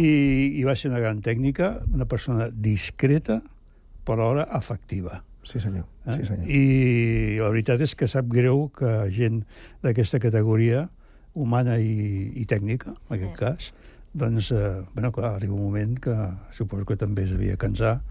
I 0.60 0.64
va 0.66 0.76
ser 0.78 0.92
una 0.92 1.02
gran 1.02 1.20
tècnica, 1.24 1.74
una 1.92 2.06
persona 2.06 2.48
discreta, 2.52 3.40
però 4.06 4.30
alhora 4.30 4.48
efectiva. 4.58 5.22
Sí, 5.42 5.58
senyor. 5.60 5.86
Eh? 6.06 6.16
Sí, 6.18 6.26
senyor. 6.26 6.48
I 6.48 7.38
la 7.42 7.50
veritat 7.50 7.82
és 7.82 7.94
que 7.98 8.08
sap 8.10 8.28
greu 8.30 8.68
que 8.78 8.92
gent 9.14 9.42
d'aquesta 9.82 10.22
categoria, 10.22 10.86
humana 11.34 11.78
i, 11.80 12.30
i 12.36 12.44
tècnica, 12.46 12.92
en 13.08 13.16
aquest 13.16 13.38
cas, 13.38 13.70
doncs, 14.14 14.50
eh, 14.52 14.82
bueno, 14.94 15.10
clar, 15.12 15.34
arriba 15.36 15.54
un 15.54 15.62
moment 15.64 15.98
que 15.98 16.14
suposo 16.52 16.84
que 16.84 16.96
també 17.00 17.22
es 17.24 17.30
devia 17.32 17.56
cansar 17.56 18.02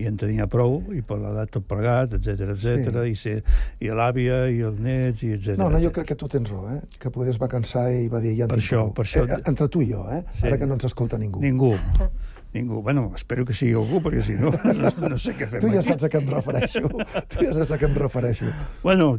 i 0.00 0.06
en 0.08 0.16
tenia 0.16 0.46
prou, 0.48 0.78
i 0.96 1.02
per 1.04 1.18
l'edat 1.20 1.50
tot 1.52 1.66
plegat, 1.68 2.14
etc 2.16 2.54
etc 2.54 3.02
Sí. 3.04 3.10
i, 3.10 3.16
ser, 3.16 3.42
i 3.84 3.90
l'àvia, 3.92 4.46
i 4.48 4.62
els 4.64 4.78
nets, 4.80 5.22
i 5.22 5.34
etc. 5.36 5.58
No, 5.60 5.68
no, 5.68 5.78
jo 5.82 5.90
crec 5.92 6.06
que 6.08 6.16
tu 6.16 6.28
tens 6.32 6.48
raó, 6.48 6.70
eh? 6.72 6.80
que 6.98 7.10
poder 7.12 7.34
es 7.34 7.38
va 7.42 7.48
cansar 7.48 7.90
i 7.92 8.08
va 8.08 8.20
dir... 8.24 8.32
Ja 8.38 8.44
en 8.48 8.54
Per 8.54 8.58
això, 8.58 8.86
prou. 8.86 8.94
per 8.94 9.04
això- 9.04 9.26
Eh, 9.28 9.42
entre 9.46 9.68
tu 9.68 9.82
i 9.82 9.90
jo, 9.92 10.06
eh? 10.10 10.24
Sí. 10.40 10.46
Ara 10.46 10.56
que 10.58 10.66
no 10.66 10.74
ens 10.74 10.84
escolta 10.88 11.18
ningú. 11.18 11.40
Ningú. 11.44 11.74
Ningú. 12.54 12.80
Bueno, 12.82 13.12
espero 13.14 13.44
que 13.44 13.52
sigui 13.54 13.74
algú, 13.78 14.00
perquè 14.02 14.22
si 14.26 14.32
no, 14.40 14.50
no, 14.74 15.08
no 15.08 15.18
sé 15.18 15.36
què 15.38 15.46
fem 15.46 15.60
Tu 15.60 15.68
ja 15.76 15.82
saps 15.86 16.02
a 16.02 16.08
què 16.10 16.18
em 16.18 16.26
refereixo. 16.32 16.88
tu 17.28 17.44
ja 17.44 17.52
saps 17.54 17.70
a 17.70 17.78
què 17.78 17.86
em 17.86 17.94
refereixo. 17.94 18.46
Bueno, 18.82 19.18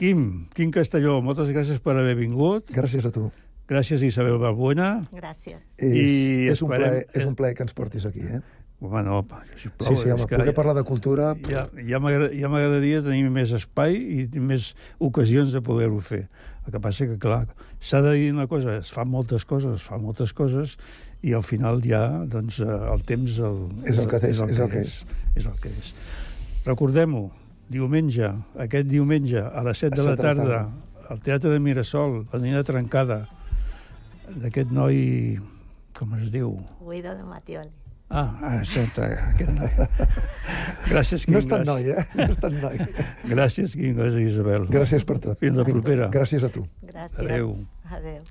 Quim, 0.00 0.46
Quim 0.54 0.70
Castelló, 0.72 1.18
moltes 1.20 1.50
gràcies 1.52 1.82
per 1.84 1.92
haver 1.98 2.14
vingut. 2.16 2.70
Gràcies 2.72 3.04
a 3.04 3.10
tu. 3.12 3.26
Gràcies, 3.70 4.02
Isabel 4.02 4.38
Balbuena. 4.42 4.88
Gràcies. 5.14 5.60
És, 5.78 5.92
I 5.94 6.48
és, 6.50 6.62
un 6.64 6.72
plaer, 6.72 7.04
és 7.14 7.26
un 7.28 7.36
plaer 7.38 7.54
que 7.54 7.62
ens 7.62 7.74
portis 7.76 8.06
aquí, 8.08 8.24
eh? 8.26 8.40
Bueno, 8.80 9.18
sisplau, 9.60 9.90
Sí, 9.92 9.96
sí, 10.02 10.08
home, 10.10 10.24
és 10.24 10.30
poder 10.30 10.54
parlar 10.56 10.72
de 10.78 10.82
cultura... 10.88 11.34
Ja, 11.46 11.66
ja 11.86 11.98
m'agrada- 12.00 12.30
ja 12.32 12.48
m'agradaria 12.48 13.02
tenir 13.04 13.28
més 13.30 13.50
espai 13.52 13.94
i 13.94 14.24
més 14.40 14.70
ocasions 14.98 15.52
de 15.52 15.60
poder-ho 15.60 16.00
fer. 16.00 16.22
El 16.66 16.72
que 16.72 16.80
passa 16.80 17.04
que, 17.06 17.18
clar, 17.20 17.42
s'ha 17.78 18.00
de 18.02 18.14
dir 18.16 18.30
una 18.32 18.46
cosa, 18.48 18.78
es 18.80 18.90
fan 18.90 19.06
moltes 19.12 19.44
coses, 19.44 19.76
es 19.82 19.84
fan 19.86 20.00
moltes 20.02 20.32
coses, 20.32 20.78
i 21.22 21.34
al 21.36 21.44
final 21.44 21.82
ja, 21.84 22.06
doncs, 22.24 22.58
eh, 22.64 22.78
el 22.94 23.04
temps... 23.04 23.36
El, 23.38 23.60
És 23.84 24.00
el 24.00 24.08
que 24.08 24.16
és, 24.16 24.40
és 24.40 24.40
el 24.64 24.70
que 24.72 24.80
és. 24.86 24.96
És 25.36 25.44
el 25.46 25.58
que 25.60 25.68
és. 25.76 25.92
Recordem-ho, 26.64 27.26
diumenge, 27.70 28.32
aquest 28.64 28.88
diumenge, 28.90 29.44
a 29.44 29.62
les 29.68 29.78
7 29.84 29.92
de 29.94 30.02
la 30.08 30.16
set 30.16 30.16
de 30.16 30.24
la 30.24 30.34
tarda, 30.34 30.62
al 31.12 31.20
Teatre 31.20 31.52
de 31.52 31.60
Mirasol, 31.60 32.22
la 32.32 32.40
nina 32.40 32.64
trencada, 32.64 33.26
d'aquest 34.38 34.72
noi, 34.74 35.38
com 35.96 36.16
es 36.18 36.30
diu? 36.32 36.54
Guido 36.80 37.14
de 37.16 37.26
Matioli. 37.26 37.70
Ah, 38.10 38.26
ah 38.42 38.56
exacte, 38.58 39.06
aquest 39.06 39.52
noi. 39.54 39.70
Gràcies, 40.90 41.26
Quim. 41.26 41.36
No 41.36 41.42
és 41.42 41.48
tan 41.50 41.62
noi, 41.66 41.92
eh? 41.94 42.04
No 42.18 42.26
és 42.26 42.42
tan 42.42 42.58
noi. 42.58 42.82
Gràcies, 43.30 43.76
Quim, 43.78 43.94
gràcies, 44.00 44.34
Isabel. 44.34 44.66
Gràcies 44.72 45.06
per 45.06 45.20
tot. 45.22 45.38
Fins 45.42 45.58
la 45.58 45.66
propera. 45.68 46.10
Gràcies 46.10 46.46
a 46.46 46.50
tu. 46.50 46.66
Gràcies. 46.82 47.22
Adéu. 47.22 47.54
Adéu. 47.90 48.22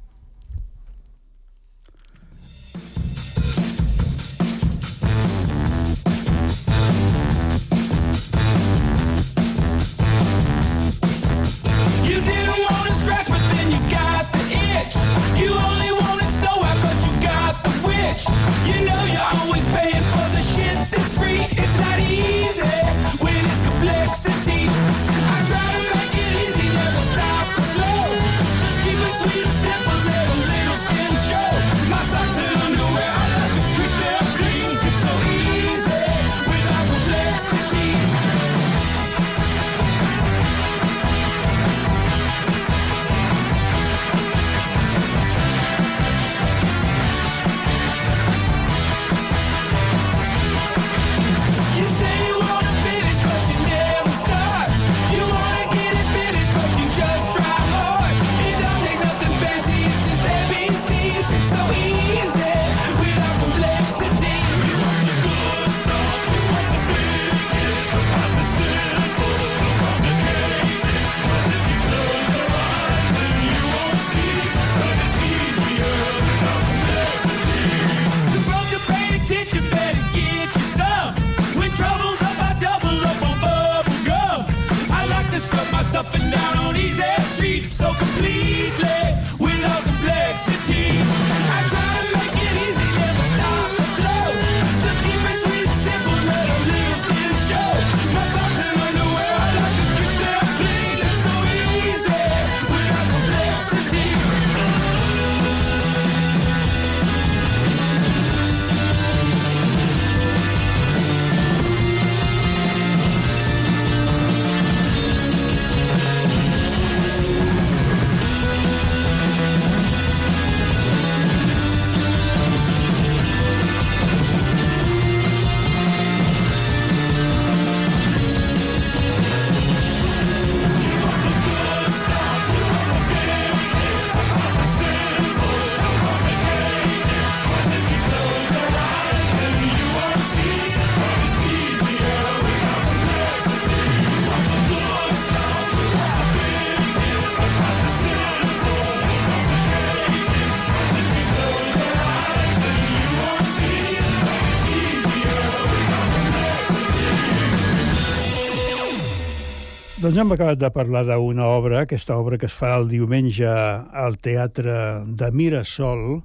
Doncs 160.09 160.23
hem 160.23 160.31
acabat 160.33 160.57
de 160.57 160.69
parlar 160.73 161.03
d'una 161.05 161.45
obra, 161.45 161.83
aquesta 161.83 162.15
obra 162.17 162.39
que 162.41 162.47
es 162.49 162.53
fa 162.57 162.71
el 162.79 162.87
diumenge 162.89 163.45
al 163.45 164.15
Teatre 164.17 165.03
de 165.05 165.27
Mirasol, 165.29 166.23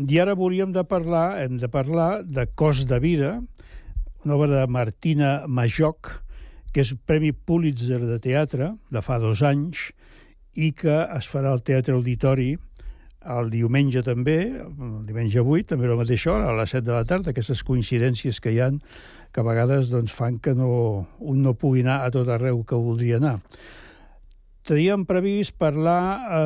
i 0.00 0.16
ara 0.16 0.32
volíem 0.32 0.72
de 0.72 0.80
parlar, 0.88 1.36
hem 1.42 1.58
de 1.60 1.68
parlar 1.68 2.22
de 2.24 2.46
Cos 2.56 2.86
de 2.88 2.96
Vida, 3.04 3.34
una 4.24 4.38
obra 4.38 4.62
de 4.62 4.72
Martina 4.72 5.32
Majoc, 5.44 6.08
que 6.72 6.80
és 6.80 6.94
Premi 7.04 7.34
Pulitzer 7.36 8.00
de 8.00 8.16
Teatre, 8.16 8.70
de 8.88 9.04
fa 9.04 9.20
dos 9.20 9.44
anys, 9.44 9.90
i 10.56 10.72
que 10.72 10.96
es 11.18 11.28
farà 11.28 11.52
al 11.52 11.60
Teatre 11.60 11.98
Auditori 12.00 12.54
el 13.28 13.52
diumenge 13.52 14.00
també, 14.08 14.38
el 14.56 15.04
diumenge 15.04 15.44
8, 15.44 15.74
també 15.74 15.84
a 15.84 15.92
la 15.92 16.00
mateixa 16.00 16.32
hora, 16.32 16.48
a 16.48 16.56
les 16.62 16.72
7 16.72 16.86
de 16.86 16.96
la 16.96 17.04
tarda, 17.04 17.36
aquestes 17.36 17.60
coincidències 17.60 18.40
que 18.40 18.56
hi 18.56 18.62
han 18.64 18.80
que 19.32 19.40
a 19.42 19.46
vegades 19.46 19.90
doncs, 19.92 20.14
fan 20.14 20.38
que 20.42 20.54
no, 20.56 21.06
un 21.20 21.42
no 21.44 21.54
pugui 21.58 21.84
anar 21.84 22.00
a 22.04 22.12
tot 22.14 22.28
arreu 22.32 22.62
que 22.64 22.78
voldria 22.78 23.18
anar. 23.20 23.38
Teníem 24.68 25.06
previst 25.08 25.54
parlar 25.56 26.00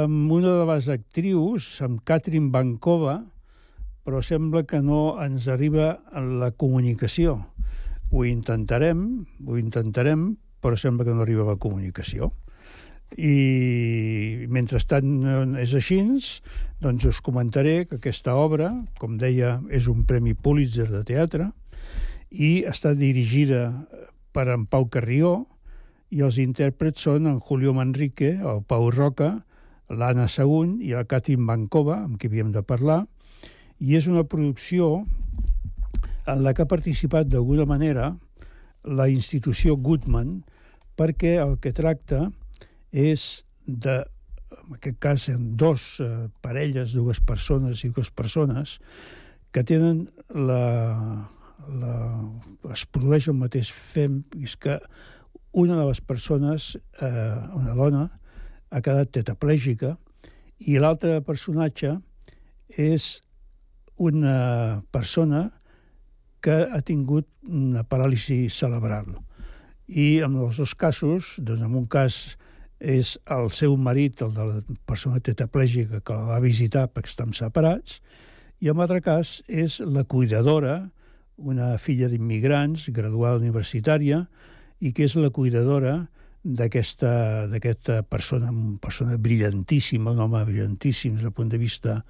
amb 0.04 0.30
una 0.30 0.52
de 0.60 0.66
les 0.68 0.88
actrius, 0.92 1.66
amb 1.82 2.02
Catherine 2.06 2.52
Bancova, 2.54 3.16
però 4.06 4.20
sembla 4.22 4.64
que 4.66 4.82
no 4.82 5.16
ens 5.22 5.48
arriba 5.50 5.96
la 6.14 6.52
comunicació. 6.54 7.38
Ho 8.12 8.24
intentarem, 8.26 9.24
ho 9.46 9.58
intentarem, 9.58 10.34
però 10.62 10.78
sembla 10.78 11.06
que 11.06 11.14
no 11.14 11.24
arriba 11.24 11.46
la 11.48 11.58
comunicació. 11.58 12.30
I 13.12 14.46
mentrestant 14.48 15.56
és 15.60 15.74
així, 15.76 15.98
doncs 16.80 17.04
us 17.10 17.20
comentaré 17.24 17.82
que 17.86 17.98
aquesta 17.98 18.34
obra, 18.38 18.70
com 18.98 19.18
deia, 19.20 19.58
és 19.70 19.88
un 19.90 20.06
premi 20.08 20.34
Pulitzer 20.34 20.88
de 20.90 21.02
teatre, 21.06 21.50
i 22.32 22.62
està 22.68 22.94
dirigida 22.96 23.70
per 24.32 24.48
en 24.52 24.64
Pau 24.66 24.88
Carrió 24.88 25.44
i 26.12 26.22
els 26.24 26.38
intèrprets 26.40 27.04
són 27.04 27.28
en 27.28 27.38
Julio 27.40 27.72
Manrique, 27.76 28.34
el 28.40 28.62
Pau 28.68 28.90
Roca, 28.92 29.42
l'Anna 29.92 30.28
Sagunt 30.28 30.78
i 30.80 30.92
la 30.96 31.04
Katin 31.08 31.44
Bancova, 31.48 32.00
amb 32.04 32.18
qui 32.20 32.30
havíem 32.30 32.52
de 32.52 32.64
parlar, 32.64 33.02
i 33.80 33.96
és 33.98 34.08
una 34.08 34.24
producció 34.24 35.04
en 36.26 36.42
la 36.44 36.52
que 36.54 36.64
ha 36.64 36.70
participat 36.70 37.28
d'alguna 37.28 37.66
manera 37.68 38.12
la 38.84 39.08
institució 39.10 39.76
Goodman 39.76 40.40
perquè 40.98 41.36
el 41.42 41.56
que 41.62 41.72
tracta 41.74 42.28
és 42.92 43.44
de, 43.66 44.02
en 44.52 44.76
aquest 44.76 44.98
cas, 45.02 45.28
en 45.32 45.56
dos 45.56 45.96
eh, 46.00 46.28
parelles, 46.44 46.94
dues 46.94 47.20
persones 47.20 47.84
i 47.84 47.92
dues 47.92 48.10
persones 48.10 48.78
que 49.52 49.64
tenen 49.68 50.06
la, 50.32 50.62
la, 51.68 51.96
es 52.72 52.84
produeix 52.86 53.28
el 53.28 53.38
mateix 53.38 53.70
fem, 53.72 54.22
és 54.40 54.56
que 54.56 54.78
una 55.52 55.76
de 55.76 55.86
les 55.88 56.00
persones, 56.00 56.76
eh, 57.00 57.36
una 57.54 57.74
dona, 57.76 58.06
ha 58.72 58.80
quedat 58.80 59.12
tetaplègica 59.12 59.96
i 60.64 60.78
l'altre 60.80 61.20
personatge 61.26 61.98
és 62.68 63.20
una 64.00 64.82
persona 64.94 65.50
que 66.42 66.54
ha 66.64 66.80
tingut 66.82 67.28
una 67.46 67.84
paràlisi 67.86 68.48
cerebral. 68.50 69.12
I 69.86 70.22
en 70.24 70.38
els 70.40 70.58
dos 70.58 70.72
casos, 70.74 71.36
doncs 71.38 71.62
en 71.62 71.76
un 71.78 71.86
cas 71.86 72.16
és 72.82 73.14
el 73.30 73.52
seu 73.54 73.76
marit, 73.78 74.24
el 74.24 74.32
de 74.34 74.46
la 74.48 74.78
persona 74.88 75.20
tetaplègica 75.22 76.00
que 76.00 76.16
la 76.16 76.32
va 76.32 76.40
visitar 76.42 76.88
perquè 76.90 77.12
estan 77.12 77.36
separats, 77.36 78.00
i 78.62 78.70
en 78.70 78.78
l'altre 78.78 79.02
cas 79.04 79.40
és 79.46 79.78
la 79.84 80.02
cuidadora, 80.02 80.90
una 81.43 81.76
filla 81.78 82.09
d'immigrants, 82.09 82.88
graduada 82.95 83.40
universitària, 83.40 84.24
i 84.82 84.93
que 84.93 85.07
és 85.07 85.16
la 85.18 85.30
cuidadora 85.30 86.07
d'aquesta 86.43 88.03
persona, 88.11 88.51
una 88.51 88.78
persona 88.82 89.16
brillantíssima, 89.16 90.11
un 90.11 90.22
home 90.24 90.45
brillantíssim 90.49 91.14
des 91.14 91.26
del 91.26 91.34
punt 91.34 91.53
de 91.53 91.61
vista 91.61 92.01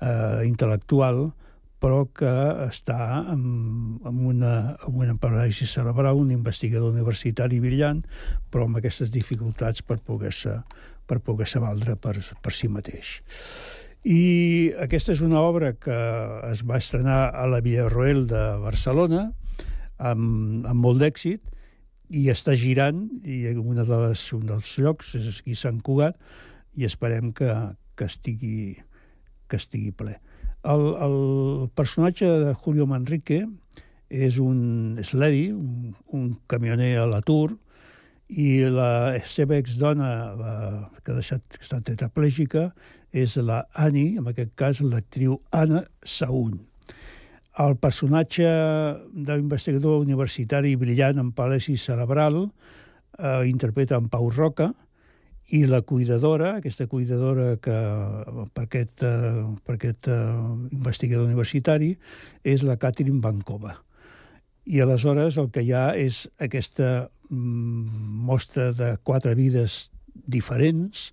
eh, 0.00 0.44
intel·lectual, 0.46 1.26
però 1.82 2.04
que 2.16 2.30
està 2.68 2.96
amb, 3.34 4.04
amb, 4.06 4.20
una, 4.30 4.54
amb 4.86 5.02
una 5.02 5.16
paràlisi 5.20 5.66
cerebral, 5.68 6.16
un 6.16 6.30
investigador 6.32 6.94
universitari 6.94 7.58
brillant, 7.60 8.04
però 8.50 8.68
amb 8.68 8.78
aquestes 8.80 9.10
dificultats 9.12 9.82
per 9.82 9.98
poder-se 10.00 10.62
per 11.04 11.20
poder-se 11.20 11.60
valdre 11.60 11.96
per, 12.00 12.16
per 12.40 12.52
si 12.56 12.70
mateix. 12.72 13.18
I 14.04 14.74
aquesta 14.84 15.14
és 15.14 15.22
una 15.24 15.40
obra 15.40 15.72
que 15.80 15.96
es 16.50 16.60
va 16.68 16.76
estrenar 16.76 17.30
a 17.32 17.46
la 17.48 17.62
Villarroel 17.64 18.26
de 18.28 18.42
Barcelona 18.60 19.30
amb, 19.96 20.66
amb 20.68 20.76
molt 20.76 21.00
d'èxit 21.00 21.40
i 22.12 22.26
està 22.28 22.52
girant 22.52 23.06
i 23.24 23.48
una 23.56 23.86
de 23.88 24.00
les, 24.02 24.26
un 24.36 24.44
dels 24.50 24.68
llocs 24.76 25.14
és 25.16 25.30
aquí 25.32 25.56
Sant 25.56 25.80
Cugat 25.80 26.20
i 26.76 26.84
esperem 26.84 27.32
que, 27.32 27.48
que, 27.96 28.04
estigui, 28.04 28.76
que 29.48 29.56
estigui 29.56 29.94
ple. 29.96 30.18
El, 30.68 30.84
el 31.06 31.18
personatge 31.72 32.28
de 32.44 32.52
Julio 32.60 32.84
Manrique 32.90 33.46
és 34.12 34.36
un 34.36 35.00
sledi, 35.00 35.46
un, 35.56 35.94
un 36.12 36.28
camioner 36.46 36.98
a 37.00 37.08
l'atur, 37.08 37.54
i 38.28 38.64
la 38.72 39.18
seva 39.28 39.58
exdona, 39.60 40.10
la, 40.38 40.52
que 41.04 41.12
ha 41.12 41.18
deixat, 41.18 41.42
que 41.52 41.64
està 41.64 41.80
tetraplègica, 41.84 42.70
és 43.14 43.36
la 43.36 43.64
Annie, 43.78 44.18
en 44.18 44.30
aquest 44.30 44.54
cas 44.58 44.80
l'actriu 44.82 45.38
Anna 45.54 45.84
Saun. 46.02 46.58
El 47.62 47.76
personatge 47.78 48.46
de 49.14 49.36
l'investigador 49.36 50.00
universitari 50.02 50.74
brillant 50.74 51.20
amb 51.22 51.36
paràlisi 51.36 51.76
cerebral 51.78 52.40
eh, 52.48 53.44
interpreta 53.46 54.00
en 54.00 54.08
Pau 54.10 54.26
Roca 54.34 54.72
i 55.54 55.62
la 55.70 55.82
cuidadora, 55.86 56.56
aquesta 56.58 56.88
cuidadora 56.90 57.54
que 57.62 57.76
per 58.56 58.64
aquest, 58.64 59.04
eh, 59.06 59.44
per 59.62 59.76
aquest 59.76 60.08
eh, 60.10 60.18
investigador 60.72 61.28
universitari 61.28 61.92
és 62.42 62.66
la 62.66 62.80
Catherine 62.80 63.22
Bancova. 63.22 63.76
I 64.64 64.80
aleshores 64.80 65.36
el 65.40 65.50
que 65.52 65.64
hi 65.64 65.72
ha 65.76 65.92
és 65.98 66.24
aquesta 66.42 67.08
mm, 67.28 68.24
mostra 68.28 68.70
de 68.72 68.94
quatre 69.04 69.34
vides 69.36 69.90
diferents 70.14 71.10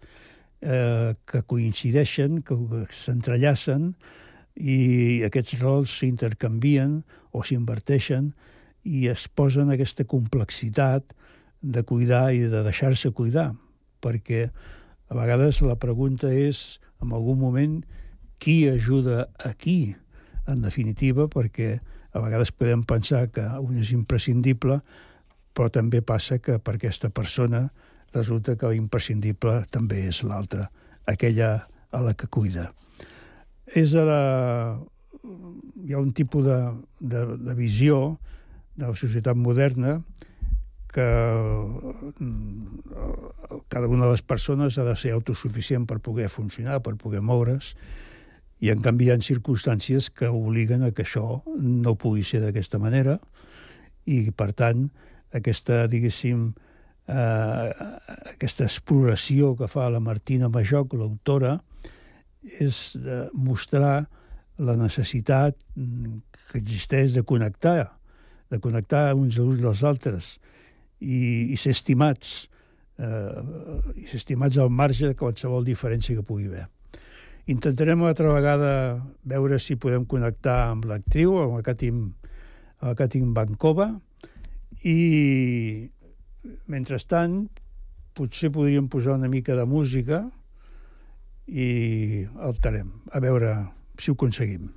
eh, 0.61 1.13
que 1.27 1.43
coincideixen, 1.43 2.41
que 2.45 2.55
s'entrellacen 2.95 3.91
i 4.55 5.23
aquests 5.27 5.59
rols 5.61 5.93
s'intercanvien 5.99 7.01
o 7.31 7.43
s'inverteixen 7.43 8.31
i 8.87 9.07
es 9.11 9.27
posen 9.27 9.71
aquesta 9.71 10.05
complexitat 10.09 11.13
de 11.61 11.83
cuidar 11.85 12.31
i 12.33 12.47
de 12.49 12.63
deixar-se 12.65 13.11
cuidar, 13.13 13.51
perquè 14.01 14.47
a 15.11 15.17
vegades 15.17 15.61
la 15.61 15.77
pregunta 15.77 16.31
és, 16.33 16.79
en 17.03 17.11
algun 17.13 17.37
moment, 17.37 17.81
qui 18.41 18.65
ajuda 18.69 19.27
a 19.37 19.53
qui, 19.53 19.93
en 20.49 20.63
definitiva, 20.65 21.27
perquè 21.29 21.79
a 22.11 22.19
vegades 22.19 22.51
podem 22.51 22.83
pensar 22.83 23.27
que 23.31 23.43
un 23.61 23.79
és 23.79 23.91
imprescindible, 23.95 24.81
però 25.55 25.69
també 25.71 26.01
passa 26.01 26.39
que 26.39 26.57
per 26.59 26.75
aquesta 26.77 27.09
persona 27.09 27.69
resulta 28.13 28.57
que 28.59 28.71
l'imprescindible 28.71 29.61
també 29.71 30.05
és 30.09 30.21
l'altra, 30.27 30.69
aquella 31.07 31.67
a 31.91 32.01
la 32.03 32.13
que 32.15 32.27
cuida. 32.27 32.71
És 33.67 33.95
a 33.95 34.05
la... 34.07 34.23
Hi 35.21 35.93
ha 35.93 35.99
un 36.01 36.11
tipus 36.17 36.43
de, 36.47 36.57
de, 36.99 37.25
de 37.37 37.53
visió 37.55 38.17
de 38.75 38.87
la 38.87 38.95
societat 38.97 39.37
moderna 39.37 39.99
que 40.91 41.05
mm, 42.19 42.79
cada 43.69 43.87
una 43.87 44.05
de 44.05 44.11
les 44.11 44.21
persones 44.21 44.77
ha 44.77 44.83
de 44.87 44.95
ser 44.99 45.13
autosuficient 45.15 45.85
per 45.87 46.01
poder 46.03 46.27
funcionar, 46.29 46.81
per 46.83 46.97
poder 46.99 47.21
moure's, 47.21 47.75
i 48.61 48.69
en 48.69 48.81
canvi 48.85 49.07
hi 49.07 49.11
ha 49.11 49.19
circumstàncies 49.25 50.11
que 50.13 50.29
obliguen 50.29 50.85
a 50.85 50.91
que 50.93 51.03
això 51.05 51.41
no 51.57 51.95
pugui 51.97 52.23
ser 52.23 52.43
d'aquesta 52.43 52.79
manera 52.81 53.17
i, 54.05 54.29
per 54.31 54.51
tant, 54.57 54.85
aquesta, 55.33 55.87
diguéssim, 55.89 56.51
eh, 57.09 57.69
aquesta 58.33 58.67
exploració 58.67 59.55
que 59.57 59.69
fa 59.71 59.89
la 59.89 60.01
Martina 60.03 60.49
Majoc, 60.49 60.93
l'autora, 60.93 61.55
és 62.41 62.81
eh, 62.97 63.27
mostrar 63.33 64.05
la 64.61 64.75
necessitat 64.77 65.57
que 65.75 66.59
existeix 66.59 67.15
de 67.17 67.23
connectar, 67.25 67.95
de 68.51 68.59
connectar 68.61 69.11
uns 69.15 69.39
a 69.39 69.45
uns 69.45 69.61
dels 69.63 69.81
altres 69.87 70.35
i, 70.99 71.49
i 71.53 71.57
ser 71.57 71.73
estimats, 71.73 72.45
eh, 73.01 73.41
i 74.03 74.05
ser 74.09 74.21
estimats 74.21 74.59
al 74.61 74.69
marge 74.69 75.09
de 75.09 75.17
qualsevol 75.17 75.65
diferència 75.65 76.17
que 76.17 76.25
pugui 76.25 76.49
haver. 76.51 76.67
Intentarem 77.49 78.01
una 78.01 78.11
altra 78.13 78.29
vegada 78.33 78.73
veure 79.25 79.57
si 79.59 79.77
podem 79.81 80.05
connectar 80.05 80.57
amb 80.69 80.85
l'actriu, 80.89 81.39
amb 81.41 81.57
la 81.57 81.63
Katim, 81.65 82.03
la 82.81 82.93
Katim 82.97 83.33
Bankova, 83.33 83.89
i 84.85 85.89
Mentrestant, 86.69 87.43
potser 88.17 88.51
podríem 88.53 88.87
posar 88.89 89.15
una 89.17 89.29
mica 89.29 89.55
de 89.57 89.65
música 89.65 90.23
i 91.47 92.25
alterem, 92.41 92.89
a 93.13 93.21
veure 93.23 93.55
si 93.97 94.11
ho 94.11 94.17
aconseguim. 94.17 94.69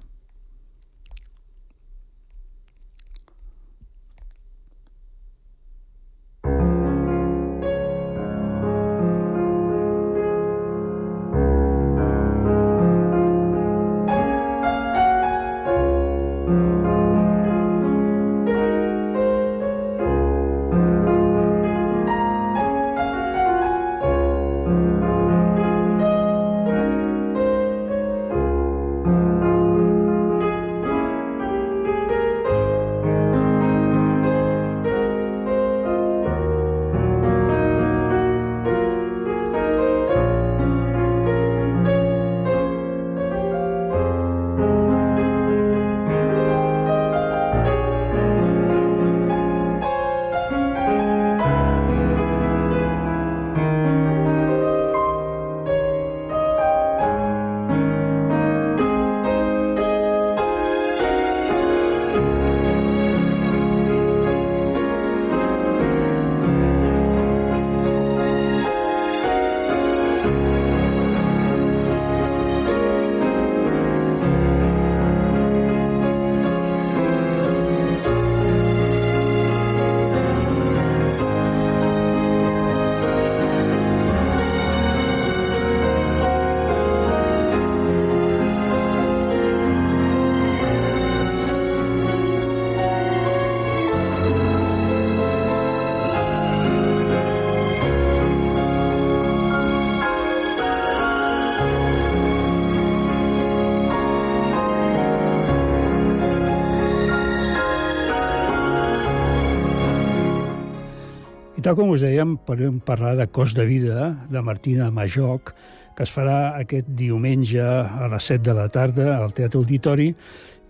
Tal 111.64 111.78
com 111.78 111.94
us 111.94 112.02
dèiem, 112.04 112.34
podem 112.44 112.74
parlar 112.76 113.14
de 113.16 113.24
Cos 113.32 113.54
de 113.56 113.64
Vida, 113.64 114.10
de 114.28 114.40
Martina 114.44 114.90
Majoc, 114.92 115.54
que 115.96 116.04
es 116.04 116.10
farà 116.12 116.58
aquest 116.58 116.90
diumenge 116.92 117.62
a 117.64 118.08
les 118.12 118.26
7 118.28 118.42
de 118.44 118.54
la 118.58 118.66
tarda 118.68 119.06
al 119.14 119.30
Teatre 119.32 119.62
Auditori, 119.62 120.10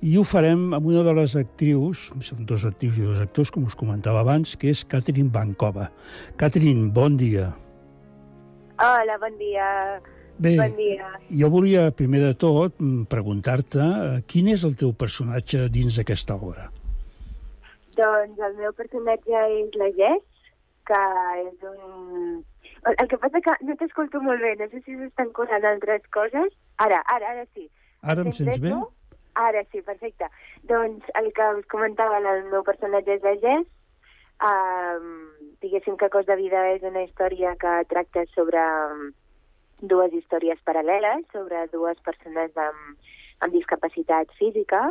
i 0.07 0.13
ho 0.15 0.23
farem 0.23 0.69
amb 0.77 0.85
una 0.87 1.01
de 1.03 1.15
les 1.17 1.33
actrius, 1.41 2.05
són 2.23 2.47
dos 2.47 2.63
actrius 2.69 3.01
i 3.01 3.09
dos 3.09 3.19
actors, 3.25 3.51
com 3.51 3.65
us 3.67 3.75
comentava 3.75 4.21
abans, 4.23 4.53
que 4.55 4.71
és 4.71 4.85
Catherine 4.87 5.33
Bancova. 5.35 5.89
Catherine, 6.39 6.93
bon 6.95 7.17
dia. 7.19 7.49
Hola, 8.79 9.17
bon 9.19 9.35
dia. 9.41 9.67
Bé, 10.39 10.53
bon 10.61 10.77
dia. 10.79 11.09
jo 11.41 11.51
volia, 11.51 11.89
primer 11.91 12.21
de 12.23 12.37
tot, 12.39 12.79
mm, 12.79 13.09
preguntar-te 13.11 13.83
eh, 13.83 14.23
quin 14.31 14.47
és 14.55 14.63
el 14.63 14.79
teu 14.79 14.95
personatge 14.95 15.67
dins 15.75 15.99
d'aquesta 15.99 16.39
obra? 16.39 16.71
Doncs 17.99 18.39
el 18.39 18.57
meu 18.63 18.71
personatge 18.79 19.43
és 19.59 19.75
la 19.83 19.91
Jess, 19.99 20.34
que 20.89 21.01
és 21.45 21.69
un... 21.71 22.43
El 22.85 23.09
que 23.09 23.19
passa 23.21 23.41
que 23.45 23.55
no 23.65 23.77
t'escolto 23.81 24.21
molt 24.21 24.43
bé, 24.45 24.55
no 24.61 24.69
sé 24.69 24.83
si 24.85 24.97
s'estan 24.99 25.33
colant 25.37 25.65
altres 25.69 26.05
coses. 26.13 26.53
Ara, 26.85 27.01
ara, 27.15 27.33
ara 27.33 27.47
sí. 27.55 27.69
Ara 28.03 28.25
em 28.25 28.33
sents 28.37 28.61
bé? 28.61 28.75
Ara 29.41 29.65
sí, 29.73 29.81
perfecte. 29.83 30.29
Doncs 30.71 31.09
el 31.21 31.33
que 31.35 31.49
us 31.59 31.67
comentava, 31.73 32.21
el 32.21 32.45
meu 32.53 32.63
personatge 32.67 33.19
és 33.19 33.41
Jess. 33.43 33.71
Um, 34.45 35.31
diguéssim 35.63 35.97
que 35.97 36.11
Cos 36.13 36.27
de 36.27 36.37
Vida 36.37 36.61
és 36.75 36.83
una 36.85 37.05
història 37.07 37.55
que 37.61 37.75
tracta 37.89 38.25
sobre 38.35 38.61
um, 38.91 39.07
dues 39.81 40.13
històries 40.13 40.61
paral·leles, 40.67 41.25
sobre 41.33 41.65
dues 41.73 42.01
persones 42.05 42.53
amb, 42.59 43.09
amb 43.41 43.55
discapacitat 43.55 44.31
física 44.39 44.89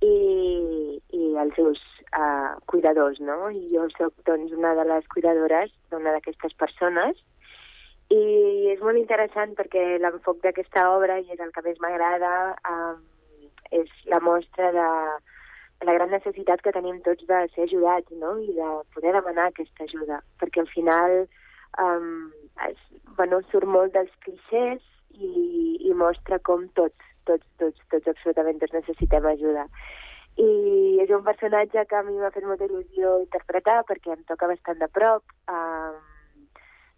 i, 0.00 1.00
i 1.12 1.22
els 1.42 1.54
seus 1.58 1.82
uh, 2.12 2.56
cuidadors, 2.70 3.18
no? 3.20 3.50
I 3.50 3.62
jo 3.72 3.86
soc 3.96 4.14
doncs, 4.28 4.52
una 4.52 4.74
de 4.78 4.84
les 4.90 5.08
cuidadores 5.12 5.72
d'una 5.90 6.14
d'aquestes 6.16 6.54
persones 6.60 7.18
i 8.14 8.70
és 8.70 8.82
molt 8.86 8.98
interessant 9.00 9.56
perquè 9.58 9.96
l'enfoc 9.98 10.38
d'aquesta 10.44 10.84
obra, 10.94 11.18
i 11.18 11.32
és 11.34 11.40
el 11.42 11.50
que 11.54 11.64
més 11.66 11.80
m'agrada, 11.82 12.34
um, 12.70 13.00
és 13.74 13.90
la 14.06 14.20
mostra 14.22 14.70
de 14.72 14.90
la 15.84 15.94
gran 15.96 16.12
necessitat 16.14 16.62
que 16.62 16.72
tenim 16.72 17.00
tots 17.04 17.26
de 17.28 17.40
ser 17.54 17.66
ajudats 17.66 18.12
no? 18.20 18.36
i 18.40 18.54
de 18.56 18.68
poder 18.94 19.12
demanar 19.16 19.50
aquesta 19.50 19.84
ajuda, 19.84 20.22
perquè 20.40 20.62
al 20.62 20.70
final 20.70 21.16
um, 21.82 22.30
es, 22.68 22.78
bueno, 23.18 23.42
surt 23.50 23.68
molt 23.68 23.92
dels 23.96 24.14
clixés 24.24 24.80
i, 25.10 25.32
i 25.90 25.92
mostra 25.94 26.38
com 26.38 26.64
tots, 26.78 27.10
tots, 27.28 27.46
tots, 27.60 27.82
tots, 27.90 28.08
absolutament 28.14 28.62
tots 28.62 28.76
necessitem 28.76 29.26
ajuda. 29.34 29.66
I 30.36 31.00
és 31.04 31.12
un 31.16 31.22
personatge 31.24 31.86
que 31.88 31.96
a 31.96 32.02
mi 32.04 32.18
m'ha 32.18 32.32
fet 32.34 32.44
molta 32.44 32.66
il·lusió 32.68 33.14
interpretar 33.22 33.78
perquè 33.88 34.12
em 34.12 34.24
toca 34.28 34.50
bastant 34.50 34.82
de 34.82 34.88
prop. 34.92 35.24
Um, 35.48 35.96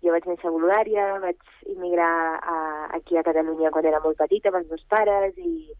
jo 0.03 0.14
vaig 0.14 0.26
néixer 0.30 0.49
a 0.51 0.55
Bulgària, 0.55 1.07
vaig 1.22 1.39
immigrar 1.74 2.39
a, 2.39 2.57
aquí 2.99 3.18
a 3.18 3.24
Catalunya 3.26 3.70
quan 3.74 3.86
era 3.86 4.03
molt 4.03 4.18
petita 4.18 4.51
amb 4.51 4.61
els 4.61 4.68
meus 4.70 4.84
pares 4.91 5.39
i 5.39 5.74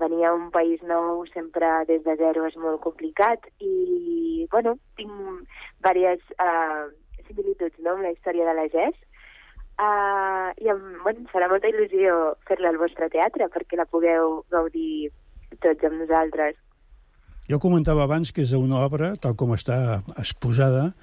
venir 0.00 0.24
a 0.26 0.34
un 0.34 0.50
país 0.50 0.82
nou 0.82 1.24
sempre 1.32 1.70
des 1.88 2.02
de 2.04 2.16
zero 2.20 2.44
és 2.48 2.56
molt 2.60 2.80
complicat 2.82 3.46
i, 3.62 4.46
bueno, 4.50 4.74
tinc 4.98 5.12
diverses 5.84 6.24
uh, 6.42 6.90
similituds 7.28 7.78
no, 7.78 7.94
amb 7.94 8.08
la 8.08 8.12
història 8.12 8.48
de 8.48 8.56
la 8.58 8.66
GES 8.72 8.96
uh, 9.78 10.50
i 10.60 10.70
em, 10.72 10.82
bueno, 11.04 11.28
farà 11.32 11.48
molta 11.50 11.70
il·lusió 11.70 12.34
fer-la 12.48 12.72
al 12.74 12.80
vostre 12.82 13.08
teatre 13.12 13.48
perquè 13.54 13.78
la 13.78 13.88
pugueu 13.90 14.42
gaudir 14.50 15.12
tots 15.62 15.86
amb 15.86 16.02
nosaltres. 16.02 16.58
Jo 17.50 17.58
comentava 17.60 18.04
abans 18.06 18.32
que 18.32 18.42
és 18.46 18.52
una 18.56 18.80
obra, 18.86 19.14
tal 19.20 19.34
com 19.36 19.52
està 19.56 20.02
exposada, 20.16 20.94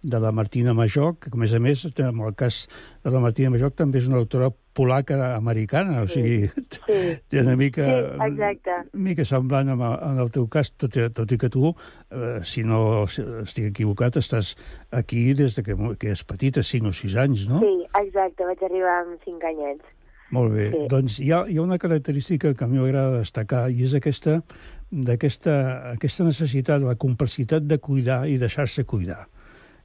de 0.00 0.20
la 0.22 0.30
Martina 0.30 0.70
Majoc, 0.78 1.24
que 1.26 1.30
a 1.34 1.38
més 1.42 1.50
a 1.52 1.58
més, 1.58 1.80
en 1.98 2.20
el 2.22 2.34
cas 2.38 2.68
de 3.02 3.10
la 3.10 3.18
Martina 3.18 3.50
Majoc, 3.50 3.74
també 3.74 3.98
és 3.98 4.06
una 4.06 4.20
autora 4.20 4.52
polaca 4.78 5.16
americana, 5.34 6.04
o 6.04 6.06
sigui, 6.06 6.46
sí. 6.86 6.98
té 7.26 7.40
una 7.42 7.56
mica, 7.58 7.82
Sí, 7.82 8.28
exacte. 8.28 8.76
mica 8.94 9.24
semblant 9.26 9.72
amb, 9.74 9.82
en 9.82 10.20
el 10.22 10.30
teu 10.30 10.46
cas, 10.46 10.70
tot, 10.78 10.94
i- 10.94 11.08
tot 11.10 11.34
i 11.34 11.38
que 11.42 11.50
tu, 11.50 11.72
eh, 12.14 12.38
si 12.46 12.62
no 12.62 13.08
estic 13.10 13.72
equivocat, 13.72 14.20
estàs 14.22 14.54
aquí 14.94 15.32
des 15.34 15.58
de 15.58 15.66
que, 15.66 15.74
que 15.98 16.14
és 16.14 16.22
petita, 16.22 16.62
5 16.62 16.94
o 16.94 16.94
6 16.94 17.16
anys, 17.18 17.48
no? 17.50 17.58
Sí, 17.66 17.74
exacte, 18.04 18.46
vaig 18.46 18.62
arribar 18.70 19.00
amb 19.02 19.18
5 19.26 19.50
anyets. 19.50 19.82
Molt 20.30 20.52
bé. 20.54 20.70
Sí. 20.70 20.86
Doncs 20.92 21.18
hi 21.24 21.32
ha, 21.32 21.42
hi 21.48 21.56
ha 21.58 21.62
una 21.64 21.78
característica 21.80 22.54
que 22.54 22.64
a 22.64 22.68
mi 22.68 22.78
m'agrada 22.78 23.18
destacar 23.18 23.66
i 23.72 23.82
és 23.82 23.94
aquesta, 23.98 24.42
d'aquesta 24.90 25.54
aquesta 25.94 26.24
necessitat, 26.24 26.82
la 26.82 26.96
complexitat 26.96 27.66
de 27.68 27.78
cuidar 27.78 28.22
i 28.28 28.38
deixar-se 28.40 28.84
cuidar 28.84 29.26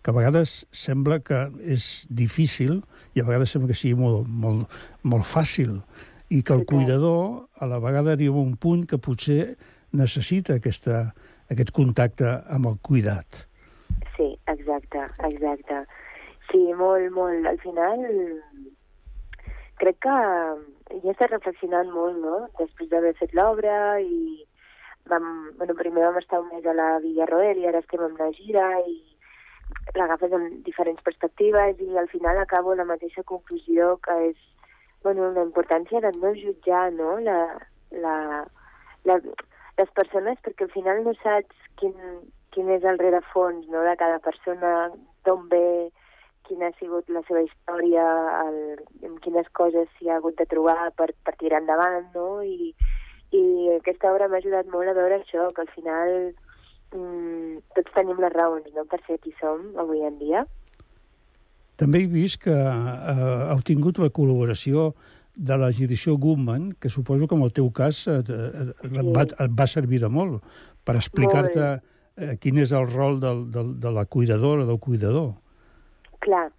que 0.04 0.12
a 0.12 0.14
vegades 0.14 0.66
sembla 0.76 1.22
que 1.24 1.45
és 1.64 2.04
difícil 2.12 2.82
i 3.16 3.22
a 3.22 3.28
vegades 3.28 3.54
sembla 3.56 3.72
que 3.72 3.80
sigui 3.80 3.95
molt, 3.95 4.28
molt, 4.28 4.68
molt 5.08 5.24
fàcil 5.24 5.78
i 6.28 6.41
que 6.43 6.56
el 6.58 6.66
cuidador 6.68 7.47
a 7.56 7.70
la 7.72 7.80
vegada 7.80 8.12
arriba 8.12 8.36
a 8.36 8.43
un 8.43 8.58
punt 8.60 8.84
que 8.89 8.99
potser 8.99 9.56
necessita 9.95 10.58
aquesta, 10.60 11.14
aquest 11.54 11.72
contacte 11.72 12.28
amb 12.51 12.68
el 12.72 12.80
cuidat. 12.84 13.45
Sí, 14.18 14.34
exacte, 14.51 15.06
exacte. 15.30 15.84
Sí, 16.51 16.66
molt, 16.76 17.08
molt. 17.16 17.47
Al 17.47 17.60
final, 17.64 18.04
crec 19.80 20.01
que 20.04 20.18
ja 21.06 21.14
estat 21.14 21.32
reflexionant 21.32 21.93
molt, 21.93 22.20
no?, 22.20 22.47
després 22.60 22.91
d'haver 22.91 23.14
fet 23.22 23.32
l'obra 23.38 23.78
i 24.01 24.43
vam, 25.10 25.51
bueno, 25.58 25.76
primer 25.76 26.06
vam 26.06 26.18
estar 26.18 26.39
un 26.39 26.49
mes 26.54 26.66
a 26.66 26.74
la 26.74 26.99
Villa 26.99 27.26
Roel 27.30 27.60
i 27.60 27.68
ara 27.68 27.82
estem 27.84 28.04
amb 28.06 28.20
la 28.20 28.32
gira 28.38 28.68
i 28.88 28.97
l'agafes 29.97 30.34
amb 30.34 30.62
diferents 30.68 31.01
perspectives 31.04 31.80
i 31.82 31.97
al 31.97 32.10
final 32.12 32.38
acabo 32.39 32.76
la 32.76 32.88
mateixa 32.88 33.24
conclusió 33.24 33.97
que 34.06 34.18
és 34.30 34.38
bueno, 35.04 35.32
la 35.36 35.43
importància 35.43 35.99
de 35.99 36.14
no 36.20 36.34
jutjar 36.38 36.91
no? 36.93 37.18
La, 37.20 37.39
la, 38.06 38.16
la, 39.04 39.20
les 39.80 39.91
persones 39.99 40.39
perquè 40.45 40.68
al 40.68 40.76
final 40.76 41.04
no 41.04 41.14
saps 41.20 41.68
quin, 41.82 41.93
quin 42.56 42.72
és 42.72 42.86
el 42.88 43.01
rerefons 43.01 43.68
no? 43.68 43.84
de 43.84 43.95
cada 43.99 44.20
persona, 44.24 44.74
d'on 45.28 45.47
ve, 45.51 45.91
quina 46.47 46.70
ha 46.70 46.78
sigut 46.80 47.10
la 47.10 47.24
seva 47.28 47.43
història, 47.43 48.04
el, 48.45 48.58
en 49.08 49.18
quines 49.24 49.47
coses 49.60 49.91
s'hi 49.97 50.10
ha 50.10 50.20
hagut 50.20 50.38
de 50.39 50.47
trobar 50.51 50.91
per, 50.99 51.10
per 51.26 51.36
tirar 51.39 51.62
endavant, 51.64 52.10
no? 52.16 52.28
I, 52.43 52.74
i 53.34 53.77
aquesta 53.77 54.11
obra 54.13 54.29
m'ha 54.29 54.41
ajudat 54.41 54.69
molt 54.71 54.89
a 54.89 54.97
veure 54.97 55.19
això, 55.19 55.49
que 55.55 55.63
al 55.63 55.71
final 55.73 56.11
mm, 56.93 57.61
tots 57.77 57.95
tenim 57.95 58.19
les 58.21 58.34
raons 58.34 58.69
no? 58.75 58.86
per 58.89 59.01
ser 59.07 59.19
qui 59.23 59.34
som 59.39 59.71
avui 59.81 60.03
en 60.05 60.19
dia. 60.21 60.45
També 61.81 62.03
he 62.03 62.09
vist 62.09 62.43
que 62.43 62.53
eh, 62.53 63.15
heu 63.49 63.63
tingut 63.65 63.99
la 64.01 64.11
col·laboració 64.13 64.91
de 65.36 65.57
la 65.57 65.71
Girició 65.73 66.17
Goodman, 66.21 66.73
que 66.79 66.89
suposo 66.93 67.27
que 67.27 67.36
en 67.36 67.41
el 67.41 67.53
teu 67.53 67.71
cas 67.73 68.03
et, 68.07 68.29
et, 68.29 68.75
et, 68.86 68.99
va, 69.15 69.25
et 69.25 69.55
va 69.57 69.65
servir 69.67 69.99
de 70.03 70.09
molt 70.13 70.43
per 70.86 70.95
explicar-te 70.99 71.69
eh, 71.73 72.36
quin 72.41 72.59
és 72.61 72.73
el 72.77 72.86
rol 72.91 73.17
del, 73.23 73.47
del, 73.51 73.73
de 73.81 73.93
la 73.95 74.05
cuidadora, 74.05 74.67
del 74.69 74.79
cuidador. 74.79 75.31
Clar, 76.23 76.51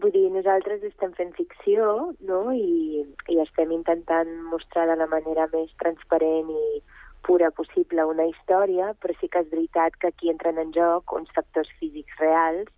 vull 0.00 0.12
dir, 0.14 0.28
nosaltres 0.32 0.82
estem 0.88 1.12
fent 1.18 1.32
ficció, 1.36 2.12
no?, 2.28 2.40
i, 2.56 3.04
i 3.28 3.38
estem 3.44 3.72
intentant 3.76 4.30
mostrar 4.52 4.86
de 4.88 4.96
la 4.96 5.08
manera 5.10 5.48
més 5.52 5.72
transparent 5.82 6.50
i 6.50 6.82
pura 7.26 7.52
possible 7.54 8.04
una 8.08 8.26
història, 8.26 8.92
però 9.00 9.14
sí 9.20 9.28
que 9.30 9.44
és 9.44 9.50
veritat 9.50 9.96
que 10.00 10.10
aquí 10.10 10.30
entren 10.32 10.58
en 10.58 10.72
joc 10.74 11.12
uns 11.14 11.30
factors 11.36 11.70
físics 11.78 12.18
reals 12.18 12.70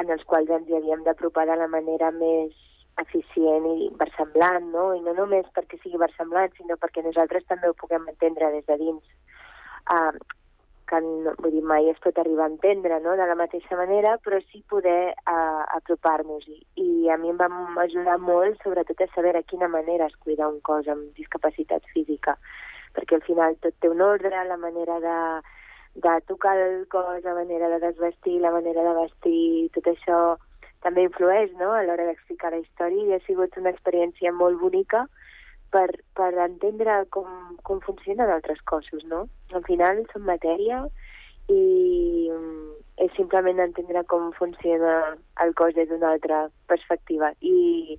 en 0.00 0.10
els 0.10 0.24
quals 0.24 0.50
ens 0.50 0.68
hi 0.68 0.78
havíem 0.78 1.04
d'apropar 1.06 1.46
de 1.46 1.56
la 1.60 1.68
manera 1.70 2.10
més 2.16 2.56
eficient 3.00 3.66
i 3.68 3.88
versemblant, 4.00 4.68
no? 4.74 4.90
I 4.96 5.02
no 5.04 5.14
només 5.16 5.48
perquè 5.56 5.78
sigui 5.80 6.00
versemblant, 6.00 6.52
sinó 6.56 6.76
perquè 6.80 7.04
nosaltres 7.04 7.46
també 7.48 7.70
ho 7.70 7.76
puguem 7.78 8.08
entendre 8.10 8.50
des 8.56 8.66
de 8.68 8.78
dins. 8.80 9.04
Uh, 9.92 10.16
que 10.88 11.00
no, 11.04 11.32
vull 11.38 11.54
dir, 11.54 11.62
mai 11.66 11.88
es 11.90 12.00
pot 12.04 12.18
arribar 12.18 12.46
a 12.46 12.52
entendre 12.52 12.98
no? 13.04 13.14
de 13.18 13.26
la 13.28 13.36
mateixa 13.38 13.78
manera, 13.78 14.16
però 14.24 14.40
sí 14.50 14.62
poder 14.68 15.14
uh, 15.14 15.62
apropar-nos-hi. 15.78 16.58
I 16.82 17.08
a 17.12 17.16
mi 17.20 17.32
em 17.32 17.40
va 17.40 17.48
ajudar 17.84 18.18
molt, 18.20 18.60
sobretot, 18.64 19.00
a 19.00 19.08
saber 19.14 19.36
a 19.38 19.44
quina 19.48 19.70
manera 19.72 20.10
es 20.10 20.16
cuida 20.24 20.50
un 20.50 20.60
cos 20.60 20.88
amb 20.92 21.16
discapacitat 21.18 21.86
física, 21.94 22.36
perquè 22.96 23.18
al 23.18 23.26
final 23.26 23.58
tot 23.64 23.76
té 23.80 23.90
un 23.90 24.04
ordre, 24.04 24.44
la 24.48 24.60
manera 24.60 25.00
de, 25.00 25.18
de 26.06 26.14
tocar 26.28 26.56
el 26.58 26.86
cos, 26.92 27.22
la 27.24 27.34
manera 27.34 27.68
de 27.72 27.80
desvestir, 27.86 28.40
la 28.40 28.52
manera 28.54 28.84
de 28.88 28.96
vestir, 29.00 29.70
tot 29.76 29.92
això 29.94 30.22
també 30.82 31.06
influeix 31.06 31.52
no? 31.60 31.72
a 31.72 31.82
l'hora 31.86 32.08
d'explicar 32.08 32.50
la 32.52 32.62
història 32.62 33.06
i 33.06 33.14
ha 33.16 33.24
sigut 33.26 33.56
una 33.60 33.70
experiència 33.70 34.32
molt 34.34 34.58
bonica 34.60 35.06
per, 35.72 35.88
per 36.16 36.30
entendre 36.44 37.02
com, 37.14 37.28
com 37.66 37.80
funcionen 37.84 38.30
altres 38.30 38.60
cossos, 38.68 39.04
no? 39.08 39.24
Al 39.56 39.64
final 39.66 40.04
són 40.12 40.26
matèria 40.28 40.84
i 41.50 42.28
mm, 42.30 42.72
és 43.06 43.14
simplement 43.16 43.60
entendre 43.64 44.04
com 44.10 44.30
funciona 44.36 44.98
el 45.44 45.54
cos 45.58 45.74
des 45.74 45.88
d'una 45.90 46.12
altra 46.14 46.44
perspectiva. 46.70 47.32
I 47.40 47.96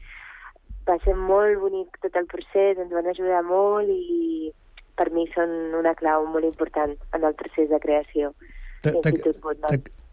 va 0.88 1.00
ser 1.04 1.16
molt 1.18 1.60
bonic 1.64 1.98
tot 2.04 2.16
el 2.20 2.30
procés, 2.32 2.78
ens 2.78 2.94
van 2.94 3.10
ajudar 3.10 3.42
molt 3.48 3.90
i 3.90 4.54
per 5.00 5.10
mi 5.16 5.26
són 5.34 5.50
una 5.80 5.96
clau 5.98 6.28
molt 6.30 6.46
important 6.46 6.94
en 7.18 7.26
el 7.26 7.36
procés 7.40 7.70
de 7.72 7.82
creació. 7.82 8.32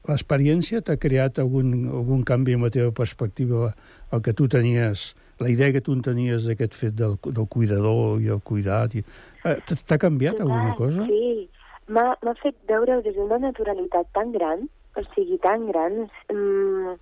L'experiència 0.08 0.80
t'ha 0.80 0.96
creat 0.96 1.38
algun, 1.42 1.74
algun 1.92 2.22
canvi 2.24 2.54
en 2.56 2.64
la 2.64 2.70
teva 2.72 2.94
perspectiva, 2.96 3.74
el 4.14 4.22
que 4.24 4.32
tu 4.32 4.48
tenies, 4.48 5.10
la 5.40 5.50
idea 5.50 5.72
que 5.72 5.80
tu 5.80 5.94
en 5.96 6.02
tenies 6.04 6.44
d'aquest 6.44 6.76
fet 6.76 6.96
del, 6.96 7.16
del 7.24 7.48
cuidador 7.48 8.20
i 8.20 8.28
el 8.34 8.42
cuidat? 8.44 8.94
I... 8.94 9.04
Eh, 9.48 9.56
T'ha 9.88 9.98
canviat 9.98 10.42
alguna 10.44 10.74
cosa? 10.78 11.06
Sí, 11.08 11.48
m'ha 11.88 12.34
fet 12.42 12.58
veure 12.68 13.00
des 13.06 13.16
d'una 13.16 13.40
naturalitat 13.42 14.10
tan 14.16 14.34
gran, 14.36 14.66
o 14.96 15.04
sigui, 15.14 15.38
tan 15.42 15.64
gran. 15.70 16.04
Mm, 16.32 16.98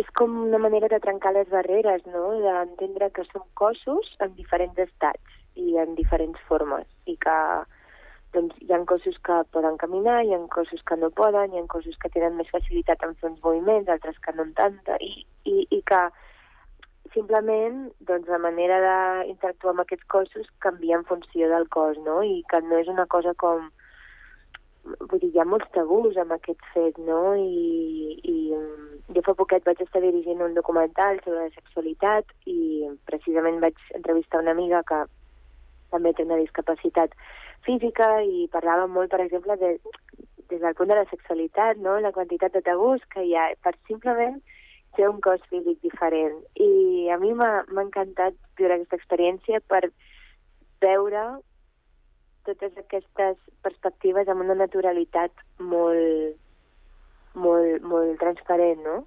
és 0.00 0.06
com 0.16 0.36
una 0.46 0.60
manera 0.62 0.88
de 0.88 1.00
trencar 1.04 1.34
les 1.36 1.48
barreres, 1.50 2.06
no?, 2.06 2.30
d'entendre 2.44 3.10
que 3.10 3.26
som 3.32 3.44
cossos 3.54 4.14
en 4.24 4.32
diferents 4.38 4.78
estats 4.78 5.34
i 5.58 5.76
en 5.82 5.98
diferents 5.98 6.38
formes, 6.48 6.86
i 7.10 7.18
que 7.20 7.36
doncs, 8.36 8.54
hi 8.62 8.72
ha 8.72 8.78
cossos 8.88 9.18
que 9.24 9.42
poden 9.52 9.76
caminar, 9.82 10.22
hi 10.24 10.32
ha 10.36 10.40
cossos 10.54 10.82
que 10.86 10.96
no 10.96 11.10
poden, 11.10 11.52
hi 11.52 11.60
ha 11.60 11.66
cossos 11.74 11.98
que 12.00 12.10
tenen 12.14 12.38
més 12.38 12.50
facilitat 12.54 13.02
en 13.04 13.14
fer 13.20 13.32
uns 13.32 13.42
moviments, 13.44 13.90
altres 13.92 14.18
que 14.24 14.34
no 14.36 14.46
en 14.46 14.54
tanta, 14.56 14.96
i, 15.04 15.26
i, 15.44 15.66
i 15.74 15.82
que 15.90 16.02
simplement 17.14 17.88
doncs, 18.08 18.28
la 18.28 18.38
manera 18.42 18.78
d'interactuar 18.84 19.74
amb 19.74 19.84
aquests 19.84 20.06
cossos 20.12 20.48
canvia 20.64 20.98
en 20.98 21.04
funció 21.08 21.48
del 21.50 21.68
cos, 21.68 21.98
no? 22.06 22.22
I 22.22 22.42
que 22.50 22.62
no 22.64 22.80
és 22.82 22.88
una 22.88 23.06
cosa 23.06 23.34
com... 23.34 23.70
Vull 24.88 25.20
dir, 25.20 25.30
hi 25.34 25.40
ha 25.42 25.44
molts 25.44 25.68
tabús 25.74 26.16
amb 26.16 26.32
aquest 26.32 26.62
fet, 26.72 26.96
no? 27.04 27.34
I, 27.36 28.14
i 28.24 28.36
mm, 28.56 29.00
jo 29.16 29.24
fa 29.26 29.34
poquet 29.36 29.66
vaig 29.68 29.82
estar 29.84 30.00
dirigint 30.04 30.40
un 30.44 30.54
documental 30.56 31.20
sobre 31.24 31.44
la 31.44 31.54
sexualitat 31.56 32.32
i 32.48 32.88
precisament 33.10 33.60
vaig 33.64 33.76
entrevistar 33.98 34.40
una 34.44 34.54
amiga 34.56 34.80
que 34.88 35.02
també 35.92 36.14
té 36.14 36.24
una 36.24 36.40
discapacitat 36.40 37.12
física 37.66 38.08
i 38.24 38.46
parlàvem 38.52 38.94
molt, 38.96 39.12
per 39.12 39.20
exemple, 39.24 39.56
de, 39.60 39.76
des 40.48 40.60
del 40.60 40.76
punt 40.78 40.88
de 40.92 41.00
la 41.00 41.08
sexualitat, 41.10 41.80
no? 41.84 41.98
la 42.00 42.12
quantitat 42.12 42.56
de 42.56 42.64
tabús 42.64 43.04
que 43.12 43.24
hi 43.24 43.34
ha 43.36 43.50
per 43.64 43.74
simplement 43.90 44.40
ser 44.96 45.08
un 45.08 45.20
cos 45.20 45.42
físic 45.50 45.80
diferent. 45.82 46.40
I 46.58 47.08
a 47.14 47.18
mi 47.20 47.34
m'ha 47.34 47.64
encantat 47.82 48.34
viure 48.58 48.78
aquesta 48.78 48.98
experiència 48.98 49.60
per 49.68 49.88
veure 50.82 51.24
totes 52.48 52.76
aquestes 52.80 53.36
perspectives 53.62 54.28
amb 54.28 54.44
una 54.46 54.56
naturalitat 54.56 55.32
molt, 55.60 56.36
molt, 57.34 57.82
molt 57.84 58.16
transparent, 58.22 58.80
no? 58.86 59.02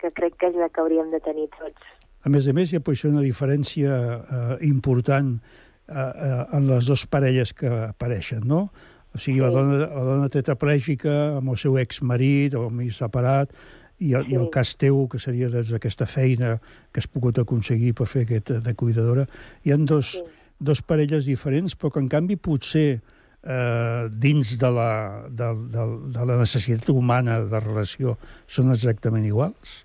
Que 0.00 0.10
crec 0.16 0.38
que 0.40 0.50
és 0.50 0.58
la 0.58 0.68
que 0.68 0.82
hauríem 0.82 1.12
de 1.14 1.20
tenir 1.22 1.46
tots. 1.58 1.92
A 2.24 2.32
més 2.32 2.48
a 2.48 2.54
més, 2.56 2.72
hi 2.72 2.80
ha 2.80 2.84
potser 2.84 3.12
una 3.12 3.22
diferència 3.22 3.94
eh, 3.94 4.56
important 4.66 5.36
eh, 5.36 5.94
eh, 5.94 6.42
en 6.56 6.66
les 6.70 6.88
dues 6.88 7.04
parelles 7.06 7.52
que 7.54 7.70
apareixen, 7.90 8.42
no? 8.48 8.66
O 9.14 9.20
sigui, 9.20 9.38
la, 9.44 9.52
Sí. 9.52 9.54
dona, 9.54 9.78
la 9.86 10.04
dona 10.08 10.28
tetraplègica 10.32 11.14
amb 11.38 11.52
el 11.52 11.58
seu 11.60 11.76
exmarit 11.78 12.56
o 12.58 12.66
amb 12.66 12.82
separat, 12.90 13.52
i 14.00 14.14
el, 14.14 14.26
i 14.30 14.34
el 14.34 14.46
Sí. 14.46 14.50
cas 14.50 14.76
teu, 14.76 15.06
que 15.08 15.18
seria 15.18 15.48
des 15.48 15.70
d'aquesta 15.70 16.06
feina 16.06 16.58
que 16.92 17.00
has 17.00 17.06
pogut 17.06 17.38
aconseguir 17.38 17.94
per 17.94 18.06
fer 18.06 18.22
aquest 18.24 18.50
de 18.64 18.74
cuidadora. 18.74 19.26
Hi 19.64 19.72
han 19.72 19.86
dos, 19.86 20.22
dos 20.58 20.82
parelles 20.82 21.26
diferents, 21.26 21.76
però 21.76 21.92
que 21.92 22.00
en 22.00 22.08
canvi 22.08 22.36
potser 22.36 23.00
eh, 23.44 24.08
dins 24.10 24.58
de 24.58 24.70
la, 24.70 25.26
de, 25.28 25.50
de, 25.70 25.86
de 26.16 26.26
la 26.26 26.38
necessitat 26.40 26.88
humana 26.90 27.40
de 27.44 27.60
relació 27.60 28.16
són 28.46 28.72
exactament 28.72 29.24
iguals? 29.24 29.84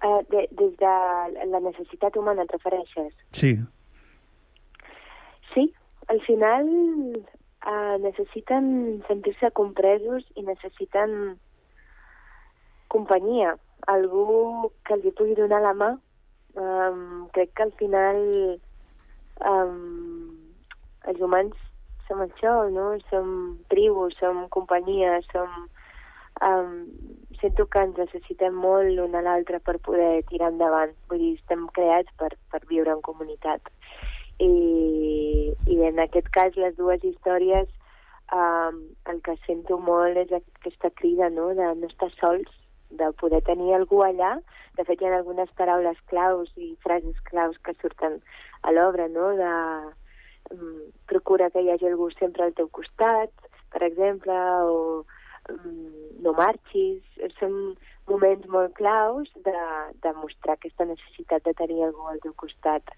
Uh, 0.00 0.22
de, 0.32 0.46
des 0.56 0.72
de 0.80 0.94
la 1.52 1.60
necessitat 1.60 2.16
humana 2.16 2.46
et 2.46 2.52
refereixes? 2.56 3.12
Sí. 3.36 3.58
Sí, 5.52 5.66
al 6.08 6.22
final 6.24 6.64
uh, 7.66 7.98
necessiten 8.00 9.02
sentir-se 9.08 9.50
compresos 9.52 10.24
i 10.40 10.46
necessiten 10.46 11.36
companyia, 12.92 13.56
algú 13.86 14.70
que 14.86 14.98
hi 14.98 15.14
pugui 15.16 15.36
donar 15.38 15.62
la 15.64 15.74
mà. 15.74 15.90
Um, 16.58 17.28
crec 17.34 17.52
que 17.54 17.62
al 17.62 17.72
final 17.78 18.16
um, 19.46 20.34
els 21.06 21.20
humans 21.22 21.54
som 22.08 22.22
això, 22.24 22.54
no? 22.74 22.92
Som 23.10 23.58
tribu, 23.72 24.10
som 24.18 24.46
companyia, 24.50 25.20
som... 25.30 25.68
Um, 26.40 26.86
sento 27.40 27.66
que 27.68 27.80
ens 27.84 27.98
necessitem 27.98 28.54
molt 28.56 28.92
l'un 28.96 29.14
a 29.16 29.20
l'altre 29.24 29.58
per 29.64 29.78
poder 29.84 30.22
tirar 30.28 30.50
endavant. 30.52 30.92
Vull 31.08 31.20
dir, 31.22 31.34
estem 31.38 31.66
creats 31.76 32.12
per, 32.20 32.30
per 32.52 32.60
viure 32.68 32.92
en 32.92 33.02
comunitat. 33.04 33.70
I, 34.40 34.50
I 35.68 35.76
en 35.88 36.00
aquest 36.00 36.30
cas, 36.34 36.56
les 36.60 36.76
dues 36.76 37.04
històries, 37.04 37.68
um, 38.36 38.80
el 39.12 39.20
que 39.26 39.36
sento 39.46 39.78
molt 39.80 40.20
és 40.20 40.32
aquesta 40.36 40.92
crida, 41.00 41.28
no?, 41.32 41.50
de 41.56 41.68
no 41.80 41.90
estar 41.90 42.10
sols, 42.18 42.48
de 42.90 43.12
poder 43.20 43.42
tenir 43.46 43.74
algú 43.74 44.02
allà. 44.04 44.36
De 44.78 44.84
fet, 44.86 45.00
hi 45.00 45.08
ha 45.08 45.16
algunes 45.18 45.50
paraules 45.58 45.98
claus 46.12 46.50
i 46.56 46.74
frases 46.84 47.18
claus 47.30 47.58
que 47.64 47.74
surten 47.80 48.20
a 48.62 48.74
l'obra, 48.74 49.08
no?, 49.08 49.30
de 49.38 49.52
um, 50.56 50.82
procura 51.10 51.50
que 51.50 51.62
hi 51.62 51.70
hagi 51.70 51.88
algú 51.90 52.10
sempre 52.16 52.44
al 52.44 52.54
teu 52.58 52.68
costat, 52.68 53.32
per 53.72 53.82
exemple, 53.86 54.36
o 54.66 55.04
um, 55.52 55.92
no 56.24 56.34
marxis. 56.38 57.02
Són 57.38 57.56
moments 58.10 58.48
molt 58.50 58.74
claus 58.78 59.30
de, 59.46 59.56
de 60.02 60.14
mostrar 60.18 60.58
aquesta 60.58 60.88
necessitat 60.88 61.46
de 61.46 61.54
tenir 61.62 61.84
algú 61.86 62.10
al 62.10 62.20
teu 62.24 62.34
costat. 62.44 62.94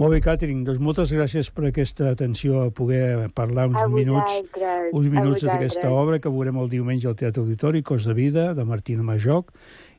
Molt 0.00 0.14
bé, 0.16 0.22
Catherine, 0.24 0.62
doncs 0.64 0.78
moltes 0.80 1.10
gràcies 1.12 1.50
per 1.52 1.66
aquesta 1.68 2.06
atenció 2.14 2.62
a 2.62 2.70
poder 2.72 3.26
parlar 3.36 3.66
uns 3.68 3.82
A 3.82 3.82
minuts, 3.92 4.32
vosaltres, 4.32 4.86
uns 4.96 5.08
minuts 5.12 5.42
d'aquesta 5.44 5.90
obra 5.92 6.16
que 6.24 6.32
veurem 6.32 6.56
el 6.62 6.70
diumenge 6.72 7.04
al 7.10 7.18
Teatre 7.20 7.42
Auditori, 7.42 7.82
Cos 7.84 8.06
de 8.08 8.14
Vida, 8.16 8.46
de 8.56 8.64
Martina 8.64 9.04
Majoc. 9.04 9.52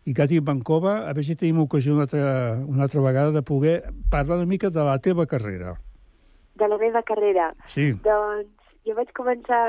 I, 0.10 0.16
Cati 0.18 0.40
Bancova, 0.42 0.96
a 1.06 1.14
veure 1.14 1.28
si 1.28 1.36
tenim 1.38 1.60
ocasió 1.62 1.94
una 1.94 2.08
altra, 2.08 2.32
una 2.66 2.88
altra 2.88 3.04
vegada 3.06 3.36
de 3.36 3.44
poder 3.46 3.76
parlar 4.10 4.40
una 4.42 4.50
mica 4.50 4.72
de 4.74 4.88
la 4.90 4.98
teva 4.98 5.28
carrera. 5.30 5.76
De 6.58 6.68
la 6.68 6.82
meva 6.82 7.06
carrera? 7.06 7.52
Sí. 7.70 7.92
Doncs 8.02 8.50
jo 8.90 8.98
vaig 8.98 9.14
començar 9.14 9.62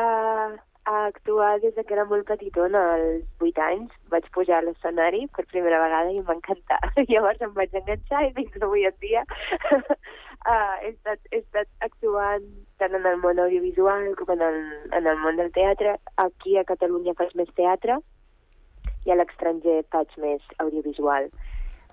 a 0.84 1.06
actuar 1.06 1.60
des 1.60 1.74
de 1.74 1.84
que 1.84 1.94
era 1.94 2.04
molt 2.04 2.26
petitona, 2.26 2.80
als 2.94 3.24
8 3.40 3.62
anys. 3.62 3.92
Vaig 4.10 4.26
pujar 4.34 4.58
a 4.58 4.66
l'escenari 4.66 5.26
per 5.36 5.44
primera 5.52 5.80
vegada 5.82 6.10
i 6.10 6.18
em 6.18 6.26
va 6.26 6.36
encantar. 6.38 6.80
Llavors 7.10 7.42
em 7.46 7.54
vaig 7.58 7.74
enganxar 7.80 8.24
i 8.26 8.32
fins 8.38 8.58
avui 8.60 8.86
en 8.88 8.96
dia 9.04 9.22
uh, 9.22 10.74
he, 10.82 10.90
estat, 10.90 11.20
he 11.30 11.42
estat 11.42 11.70
actuant 11.86 12.48
tant 12.82 12.98
en 12.98 13.06
el 13.06 13.20
món 13.22 13.38
audiovisual 13.38 14.10
com 14.18 14.34
en 14.34 14.42
el, 14.48 14.60
en 14.98 15.06
el 15.06 15.22
món 15.22 15.38
del 15.38 15.52
teatre. 15.54 15.96
Aquí 16.16 16.58
a 16.58 16.66
Catalunya 16.68 17.16
faig 17.18 17.34
més 17.38 17.52
teatre 17.58 18.00
i 19.06 19.10
a 19.10 19.18
l'estranger 19.18 19.82
faig 19.94 20.10
més 20.22 20.42
audiovisual 20.62 21.28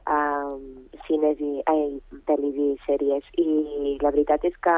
um, 0.10 0.62
cines 1.08 1.42
i 1.42 1.52
ai, 1.72 2.00
pel·lis 2.30 2.58
i 2.58 2.70
sèries 2.86 3.26
i 3.42 3.98
la 4.04 4.14
veritat 4.14 4.46
és 4.50 4.58
que 4.66 4.78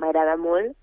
m'agrada 0.00 0.36
molt 0.40 0.76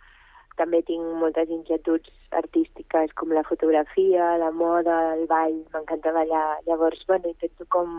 també 0.57 0.81
tinc 0.85 1.03
moltes 1.21 1.49
inquietuds 1.53 2.09
artístiques 2.37 3.13
com 3.19 3.31
la 3.35 3.43
fotografia, 3.47 4.33
la 4.41 4.51
moda, 4.51 4.97
el 5.15 5.27
ball, 5.29 5.59
m'encanta 5.73 6.13
ballar 6.15 6.45
llavors, 6.67 7.03
bueno, 7.07 7.29
intento 7.33 7.65
com 7.73 7.93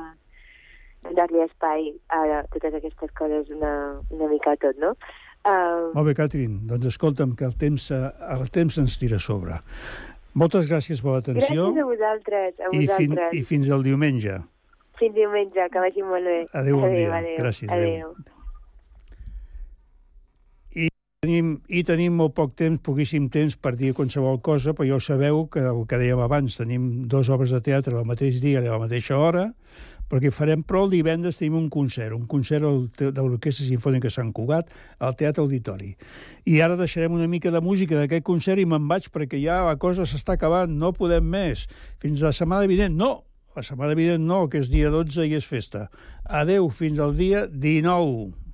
donar-li 1.06 1.44
espai 1.44 1.92
a 2.10 2.42
totes 2.52 2.74
aquestes 2.80 3.12
coses 3.18 3.50
una, 3.54 3.72
una 4.10 4.28
mica 4.30 4.52
a 4.56 4.60
tot, 4.60 4.78
no? 4.82 4.94
Uh, 5.46 5.94
Molt 5.94 6.08
bé, 6.10 6.14
Catherine, 6.18 6.58
doncs 6.68 6.90
escolta'm, 6.90 7.36
que 7.38 7.46
el 7.46 7.54
temps, 7.56 7.90
eh, 7.94 8.10
el 8.34 8.48
temps 8.52 8.76
ens 8.82 8.98
tira 9.00 9.16
a 9.16 9.22
sobre. 9.22 9.60
Moltes 10.38 10.66
gràcies 10.70 11.00
per 11.02 11.14
l'atenció 11.14 11.70
gràcies 11.70 11.82
a 11.82 11.86
vosaltres, 11.92 12.58
a 12.58 12.72
i, 12.74 12.86
fin, 12.90 13.14
vosaltres. 13.14 13.36
i 13.38 13.44
fins 13.46 13.70
al 13.70 13.86
diumenge. 13.86 14.40
Fins 14.98 15.14
diumenge, 15.14 15.68
que 15.72 15.84
vagi 15.86 16.02
molt 16.02 16.26
bé. 16.26 16.40
Adéu, 16.52 16.80
bon 16.82 16.90
adéu, 16.90 16.98
dia. 16.98 17.14
adéu, 17.22 17.38
Gràcies, 17.38 17.70
adéu. 17.70 18.10
adéu. 18.10 18.37
Tenim, 21.28 21.48
I 21.68 21.82
tenim 21.84 22.14
molt 22.16 22.32
poc 22.32 22.54
temps, 22.56 22.80
poquíssim 22.80 23.26
temps 23.28 23.52
per 23.60 23.74
dir 23.76 23.90
qualsevol 23.92 24.38
cosa, 24.40 24.72
però 24.72 24.86
ja 24.88 24.94
ho 24.96 25.02
sabeu 25.04 25.42
que 25.52 25.60
el 25.60 25.82
que 25.84 25.98
dèiem 26.00 26.22
abans, 26.24 26.54
tenim 26.56 26.86
dues 27.04 27.28
obres 27.28 27.52
de 27.52 27.60
teatre 27.66 27.92
al 27.92 28.06
mateix 28.08 28.38
dia 28.40 28.62
i 28.64 28.70
a 28.70 28.72
la 28.72 28.78
mateixa 28.80 29.18
hora, 29.20 29.42
perquè 30.08 30.32
farem, 30.32 30.62
però 30.64 30.86
el 30.86 30.94
divendres 30.96 31.36
tenim 31.36 31.58
un 31.60 31.68
concert, 31.68 32.16
un 32.16 32.24
concert 32.32 32.64
de 32.96 33.12
l'Orquestra 33.18 33.66
Sinfònica 33.68 34.08
Sant 34.08 34.32
Cugat 34.32 34.72
al 35.04 35.20
Teatre 35.20 35.44
Auditori. 35.44 35.92
I 36.48 36.62
ara 36.64 36.80
deixarem 36.80 37.20
una 37.20 37.28
mica 37.28 37.52
de 37.52 37.60
música 37.60 38.00
d'aquest 38.00 38.24
concert 38.24 38.64
i 38.64 38.64
me'n 38.64 38.88
vaig 38.88 39.12
perquè 39.12 39.44
ja 39.44 39.60
la 39.68 39.76
cosa 39.76 40.08
s'està 40.08 40.40
acabant, 40.40 40.72
no 40.80 40.96
podem 40.96 41.28
més. 41.28 41.68
Fins 42.00 42.24
la 42.24 42.32
setmana 42.32 42.72
vinent, 42.72 42.96
no! 42.96 43.18
La 43.52 43.68
setmana 43.68 43.92
vinent 43.92 44.24
no, 44.24 44.46
que 44.48 44.64
és 44.64 44.72
dia 44.72 44.88
12 44.88 45.28
i 45.28 45.36
és 45.36 45.44
festa. 45.44 45.90
Adeu, 46.24 46.72
fins 46.72 46.96
al 46.96 47.18
dia 47.20 47.44
19. 47.52 48.47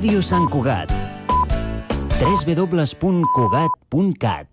Ràdio 0.00 0.22
Sant 0.24 0.46
Cugat. 0.48 0.88
www.cugat.cat 2.24 4.49